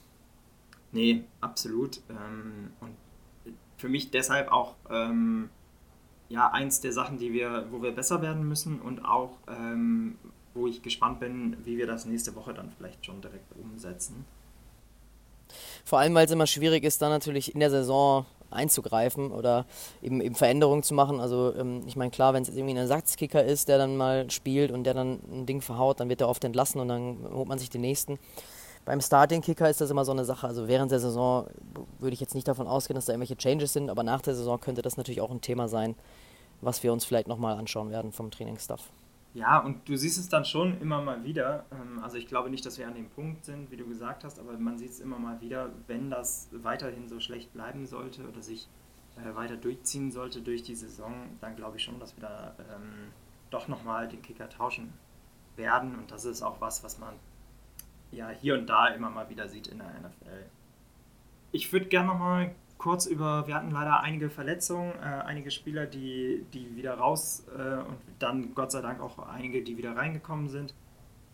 Nee, 0.93 1.25
absolut. 1.41 2.01
Ähm, 2.11 2.73
und 2.81 2.97
für 3.77 3.89
mich 3.89 4.11
deshalb 4.11 4.51
auch 4.51 4.75
ähm, 4.91 5.51
ja, 6.29 6.51
eins 6.51 6.81
der 6.81 6.93
Sachen, 6.93 7.19
die 7.19 7.33
wir, 7.33 7.67
wo 7.71 7.83
wir 7.83 7.93
besser 7.93 8.21
werden 8.23 8.47
müssen 8.47 8.81
und 8.81 9.05
auch, 9.05 9.39
ähm, 9.49 10.19
wo 10.55 10.67
ich 10.67 10.83
gespannt 10.83 11.21
bin, 11.21 11.57
wie 11.65 11.79
wir 11.79 11.87
das 11.87 12.05
nächste 12.05 12.35
Woche 12.35 12.53
dann 12.53 12.71
vielleicht 12.77 13.05
schon 13.05 13.21
direkt 13.21 13.53
umsetzen. 13.57 14.25
Vor 15.85 15.99
allem, 15.99 16.15
weil 16.15 16.27
es 16.27 16.33
immer 16.33 16.47
schwierig 16.47 16.85
ist, 16.85 17.01
dann 17.01 17.11
natürlich 17.11 17.55
in 17.55 17.61
der 17.61 17.71
Saison 17.71 18.27
einzugreifen 18.51 19.31
oder 19.31 19.67
eben, 20.03 20.21
eben 20.21 20.35
Veränderungen 20.35 20.83
zu 20.83 20.95
machen. 20.95 21.21
Also 21.21 21.55
ähm, 21.55 21.83
ich 21.87 21.97
meine, 21.97 22.11
klar, 22.11 22.35
wenn 22.35 22.43
es 22.43 22.49
irgendwie 22.49 22.75
ein 22.75 22.79
Ersatzkicker 22.79 23.45
ist, 23.45 23.69
der 23.69 23.79
dann 23.79 23.97
mal 23.97 24.31
spielt 24.31 24.71
und 24.71 24.85
der 24.85 24.95
dann 24.95 25.21
ein 25.31 25.47
Ding 25.47 25.61
verhaut, 25.61 26.01
dann 26.01 26.09
wird 26.09 26.21
er 26.21 26.29
oft 26.29 26.45
entlassen 26.45 26.81
und 26.81 26.89
dann 26.89 27.19
holt 27.33 27.49
man 27.49 27.59
sich 27.59 27.71
den 27.71 27.83
nächsten. 27.83 28.19
Beim 28.85 29.03
Starting-Kicker 29.03 29.69
ist 29.69 29.83
das 29.83 29.91
immer 29.91 30.07
so 30.07 30.13
eine 30.13 30.25
Sache. 30.25 30.47
Also 30.47 30.67
während 30.67 30.91
der 30.91 31.01
Saison 31.01 31.47
würde 31.99 32.15
ich 32.15 32.21
jetzt 32.21 32.35
nicht 32.35 32.49
davon 32.49 32.67
ausgehen, 32.67 32.95
dass 32.95 33.05
da 33.05 33.13
irgendwelche 33.13 33.37
Changes 33.37 33.75
sind, 33.75 33.91
aber 33.91 34.03
nach 34.03 34.23
der 34.23 34.35
Saison 34.35 34.59
könnte 34.59 34.81
das 34.81 34.97
natürlich 34.97 35.21
auch 35.21 35.31
ein 35.31 35.43
Thema 35.43 35.69
sein, 35.69 35.95
was 36.63 36.83
wir 36.83 36.93
uns 36.93 37.05
vielleicht 37.05 37.29
nochmal 37.29 37.57
anschauen 37.57 37.91
werden 37.91 38.13
vom 38.13 38.31
Trainingsstaff. 38.31 38.81
Ja, 39.35 39.59
und 39.59 39.89
du 39.89 39.97
siehst 39.97 40.19
es 40.19 40.29
dann 40.29 40.45
schon 40.45 40.81
immer 40.81 41.03
mal 41.03 41.23
wieder. 41.25 41.67
Ähm, 41.71 42.03
also 42.03 42.17
ich 42.17 42.27
glaube 42.27 42.51
nicht, 42.51 42.65
dass 42.65 42.79
wir 42.79 42.89
an 42.89 42.95
dem 42.95 43.09
Punkt 43.11 43.45
sind, 43.45 43.71
wie 43.71 43.77
du 43.77 43.87
gesagt 43.87 44.25
hast, 44.25 44.39
aber 44.39 44.59
man 44.59 44.79
sieht 44.79 44.91
es 44.91 45.01
immer 45.01 45.19
mal 45.19 45.41
wieder, 45.41 45.71
wenn 45.87 46.11
das 46.11 46.49
weiterhin 46.53 47.09
so 47.09 47.21
schlecht 47.21 47.53
bleiben 47.53 47.87
sollte 47.87 48.27
oder 48.27 48.43
sich 48.43 48.69
äh, 49.17 49.35
weiter 49.35 49.57
durchziehen 49.57 50.11
sollte 50.11 50.41
durch 50.41 50.63
die 50.63 50.75
Saison, 50.75 51.13
dann 51.41 51.57
glaube 51.57 51.77
ich 51.77 51.85
schon, 51.85 52.01
dass 52.01 52.17
wir 52.17 52.23
da 52.23 52.55
ähm, 52.75 53.13
doch 53.51 53.69
nochmal 53.69 54.09
den 54.09 54.23
Kicker 54.23 54.49
tauschen 54.49 54.93
werden. 55.57 55.97
Und 55.97 56.11
das 56.11 56.25
ist 56.25 56.43
auch 56.43 56.61
was, 56.61 56.83
was 56.83 56.99
man 56.99 57.15
ja 58.11 58.31
hier 58.31 58.55
und 58.55 58.67
da 58.67 58.89
immer 58.89 59.11
mal 59.11 59.29
wieder 59.29 59.49
sieht 59.49 59.67
in 59.67 59.79
der 59.79 59.89
NFL. 59.89 60.47
Ich 61.53 61.73
würde 61.73 61.87
gerne 61.87 62.09
nochmal 62.09 62.55
kurz 62.79 63.07
über, 63.07 63.47
wir 63.47 63.55
hatten 63.55 63.71
leider 63.71 64.01
einige 64.01 64.31
Verletzungen, 64.31 64.93
äh, 65.03 65.05
einige 65.27 65.51
Spieler, 65.51 65.87
die, 65.87 66.47
die 66.55 66.77
wieder 66.77 66.95
raus 66.95 67.45
äh, 67.57 67.79
und 67.79 67.99
dann 68.19 68.55
Gott 68.55 68.73
sei 68.73 68.81
Dank 68.81 69.01
auch 69.01 69.19
einige, 69.19 69.63
die 69.63 69.77
wieder 69.77 69.97
reingekommen 69.97 70.49
sind. 70.49 70.75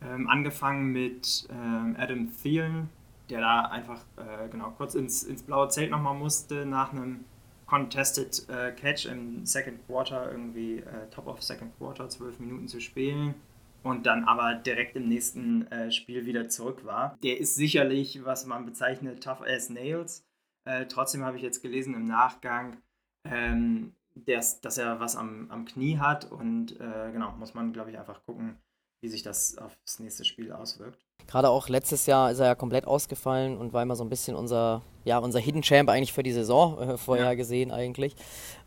Ähm, 0.02 0.28
angefangen 0.28 0.92
mit 0.92 1.46
ähm, 1.50 1.96
Adam 1.98 2.30
Thielen, 2.32 2.90
der 3.30 3.40
da 3.40 3.60
einfach 3.66 4.02
äh, 4.16 4.48
genau 4.48 4.70
kurz 4.70 4.94
ins, 4.94 5.22
ins 5.22 5.42
blaue 5.42 5.68
Zelt 5.68 5.90
nochmal 5.90 6.14
musste 6.14 6.66
nach 6.66 6.92
einem 6.92 7.24
Contested 7.66 8.46
äh, 8.48 8.72
Catch 8.72 9.06
im 9.06 9.46
Second 9.46 9.86
Quarter, 9.86 10.30
irgendwie 10.30 10.78
äh, 10.78 11.08
Top 11.10 11.26
of 11.26 11.42
Second 11.42 11.76
Quarter, 11.78 12.08
zwölf 12.08 12.38
Minuten 12.38 12.68
zu 12.68 12.80
spielen 12.80 13.34
und 13.82 14.06
dann 14.06 14.24
aber 14.24 14.54
direkt 14.54 14.96
im 14.96 15.08
nächsten 15.08 15.70
äh, 15.70 15.90
Spiel 15.90 16.26
wieder 16.26 16.48
zurück 16.48 16.84
war. 16.84 17.16
Der 17.22 17.38
ist 17.38 17.54
sicherlich, 17.54 18.24
was 18.24 18.46
man 18.46 18.66
bezeichnet, 18.66 19.22
tough 19.22 19.42
as 19.42 19.70
nails 19.70 20.23
äh, 20.64 20.86
trotzdem 20.86 21.24
habe 21.24 21.36
ich 21.36 21.42
jetzt 21.42 21.62
gelesen 21.62 21.94
im 21.94 22.06
Nachgang, 22.06 22.76
ähm, 23.24 23.94
dass, 24.14 24.60
dass 24.60 24.78
er 24.78 25.00
was 25.00 25.16
am, 25.16 25.50
am 25.50 25.64
Knie 25.64 25.98
hat 25.98 26.30
und 26.30 26.80
äh, 26.80 27.10
genau, 27.12 27.32
muss 27.32 27.54
man, 27.54 27.72
glaube 27.72 27.90
ich, 27.90 27.98
einfach 27.98 28.24
gucken, 28.24 28.56
wie 29.02 29.08
sich 29.08 29.22
das 29.22 29.58
aufs 29.58 29.98
nächste 29.98 30.24
Spiel 30.24 30.52
auswirkt. 30.52 31.04
Gerade 31.26 31.48
auch 31.48 31.68
letztes 31.68 32.06
Jahr 32.06 32.30
ist 32.30 32.38
er 32.38 32.46
ja 32.46 32.54
komplett 32.54 32.86
ausgefallen 32.86 33.56
und 33.58 33.72
war 33.72 33.82
immer 33.82 33.96
so 33.96 34.04
ein 34.04 34.10
bisschen 34.10 34.36
unser, 34.36 34.82
ja, 35.04 35.18
unser 35.18 35.40
Hidden 35.40 35.62
Champ 35.62 35.88
eigentlich 35.88 36.12
für 36.12 36.22
die 36.22 36.32
Saison 36.32 36.78
äh, 36.78 36.96
vorher 36.96 37.26
ja. 37.26 37.34
gesehen 37.34 37.70
eigentlich. 37.70 38.14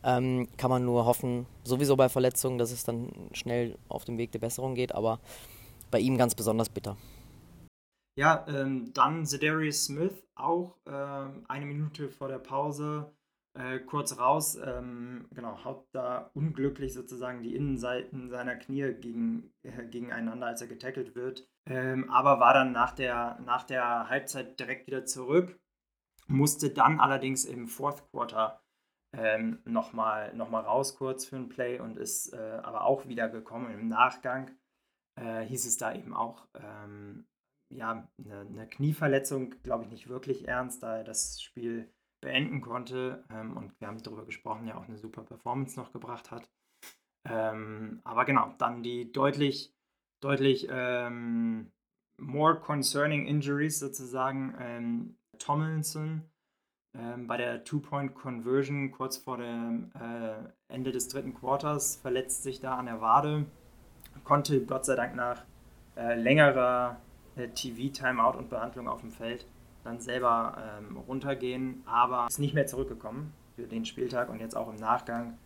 Ähm, 0.04 0.48
kann 0.58 0.70
man 0.70 0.86
nur 0.86 1.06
hoffen, 1.06 1.46
sowieso 1.64 1.96
bei 1.96 2.10
Verletzungen, 2.10 2.58
dass 2.58 2.72
es 2.72 2.84
dann 2.84 3.12
schnell 3.32 3.78
auf 3.90 4.06
dem 4.06 4.18
Weg 4.18 4.32
der 4.32 4.40
Besserung 4.40 4.76
geht, 4.76 4.94
aber 4.94 5.20
bei 5.92 6.00
ihm 6.00 6.18
ganz 6.18 6.36
besonders 6.36 6.70
bitter. 6.70 6.98
Ja, 8.18 8.44
ähm, 8.48 8.94
dann 8.94 9.28
Zedarius 9.28 9.86
Smith 9.86 10.28
auch 10.34 10.76
ähm, 10.88 11.46
eine 11.48 11.68
Minute 11.68 12.10
vor 12.10 12.28
der 12.28 12.40
Pause 12.40 13.14
äh, 13.54 13.78
kurz 13.78 14.18
raus, 14.18 14.56
ähm, 14.56 15.28
genau, 15.36 15.64
haut 15.64 15.88
da 15.92 16.32
unglücklich 16.34 16.96
sozusagen 16.96 17.44
die 17.44 17.56
Innenseiten 17.56 18.28
seiner 18.30 18.56
Knie 18.56 18.96
gegen, 18.96 19.54
äh, 19.62 19.86
gegeneinander, 19.86 20.48
als 20.48 20.62
er 20.62 20.68
getackelt 20.68 21.14
wird. 21.14 21.48
Ähm, 21.68 22.10
aber 22.10 22.40
war 22.40 22.56
dann 22.56 22.72
nach 22.72 22.96
der, 22.96 23.40
nach 23.46 23.64
der 23.64 24.10
Halbzeit 24.10 24.60
direkt 24.60 24.88
wieder 24.88 25.06
zurück, 25.06 25.60
musste 26.26 26.72
dann 26.72 27.00
allerdings 27.00 27.46
im 27.46 27.68
Fourth 27.68 28.10
Quarter 28.10 28.64
ähm, 29.14 29.60
nochmal 29.64 30.34
noch 30.34 30.50
mal 30.50 30.62
raus 30.62 30.96
kurz 30.96 31.28
für 31.28 31.36
ein 31.36 31.50
Play 31.50 31.80
und 31.80 31.98
ist 31.98 32.34
äh, 32.34 32.62
aber 32.64 32.86
auch 32.86 33.08
wieder 33.08 33.30
gekommen. 33.30 33.72
Im 33.72 33.88
Nachgang 33.88 34.58
äh, 35.16 35.42
hieß 35.42 35.68
es 35.68 35.78
da 35.78 35.94
eben 35.94 36.16
auch, 36.16 36.48
ähm, 36.56 37.28
ja, 37.70 38.08
eine, 38.24 38.40
eine 38.40 38.68
Knieverletzung, 38.68 39.56
glaube 39.64 39.84
ich, 39.84 39.90
nicht 39.90 40.10
wirklich 40.10 40.48
ernst, 40.48 40.84
da 40.84 40.98
er 40.98 41.04
das 41.04 41.42
Spiel 41.42 41.90
beenden 42.22 42.62
konnte. 42.62 43.24
Ähm, 43.32 43.56
und 43.58 43.80
wir 43.80 43.88
haben 43.88 44.02
darüber 44.02 44.26
gesprochen, 44.26 44.68
ja 44.68 44.78
auch 44.78 44.88
eine 44.88 44.98
super 44.98 45.24
Performance 45.24 45.80
noch 45.80 45.92
gebracht 45.92 46.32
hat. 46.32 46.50
Ähm, 47.30 48.02
aber 48.04 48.26
genau, 48.26 48.54
dann 48.58 48.84
die 48.84 49.12
deutlich, 49.12 49.74
deutlich 50.22 50.68
ähm, 50.70 51.72
more 52.18 52.60
concerning 52.60 53.26
injuries 53.26 53.80
sozusagen. 53.80 54.56
Ähm, 54.60 55.18
Tomlinson 55.38 56.24
ähm, 56.98 57.28
bei 57.28 57.38
der 57.38 57.64
Two-Point-Conversion 57.64 58.92
kurz 58.92 59.18
vor 59.18 59.38
dem 59.38 59.92
äh, 59.94 60.74
Ende 60.74 60.92
des 60.92 61.08
dritten 61.10 61.34
Quarters 61.34 61.98
verletzt 61.98 62.44
sich 62.44 62.60
da 62.60 62.78
an 62.78 62.88
der 62.88 63.02
Wade, 63.02 63.46
konnte 64.24 64.66
Gott 64.66 64.86
sei 64.86 64.96
Dank 64.96 65.16
nach 65.16 65.44
äh, 65.96 66.16
längerer 66.16 67.00
TV-Timeout 67.38 68.38
und 68.38 68.50
Behandlung 68.50 68.88
auf 68.88 69.02
dem 69.02 69.12
Feld 69.12 69.46
dann 69.84 70.00
selber 70.00 70.80
ähm, 70.80 70.98
runtergehen, 70.98 71.84
aber 71.86 72.28
ist 72.28 72.40
nicht 72.40 72.54
mehr 72.54 72.68
zurückgekommen 72.68 73.34
für 73.56 73.64
den 73.64 73.86
Spieltag 73.86 74.30
und 74.30 74.40
jetzt 74.40 74.56
auch 74.56 74.70
im 74.70 74.80
Nachgang. 74.80 75.38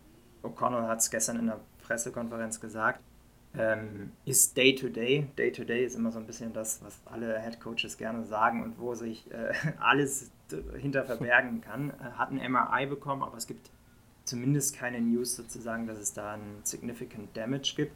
O'Connell 0.42 0.88
hat 0.88 0.98
es 0.98 1.10
gestern 1.10 1.38
in 1.38 1.46
der 1.46 1.60
Pressekonferenz 1.84 2.60
gesagt, 2.60 3.00
ähm, 3.56 4.12
ist 4.24 4.56
Day 4.56 4.74
to 4.74 4.88
Day. 4.88 5.28
Day 5.36 5.52
to 5.52 5.64
Day 5.64 5.84
ist 5.84 5.94
immer 5.94 6.10
so 6.10 6.18
ein 6.18 6.26
bisschen 6.26 6.52
das, 6.52 6.82
was 6.82 7.00
alle 7.04 7.40
Head 7.40 7.60
Coaches 7.60 7.98
gerne 7.98 8.24
sagen 8.24 8.62
und 8.62 8.78
wo 8.78 8.94
sich 8.94 9.30
äh, 9.30 9.52
alles 9.80 10.30
hinter 10.78 11.04
verbergen 11.04 11.60
kann. 11.60 11.90
Äh, 11.90 12.12
hat 12.16 12.30
ein 12.30 12.52
MRI 12.52 12.86
bekommen, 12.86 13.22
aber 13.22 13.36
es 13.36 13.46
gibt 13.46 13.70
zumindest 14.24 14.76
keine 14.76 15.00
News 15.00 15.36
sozusagen, 15.36 15.86
dass 15.86 15.98
es 15.98 16.14
da 16.14 16.34
einen 16.34 16.60
significant 16.62 17.36
Damage 17.36 17.74
gibt. 17.76 17.92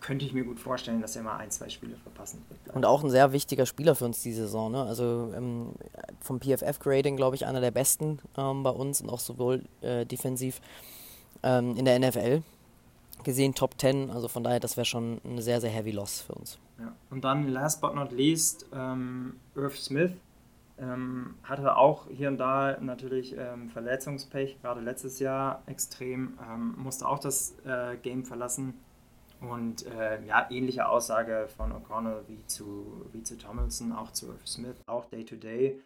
Könnte 0.00 0.24
ich 0.24 0.32
mir 0.32 0.44
gut 0.44 0.58
vorstellen, 0.58 1.00
dass 1.00 1.14
er 1.16 1.22
mal 1.22 1.36
ein, 1.36 1.50
zwei 1.50 1.68
Spiele 1.68 1.96
verpassen 1.96 2.42
wird. 2.48 2.74
Und 2.74 2.86
auch 2.86 3.04
ein 3.04 3.10
sehr 3.10 3.32
wichtiger 3.32 3.66
Spieler 3.66 3.94
für 3.94 4.06
uns 4.06 4.22
diese 4.22 4.42
Saison. 4.42 4.72
Ne? 4.72 4.82
Also 4.82 5.32
ähm, 5.36 5.74
vom 6.20 6.40
PFF-Grading, 6.40 7.16
glaube 7.16 7.36
ich, 7.36 7.46
einer 7.46 7.60
der 7.60 7.70
besten 7.70 8.18
ähm, 8.36 8.62
bei 8.62 8.70
uns 8.70 9.00
und 9.00 9.10
auch 9.10 9.20
sowohl 9.20 9.64
äh, 9.82 10.06
defensiv 10.06 10.60
ähm, 11.42 11.76
in 11.76 11.84
der 11.84 11.98
NFL 11.98 12.42
gesehen, 13.24 13.54
Top 13.54 13.78
10. 13.78 14.10
Also 14.10 14.28
von 14.28 14.42
daher, 14.42 14.60
das 14.60 14.76
wäre 14.76 14.84
schon 14.84 15.20
eine 15.24 15.42
sehr, 15.42 15.60
sehr 15.60 15.70
heavy 15.70 15.90
Loss 15.90 16.22
für 16.22 16.34
uns. 16.34 16.58
Ja. 16.78 16.92
Und 17.10 17.24
dann, 17.24 17.48
last 17.48 17.80
but 17.80 17.94
not 17.94 18.12
least, 18.12 18.66
ähm, 18.72 19.34
Irv 19.54 19.78
Smith 19.78 20.12
ähm, 20.80 21.34
hatte 21.42 21.76
auch 21.76 22.06
hier 22.08 22.28
und 22.28 22.38
da 22.38 22.78
natürlich 22.80 23.36
ähm, 23.36 23.68
Verletzungspech, 23.70 24.60
gerade 24.62 24.80
letztes 24.80 25.18
Jahr 25.18 25.62
extrem, 25.66 26.38
ähm, 26.48 26.74
musste 26.78 27.06
auch 27.06 27.18
das 27.18 27.54
äh, 27.64 27.96
Game 27.96 28.24
verlassen. 28.24 28.74
Und 29.40 29.86
äh, 29.86 30.22
ja, 30.24 30.46
ähnliche 30.50 30.88
Aussage 30.88 31.48
von 31.56 31.72
O'Connell 31.72 32.28
wie 32.28 32.44
zu, 32.46 33.06
wie 33.12 33.22
zu 33.22 33.38
Tomlinson, 33.38 33.92
auch 33.92 34.12
zu 34.12 34.34
Smith, 34.44 34.76
auch 34.86 35.06
Day-to-Day. 35.06 35.68
-Day. 35.68 35.80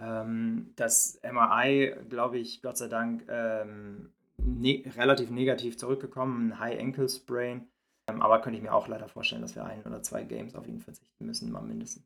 Ähm, 0.00 0.72
das 0.76 1.20
MRI, 1.22 1.94
glaube 2.08 2.38
ich, 2.38 2.62
Gott 2.62 2.78
sei 2.78 2.88
Dank 2.88 3.24
ähm, 3.28 4.10
ne 4.38 4.82
relativ 4.96 5.30
negativ 5.30 5.76
zurückgekommen, 5.78 6.52
ein 6.52 6.58
High 6.58 6.80
Ankle 6.80 7.08
Sprain. 7.08 7.68
Ähm, 8.08 8.22
aber 8.22 8.40
könnte 8.40 8.56
ich 8.56 8.62
mir 8.62 8.72
auch 8.72 8.88
leider 8.88 9.08
vorstellen, 9.08 9.42
dass 9.42 9.54
wir 9.54 9.64
ein 9.64 9.82
oder 9.82 10.02
zwei 10.02 10.24
Games 10.24 10.54
auf 10.54 10.66
ihn 10.66 10.80
verzichten 10.80 11.26
müssen, 11.26 11.52
mal 11.52 11.62
mindestens. 11.62 12.04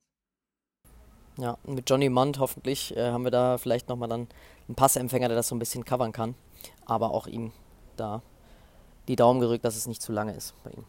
Ja, 1.37 1.59
mit 1.65 1.89
Johnny 1.89 2.09
Mond 2.09 2.39
hoffentlich 2.39 2.97
äh, 2.97 3.11
haben 3.11 3.25
wir 3.25 3.31
da 3.31 3.59
vielleicht 3.59 3.89
nochmal 3.89 4.09
dann 4.09 4.29
einen 4.69 4.77
Passempfänger, 4.77 5.29
der 5.29 5.37
das 5.37 5.49
so 5.49 5.55
ein 5.55 5.59
bisschen 5.59 5.85
covern 5.85 6.13
kann. 6.13 6.35
Aber 6.87 7.11
auch 7.11 7.27
ihm 7.27 7.53
da 7.97 8.23
die 9.09 9.17
Daumen 9.17 9.41
gerückt, 9.41 9.65
dass 9.65 9.77
es 9.77 9.87
nicht 9.87 10.03
zu 10.03 10.13
lange 10.13 10.35
ist 10.35 10.55
bei 10.65 10.71
ihm. 10.71 10.85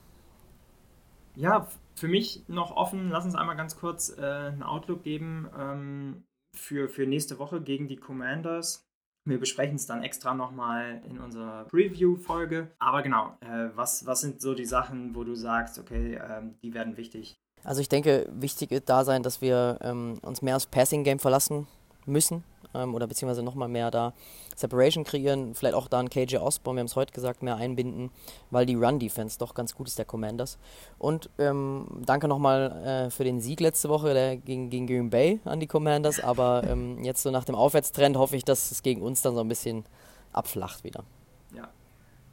Ja, 1.36 1.68
für 1.96 2.08
mich 2.08 2.44
noch 2.48 2.76
offen. 2.76 3.10
Lass 3.10 3.26
uns 3.26 3.36
einmal 3.36 3.58
ganz 3.58 3.78
kurz 3.78 4.16
äh, 4.18 4.22
einen 4.22 4.64
Outlook 4.64 5.04
geben 5.04 5.50
ähm, 5.58 6.24
für, 6.56 6.88
für 6.88 7.06
nächste 7.06 7.40
Woche 7.40 7.62
gegen 7.62 7.88
die 7.88 7.98
Commanders. 7.98 8.86
Wir 9.28 9.40
besprechen 9.40 9.76
es 9.76 9.88
dann 9.88 10.04
extra 10.04 10.34
nochmal 10.34 11.02
in 11.10 11.20
unserer 11.20 11.66
Preview-Folge. 11.66 12.72
Aber 12.80 13.02
genau, 13.02 13.38
äh, 13.42 13.70
was, 13.76 14.06
was 14.06 14.22
sind 14.22 14.40
so 14.40 14.54
die 14.54 14.66
Sachen, 14.66 15.16
wo 15.16 15.24
du 15.24 15.36
sagst, 15.36 15.80
okay, 15.80 16.20
ähm, 16.24 16.56
die 16.62 16.74
werden 16.74 16.96
wichtig 16.96 17.36
also 17.66 17.82
ich 17.82 17.90
denke, 17.90 18.30
wichtig 18.32 18.70
wird 18.70 18.90
da 18.90 19.04
sein, 19.04 19.24
dass 19.24 19.42
wir 19.42 19.80
ähm, 19.82 20.20
uns 20.22 20.42
mehr 20.42 20.56
aufs 20.56 20.68
Passing-Game 20.68 21.20
verlassen 21.20 21.68
müssen 22.06 22.44
ähm, 22.76 22.94
oder 22.94 23.08
beziehungsweise 23.08 23.44
nochmal 23.44 23.68
mehr 23.68 23.92
da 23.92 24.14
Separation 24.56 25.04
kreieren, 25.04 25.56
vielleicht 25.56 25.76
auch 25.76 25.88
da 25.88 26.00
einen 26.00 26.10
KJ 26.10 26.38
Osborne, 26.38 26.78
wir 26.78 26.82
haben 26.82 26.88
es 26.88 26.96
heute 26.96 27.14
gesagt, 27.14 27.44
mehr 27.44 27.56
einbinden, 27.56 28.12
weil 28.52 28.66
die 28.66 28.76
Run-Defense 28.76 29.40
doch 29.40 29.54
ganz 29.54 29.76
gut 29.76 29.88
ist, 29.88 29.98
der 29.98 30.06
Commanders. 30.06 30.58
Und 30.98 31.30
ähm, 31.38 31.88
danke 32.06 32.28
nochmal 32.28 33.08
äh, 33.08 33.10
für 33.10 33.24
den 33.24 33.42
Sieg 33.42 33.60
letzte 33.60 33.90
Woche 33.90 34.14
der, 34.14 34.38
gegen, 34.38 34.70
gegen 34.70 34.88
Green 34.88 35.10
Bay 35.10 35.40
an 35.46 35.60
die 35.60 35.68
Commanders, 35.68 36.20
aber 36.20 36.64
ähm, 36.68 37.04
jetzt 37.04 37.24
so 37.24 37.32
nach 37.32 37.46
dem 37.46 37.56
Aufwärtstrend 37.56 38.18
hoffe 38.18 38.36
ich, 38.36 38.46
dass 38.46 38.72
es 38.72 38.84
gegen 38.84 39.02
uns 39.02 39.22
dann 39.22 39.36
so 39.36 39.42
ein 39.42 39.48
bisschen 39.48 39.86
abflacht 40.32 40.84
wieder. 40.84 41.04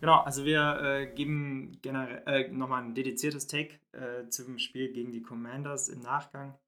Genau, 0.02 0.18
also 0.18 0.44
wir 0.44 0.81
äh, 0.83 1.07
geben 1.14 1.78
generell 1.81 2.24
äh, 2.26 2.48
nochmal 2.48 2.83
ein 2.83 2.92
dediziertes 2.92 3.46
Take 3.46 3.78
äh, 3.92 4.28
zum 4.31 4.59
Spiel 4.59 4.92
gegen 4.92 5.12
die 5.12 5.22
Commanders 5.22 5.88
im 5.88 6.00
Nachgang. 6.00 6.59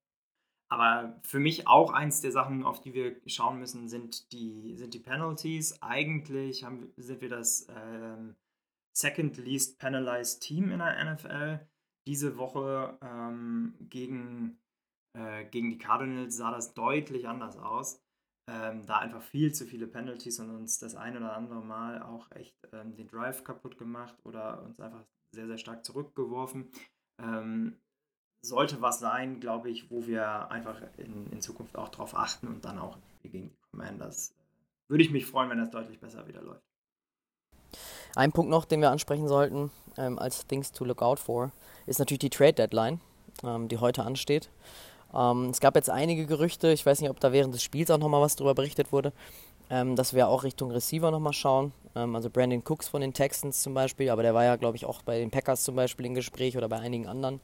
Aber 0.74 1.20
für 1.22 1.38
mich 1.38 1.68
auch 1.68 1.92
eins 1.92 2.20
der 2.20 2.32
Sachen, 2.32 2.64
auf 2.64 2.80
die 2.80 2.94
wir 2.94 3.16
schauen 3.26 3.58
müssen, 3.58 3.88
sind 3.88 4.32
die, 4.32 4.76
sind 4.76 4.94
die 4.94 4.98
Penalties. 4.98 5.80
Eigentlich 5.82 6.64
haben, 6.64 6.92
sind 6.96 7.20
wir 7.20 7.28
das 7.28 7.66
ähm, 7.68 8.36
second 8.96 9.36
least 9.36 9.78
penalized 9.78 10.42
Team 10.42 10.70
in 10.70 10.78
der 10.78 11.14
NFL. 11.14 11.60
Diese 12.06 12.36
Woche 12.36 12.98
ähm, 13.02 13.74
gegen, 13.80 14.58
äh, 15.16 15.44
gegen 15.46 15.70
die 15.70 15.78
Cardinals 15.78 16.36
sah 16.36 16.50
das 16.50 16.74
deutlich 16.74 17.28
anders 17.28 17.56
aus 17.56 18.04
ähm, 18.46 18.84
da 18.86 18.98
einfach 18.98 19.22
viel 19.22 19.52
zu 19.54 19.66
viele 19.66 19.86
Penalties 19.86 20.38
und 20.40 20.50
uns 20.50 20.78
das 20.78 20.94
ein 20.94 21.16
oder 21.16 21.34
andere 21.34 21.62
Mal 21.62 22.02
auch 22.02 22.30
echt 22.32 22.56
ähm, 22.72 22.94
den 22.94 23.08
Drive 23.08 23.42
kaputt 23.42 23.78
gemacht 23.78 24.14
oder 24.24 24.62
uns 24.62 24.78
einfach 24.80 25.04
sehr, 25.34 25.46
sehr 25.46 25.58
stark 25.58 25.84
zurückgeworfen. 25.84 26.70
Ähm, 27.22 27.80
sollte 28.44 28.82
was 28.82 29.00
sein, 29.00 29.40
glaube 29.40 29.70
ich, 29.70 29.90
wo 29.90 30.06
wir 30.06 30.50
einfach 30.50 30.76
in, 30.98 31.30
in 31.30 31.40
Zukunft 31.40 31.76
auch 31.76 31.88
drauf 31.88 32.14
achten 32.16 32.46
und 32.48 32.64
dann 32.64 32.78
auch 32.78 32.96
gegen 33.22 33.50
die 33.50 33.56
Commanders. 33.70 34.34
Würde 34.88 35.02
ich 35.02 35.10
mich 35.10 35.26
freuen, 35.26 35.50
wenn 35.50 35.58
das 35.58 35.70
deutlich 35.70 35.98
besser 35.98 36.26
wieder 36.28 36.42
läuft. 36.42 36.62
Ein 38.14 38.32
Punkt 38.32 38.50
noch, 38.50 38.64
den 38.64 38.80
wir 38.80 38.90
ansprechen 38.90 39.26
sollten, 39.26 39.70
ähm, 39.96 40.18
als 40.18 40.46
Things 40.46 40.72
to 40.72 40.84
look 40.84 41.02
out 41.02 41.18
for, 41.18 41.50
ist 41.86 41.98
natürlich 41.98 42.20
die 42.20 42.30
Trade 42.30 42.52
Deadline, 42.52 43.00
ähm, 43.42 43.68
die 43.68 43.78
heute 43.78 44.04
ansteht. 44.04 44.50
Ähm, 45.12 45.50
es 45.50 45.60
gab 45.60 45.74
jetzt 45.74 45.90
einige 45.90 46.26
Gerüchte, 46.26 46.72
ich 46.72 46.84
weiß 46.84 47.00
nicht, 47.00 47.10
ob 47.10 47.20
da 47.20 47.32
während 47.32 47.54
des 47.54 47.62
Spiels 47.62 47.90
auch 47.90 47.98
nochmal 47.98 48.20
was 48.20 48.36
darüber 48.36 48.54
berichtet 48.54 48.92
wurde, 48.92 49.12
ähm, 49.74 49.96
dass 49.96 50.14
wir 50.14 50.28
auch 50.28 50.44
Richtung 50.44 50.70
Receiver 50.70 51.10
nochmal 51.10 51.32
schauen. 51.32 51.72
Ähm, 51.96 52.14
also 52.14 52.30
Brandon 52.30 52.62
Cooks 52.64 52.86
von 52.86 53.00
den 53.00 53.12
Texans 53.12 53.60
zum 53.60 53.74
Beispiel, 53.74 54.08
aber 54.08 54.22
der 54.22 54.32
war 54.32 54.44
ja, 54.44 54.54
glaube 54.54 54.76
ich, 54.76 54.86
auch 54.86 55.02
bei 55.02 55.18
den 55.18 55.32
Packers 55.32 55.64
zum 55.64 55.74
Beispiel 55.74 56.06
im 56.06 56.14
Gespräch 56.14 56.56
oder 56.56 56.68
bei 56.68 56.78
einigen 56.78 57.08
anderen. 57.08 57.40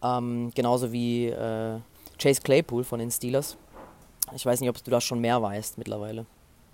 Ähm, 0.00 0.52
genauso 0.54 0.92
wie 0.92 1.26
äh, 1.26 1.80
Chase 2.16 2.42
Claypool 2.42 2.84
von 2.84 3.00
den 3.00 3.10
Steelers. 3.10 3.58
Ich 4.36 4.46
weiß 4.46 4.60
nicht, 4.60 4.70
ob 4.70 4.82
du 4.84 4.88
da 4.88 5.00
schon 5.00 5.20
mehr 5.20 5.42
weißt 5.42 5.76
mittlerweile. 5.76 6.26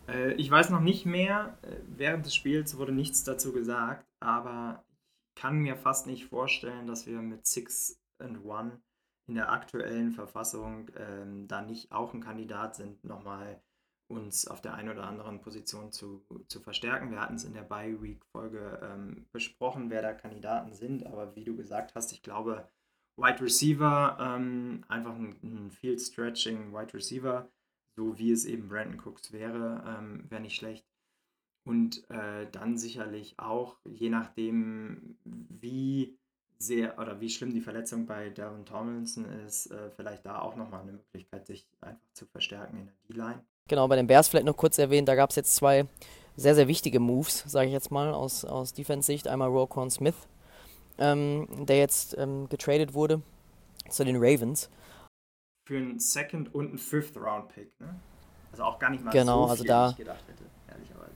Äh, 0.06 0.34
ich 0.34 0.50
weiß 0.50 0.68
noch 0.68 0.80
nicht 0.82 1.06
mehr. 1.06 1.56
Äh, 1.62 1.76
während 1.96 2.26
des 2.26 2.34
Spiels 2.34 2.76
wurde 2.76 2.92
nichts 2.92 3.24
dazu 3.24 3.54
gesagt, 3.54 4.06
aber 4.20 4.84
ich 5.34 5.40
kann 5.40 5.60
mir 5.60 5.76
fast 5.76 6.06
nicht 6.08 6.26
vorstellen, 6.26 6.86
dass 6.86 7.06
wir 7.06 7.22
mit 7.22 7.46
6 7.46 7.98
and 8.18 8.46
1 8.46 8.74
in 9.28 9.34
der 9.34 9.50
aktuellen 9.50 10.10
Verfassung 10.10 10.90
ähm, 10.98 11.48
da 11.48 11.62
nicht 11.62 11.90
auch 11.90 12.12
ein 12.12 12.20
Kandidat 12.20 12.76
sind, 12.76 13.02
nochmal 13.02 13.62
uns 14.10 14.46
auf 14.48 14.60
der 14.60 14.74
einen 14.74 14.90
oder 14.90 15.04
anderen 15.04 15.40
Position 15.40 15.92
zu, 15.92 16.24
zu 16.48 16.60
verstärken. 16.60 17.10
Wir 17.10 17.20
hatten 17.20 17.36
es 17.36 17.44
in 17.44 17.54
der 17.54 17.62
Bye-Week-Folge 17.62 18.80
ähm, 18.82 19.26
besprochen, 19.32 19.88
wer 19.88 20.02
da 20.02 20.12
Kandidaten 20.12 20.74
sind, 20.74 21.06
aber 21.06 21.36
wie 21.36 21.44
du 21.44 21.56
gesagt 21.56 21.94
hast, 21.94 22.12
ich 22.12 22.22
glaube, 22.22 22.68
Wide 23.16 23.40
Receiver, 23.40 24.18
ähm, 24.20 24.84
einfach 24.88 25.14
ein, 25.14 25.36
ein 25.42 25.70
Field-Stretching 25.70 26.72
Wide 26.72 26.94
Receiver, 26.94 27.48
so 27.96 28.18
wie 28.18 28.32
es 28.32 28.44
eben 28.44 28.68
Brandon 28.68 29.00
Cooks 29.00 29.32
wäre, 29.32 29.84
ähm, 29.86 30.24
wäre 30.28 30.42
nicht 30.42 30.56
schlecht. 30.56 30.86
Und 31.64 32.08
äh, 32.10 32.50
dann 32.50 32.78
sicherlich 32.78 33.38
auch, 33.38 33.78
je 33.84 34.08
nachdem, 34.08 35.18
wie 35.24 36.18
sehr 36.58 36.98
oder 36.98 37.20
wie 37.20 37.30
schlimm 37.30 37.52
die 37.52 37.60
Verletzung 37.60 38.06
bei 38.06 38.30
Darren 38.30 38.66
Tomlinson 38.66 39.24
ist, 39.24 39.66
äh, 39.66 39.90
vielleicht 39.90 40.26
da 40.26 40.40
auch 40.40 40.56
nochmal 40.56 40.82
eine 40.82 40.92
Möglichkeit, 40.92 41.46
sich 41.46 41.66
einfach 41.80 42.12
zu 42.12 42.26
verstärken 42.26 42.78
in 42.78 42.86
der 42.86 42.94
D-Line. 43.08 43.44
Genau, 43.68 43.86
bei 43.88 43.96
den 43.96 44.06
Bears 44.06 44.28
vielleicht 44.28 44.46
noch 44.46 44.56
kurz 44.56 44.78
erwähnt, 44.78 45.08
da 45.08 45.14
gab 45.14 45.30
es 45.30 45.36
jetzt 45.36 45.54
zwei 45.54 45.86
sehr, 46.36 46.54
sehr 46.54 46.68
wichtige 46.68 47.00
Moves, 47.00 47.44
sage 47.46 47.66
ich 47.66 47.72
jetzt 47.72 47.90
mal, 47.90 48.12
aus, 48.12 48.44
aus 48.44 48.72
Defense-Sicht. 48.72 49.28
Einmal 49.28 49.48
Roquan 49.48 49.90
Smith, 49.90 50.14
ähm, 50.98 51.46
der 51.66 51.78
jetzt 51.78 52.16
ähm, 52.18 52.48
getradet 52.48 52.94
wurde 52.94 53.22
zu 53.88 54.04
den 54.04 54.16
Ravens. 54.16 54.70
Für 55.68 55.76
einen 55.76 55.98
Second- 56.00 56.54
und 56.54 56.68
einen 56.68 56.78
Fifth-Round-Pick, 56.78 57.78
ne? 57.80 57.94
Also 58.52 58.64
auch 58.64 58.78
gar 58.78 58.90
nicht 58.90 59.04
mal 59.04 59.10
genau, 59.10 59.44
so 59.44 59.50
also 59.50 59.62
viel, 59.62 59.68
da 59.68 59.90
ich 59.90 59.96
gedacht 59.96 60.24
hätte, 60.26 60.44
ehrlicherweise. 60.68 61.12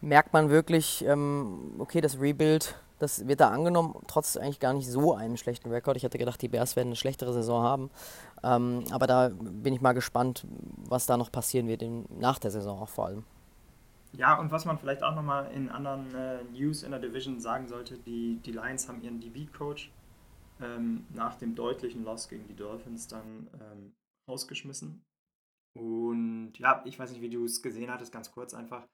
Merkt 0.00 0.32
man 0.32 0.50
wirklich, 0.50 1.04
ähm, 1.04 1.74
okay, 1.78 2.00
das 2.00 2.20
Rebuild 2.20 2.76
das 2.98 3.26
wird 3.26 3.40
da 3.40 3.50
angenommen, 3.50 3.94
trotz 4.06 4.36
eigentlich 4.36 4.60
gar 4.60 4.72
nicht 4.72 4.88
so 4.88 5.14
einem 5.14 5.36
schlechten 5.36 5.70
Rekord. 5.70 5.96
Ich 5.96 6.04
hatte 6.04 6.18
gedacht, 6.18 6.40
die 6.40 6.48
Bears 6.48 6.76
werden 6.76 6.88
eine 6.88 6.96
schlechtere 6.96 7.32
Saison 7.32 7.62
haben. 7.62 7.90
Ähm, 8.42 8.84
aber 8.90 9.06
da 9.06 9.30
bin 9.30 9.74
ich 9.74 9.80
mal 9.80 9.92
gespannt, 9.92 10.46
was 10.88 11.06
da 11.06 11.16
noch 11.16 11.30
passieren 11.30 11.68
wird 11.68 11.82
in, 11.82 12.06
nach 12.18 12.38
der 12.38 12.50
Saison 12.50 12.80
auch 12.80 12.88
vor 12.88 13.06
allem. 13.06 13.24
Ja, 14.12 14.38
und 14.38 14.50
was 14.50 14.64
man 14.64 14.78
vielleicht 14.78 15.02
auch 15.02 15.14
nochmal 15.14 15.50
in 15.52 15.68
anderen 15.68 16.14
äh, 16.14 16.42
News 16.44 16.82
in 16.82 16.90
der 16.90 17.00
Division 17.00 17.38
sagen 17.38 17.68
sollte, 17.68 17.98
die, 17.98 18.36
die 18.36 18.52
Lions 18.52 18.88
haben 18.88 19.02
ihren 19.02 19.20
DB-Coach 19.20 19.90
ähm, 20.62 21.04
nach 21.10 21.34
dem 21.36 21.54
deutlichen 21.54 22.02
Loss 22.04 22.28
gegen 22.28 22.46
die 22.46 22.56
Dolphins 22.56 23.08
dann 23.08 23.48
ähm, 23.60 23.92
rausgeschmissen. 24.28 25.02
Und 25.76 26.52
ja, 26.58 26.82
ich 26.86 26.98
weiß 26.98 27.10
nicht, 27.10 27.20
wie 27.20 27.28
du 27.28 27.44
es 27.44 27.62
gesehen 27.62 27.90
hattest, 27.90 28.12
ganz 28.12 28.32
kurz 28.32 28.54
einfach. 28.54 28.86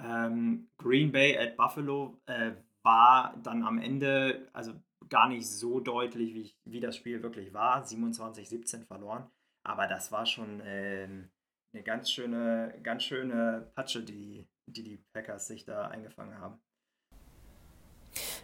Ähm, 0.00 0.68
Green 0.78 1.10
Bay 1.10 1.36
at 1.36 1.56
Buffalo 1.56 2.16
äh, 2.26 2.52
war 2.82 3.36
dann 3.42 3.62
am 3.62 3.78
Ende, 3.78 4.48
also 4.52 4.72
gar 5.08 5.28
nicht 5.28 5.46
so 5.48 5.80
deutlich, 5.80 6.34
wie, 6.34 6.52
wie 6.64 6.80
das 6.80 6.96
Spiel 6.96 7.22
wirklich 7.22 7.52
war. 7.52 7.84
27-17 7.84 8.86
verloren. 8.86 9.30
Aber 9.64 9.86
das 9.86 10.12
war 10.12 10.26
schon 10.26 10.62
ähm, 10.64 11.30
eine 11.72 11.82
ganz 11.82 12.10
schöne, 12.10 12.74
ganz 12.82 13.02
schöne 13.04 13.70
Patsche, 13.74 14.02
die, 14.02 14.48
die 14.66 14.82
die 14.82 15.04
Packers 15.12 15.46
sich 15.46 15.64
da 15.64 15.88
eingefangen 15.88 16.38
haben. 16.38 16.60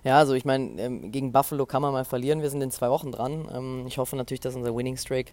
Ja, 0.04 0.18
also 0.18 0.34
ich 0.34 0.44
meine, 0.44 0.80
ähm, 0.80 1.10
gegen 1.10 1.32
Buffalo 1.32 1.66
kann 1.66 1.82
man 1.82 1.92
mal 1.92 2.04
verlieren. 2.04 2.42
Wir 2.42 2.50
sind 2.50 2.62
in 2.62 2.70
zwei 2.70 2.90
Wochen 2.90 3.10
dran. 3.10 3.48
Ähm, 3.52 3.86
ich 3.86 3.98
hoffe 3.98 4.16
natürlich, 4.16 4.40
dass 4.40 4.54
unser 4.54 4.76
Winning 4.76 4.96
Streak 4.96 5.32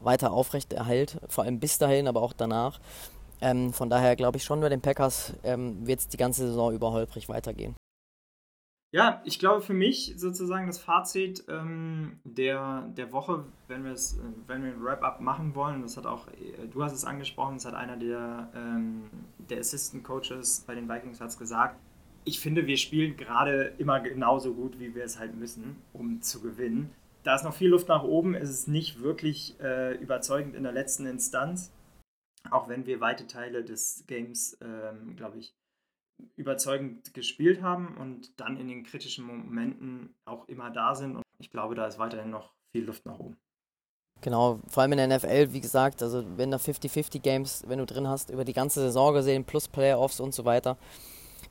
weiter 0.00 0.32
aufrecht 0.32 0.72
erhält, 0.72 1.18
vor 1.28 1.44
allem 1.44 1.60
bis 1.60 1.78
dahin, 1.78 2.08
aber 2.08 2.22
auch 2.22 2.32
danach. 2.32 2.80
Ähm, 3.40 3.72
von 3.72 3.90
daher 3.90 4.16
glaube 4.16 4.38
ich 4.38 4.44
schon, 4.44 4.60
bei 4.60 4.68
den 4.68 4.80
Packers 4.80 5.34
ähm, 5.44 5.86
wird 5.86 6.00
es 6.00 6.08
die 6.08 6.16
ganze 6.16 6.48
Saison 6.48 6.72
über 6.72 6.92
holprig 6.92 7.28
weitergehen. 7.28 7.76
Ja, 8.90 9.20
ich 9.24 9.38
glaube 9.38 9.60
für 9.60 9.74
mich 9.74 10.14
sozusagen 10.16 10.66
das 10.66 10.78
Fazit 10.78 11.44
ähm, 11.48 12.20
der, 12.24 12.88
der 12.96 13.12
Woche, 13.12 13.44
wenn 13.66 13.84
wir 13.84 13.92
es, 13.92 14.18
wenn 14.46 14.64
wir 14.64 14.72
ein 14.72 14.82
Wrap-up 14.82 15.20
machen 15.20 15.54
wollen, 15.54 15.82
das 15.82 15.98
hat 15.98 16.06
auch, 16.06 16.26
äh, 16.28 16.66
du 16.70 16.82
hast 16.82 16.92
es 16.92 17.04
angesprochen, 17.04 17.56
das 17.56 17.66
hat 17.66 17.74
einer 17.74 17.98
der, 17.98 18.50
ähm, 18.54 19.10
der 19.50 19.58
Assistant 19.60 20.04
Coaches 20.04 20.64
bei 20.66 20.74
den 20.74 20.88
Vikings 20.88 21.20
hat's 21.20 21.38
gesagt. 21.38 21.78
Ich 22.24 22.40
finde, 22.40 22.66
wir 22.66 22.78
spielen 22.78 23.16
gerade 23.18 23.74
immer 23.76 24.00
genauso 24.00 24.54
gut, 24.54 24.78
wie 24.78 24.94
wir 24.94 25.04
es 25.04 25.18
halt 25.18 25.34
müssen, 25.34 25.76
um 25.92 26.22
zu 26.22 26.40
gewinnen. 26.40 26.90
Da 27.24 27.34
ist 27.34 27.44
noch 27.44 27.54
viel 27.54 27.68
Luft 27.68 27.88
nach 27.88 28.04
oben, 28.04 28.34
es 28.34 28.48
ist 28.48 28.68
nicht 28.68 29.02
wirklich 29.02 29.60
äh, 29.60 29.96
überzeugend 29.96 30.54
in 30.54 30.62
der 30.62 30.72
letzten 30.72 31.04
Instanz, 31.04 31.72
auch 32.50 32.68
wenn 32.68 32.86
wir 32.86 33.00
weite 33.00 33.26
Teile 33.26 33.64
des 33.64 34.04
Games, 34.06 34.56
ähm, 34.62 35.14
glaube 35.16 35.38
ich, 35.38 35.54
überzeugend 36.36 37.14
gespielt 37.14 37.62
haben 37.62 37.96
und 37.96 38.38
dann 38.40 38.56
in 38.56 38.68
den 38.68 38.84
kritischen 38.84 39.24
Momenten 39.24 40.14
auch 40.24 40.46
immer 40.48 40.70
da 40.70 40.94
sind. 40.94 41.16
Und 41.16 41.24
ich 41.38 41.50
glaube, 41.50 41.74
da 41.74 41.86
ist 41.86 41.98
weiterhin 41.98 42.30
noch 42.30 42.52
viel 42.72 42.84
Luft 42.84 43.06
nach 43.06 43.18
oben. 43.18 43.36
Genau, 44.20 44.58
vor 44.68 44.82
allem 44.82 44.92
in 44.92 44.98
der 44.98 45.16
NFL, 45.16 45.52
wie 45.52 45.60
gesagt, 45.60 46.02
also 46.02 46.24
wenn 46.36 46.50
da 46.50 46.56
50-50 46.56 47.20
Games, 47.20 47.62
wenn 47.68 47.78
du 47.78 47.86
drin 47.86 48.08
hast, 48.08 48.30
über 48.30 48.44
die 48.44 48.52
ganze 48.52 48.80
Saison 48.80 49.14
gesehen, 49.14 49.44
plus 49.44 49.68
Playoffs 49.68 50.18
und 50.18 50.34
so 50.34 50.44
weiter, 50.44 50.76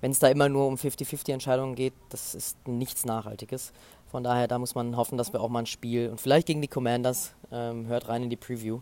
wenn 0.01 0.11
es 0.11 0.19
da 0.19 0.27
immer 0.27 0.49
nur 0.49 0.67
um 0.67 0.75
50-50 0.75 1.31
Entscheidungen 1.31 1.75
geht, 1.75 1.93
das 2.09 2.35
ist 2.35 2.67
nichts 2.67 3.05
Nachhaltiges. 3.05 3.71
Von 4.07 4.23
daher, 4.23 4.47
da 4.49 4.59
muss 4.59 4.75
man 4.75 4.97
hoffen, 4.97 5.17
dass 5.17 5.31
wir 5.31 5.39
auch 5.39 5.49
mal 5.49 5.59
ein 5.59 5.65
Spiel 5.65 6.09
und 6.09 6.19
vielleicht 6.19 6.47
gegen 6.47 6.61
die 6.61 6.67
Commanders, 6.67 7.33
ähm, 7.51 7.87
hört 7.87 8.09
rein 8.09 8.23
in 8.23 8.29
die 8.29 8.35
Preview, 8.35 8.81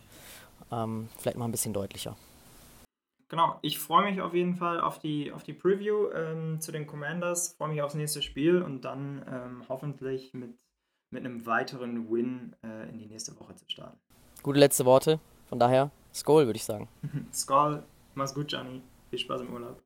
ähm, 0.71 1.09
vielleicht 1.17 1.37
mal 1.37 1.45
ein 1.45 1.51
bisschen 1.51 1.73
deutlicher 1.73 2.15
genau, 3.27 3.59
ich 3.61 3.79
freue 3.79 4.09
mich 4.09 4.21
auf 4.21 4.33
jeden 4.33 4.55
Fall 4.55 4.79
auf 4.79 4.99
die, 4.99 5.31
auf 5.31 5.43
die 5.43 5.53
Preview 5.53 6.09
ähm, 6.11 6.59
zu 6.61 6.71
den 6.71 6.87
Commanders, 6.87 7.55
freue 7.57 7.69
mich 7.69 7.81
aufs 7.81 7.95
nächste 7.95 8.21
Spiel 8.21 8.61
und 8.61 8.85
dann 8.85 9.25
ähm, 9.29 9.63
hoffentlich 9.69 10.33
mit, 10.33 10.57
mit 11.11 11.25
einem 11.25 11.45
weiteren 11.45 12.09
Win 12.09 12.55
äh, 12.63 12.89
in 12.89 12.97
die 12.97 13.07
nächste 13.07 13.39
Woche 13.39 13.55
zu 13.55 13.65
starten. 13.67 13.99
Gute 14.43 14.59
letzte 14.59 14.85
Worte, 14.85 15.19
von 15.47 15.59
daher, 15.59 15.91
Skoll 16.13 16.45
würde 16.45 16.57
ich 16.57 16.65
sagen. 16.65 16.87
Skoll, 17.33 17.83
mach's 18.13 18.33
gut, 18.33 18.47
Gianni. 18.47 18.81
Viel 19.09 19.19
Spaß 19.19 19.41
im 19.41 19.53
Urlaub. 19.53 19.84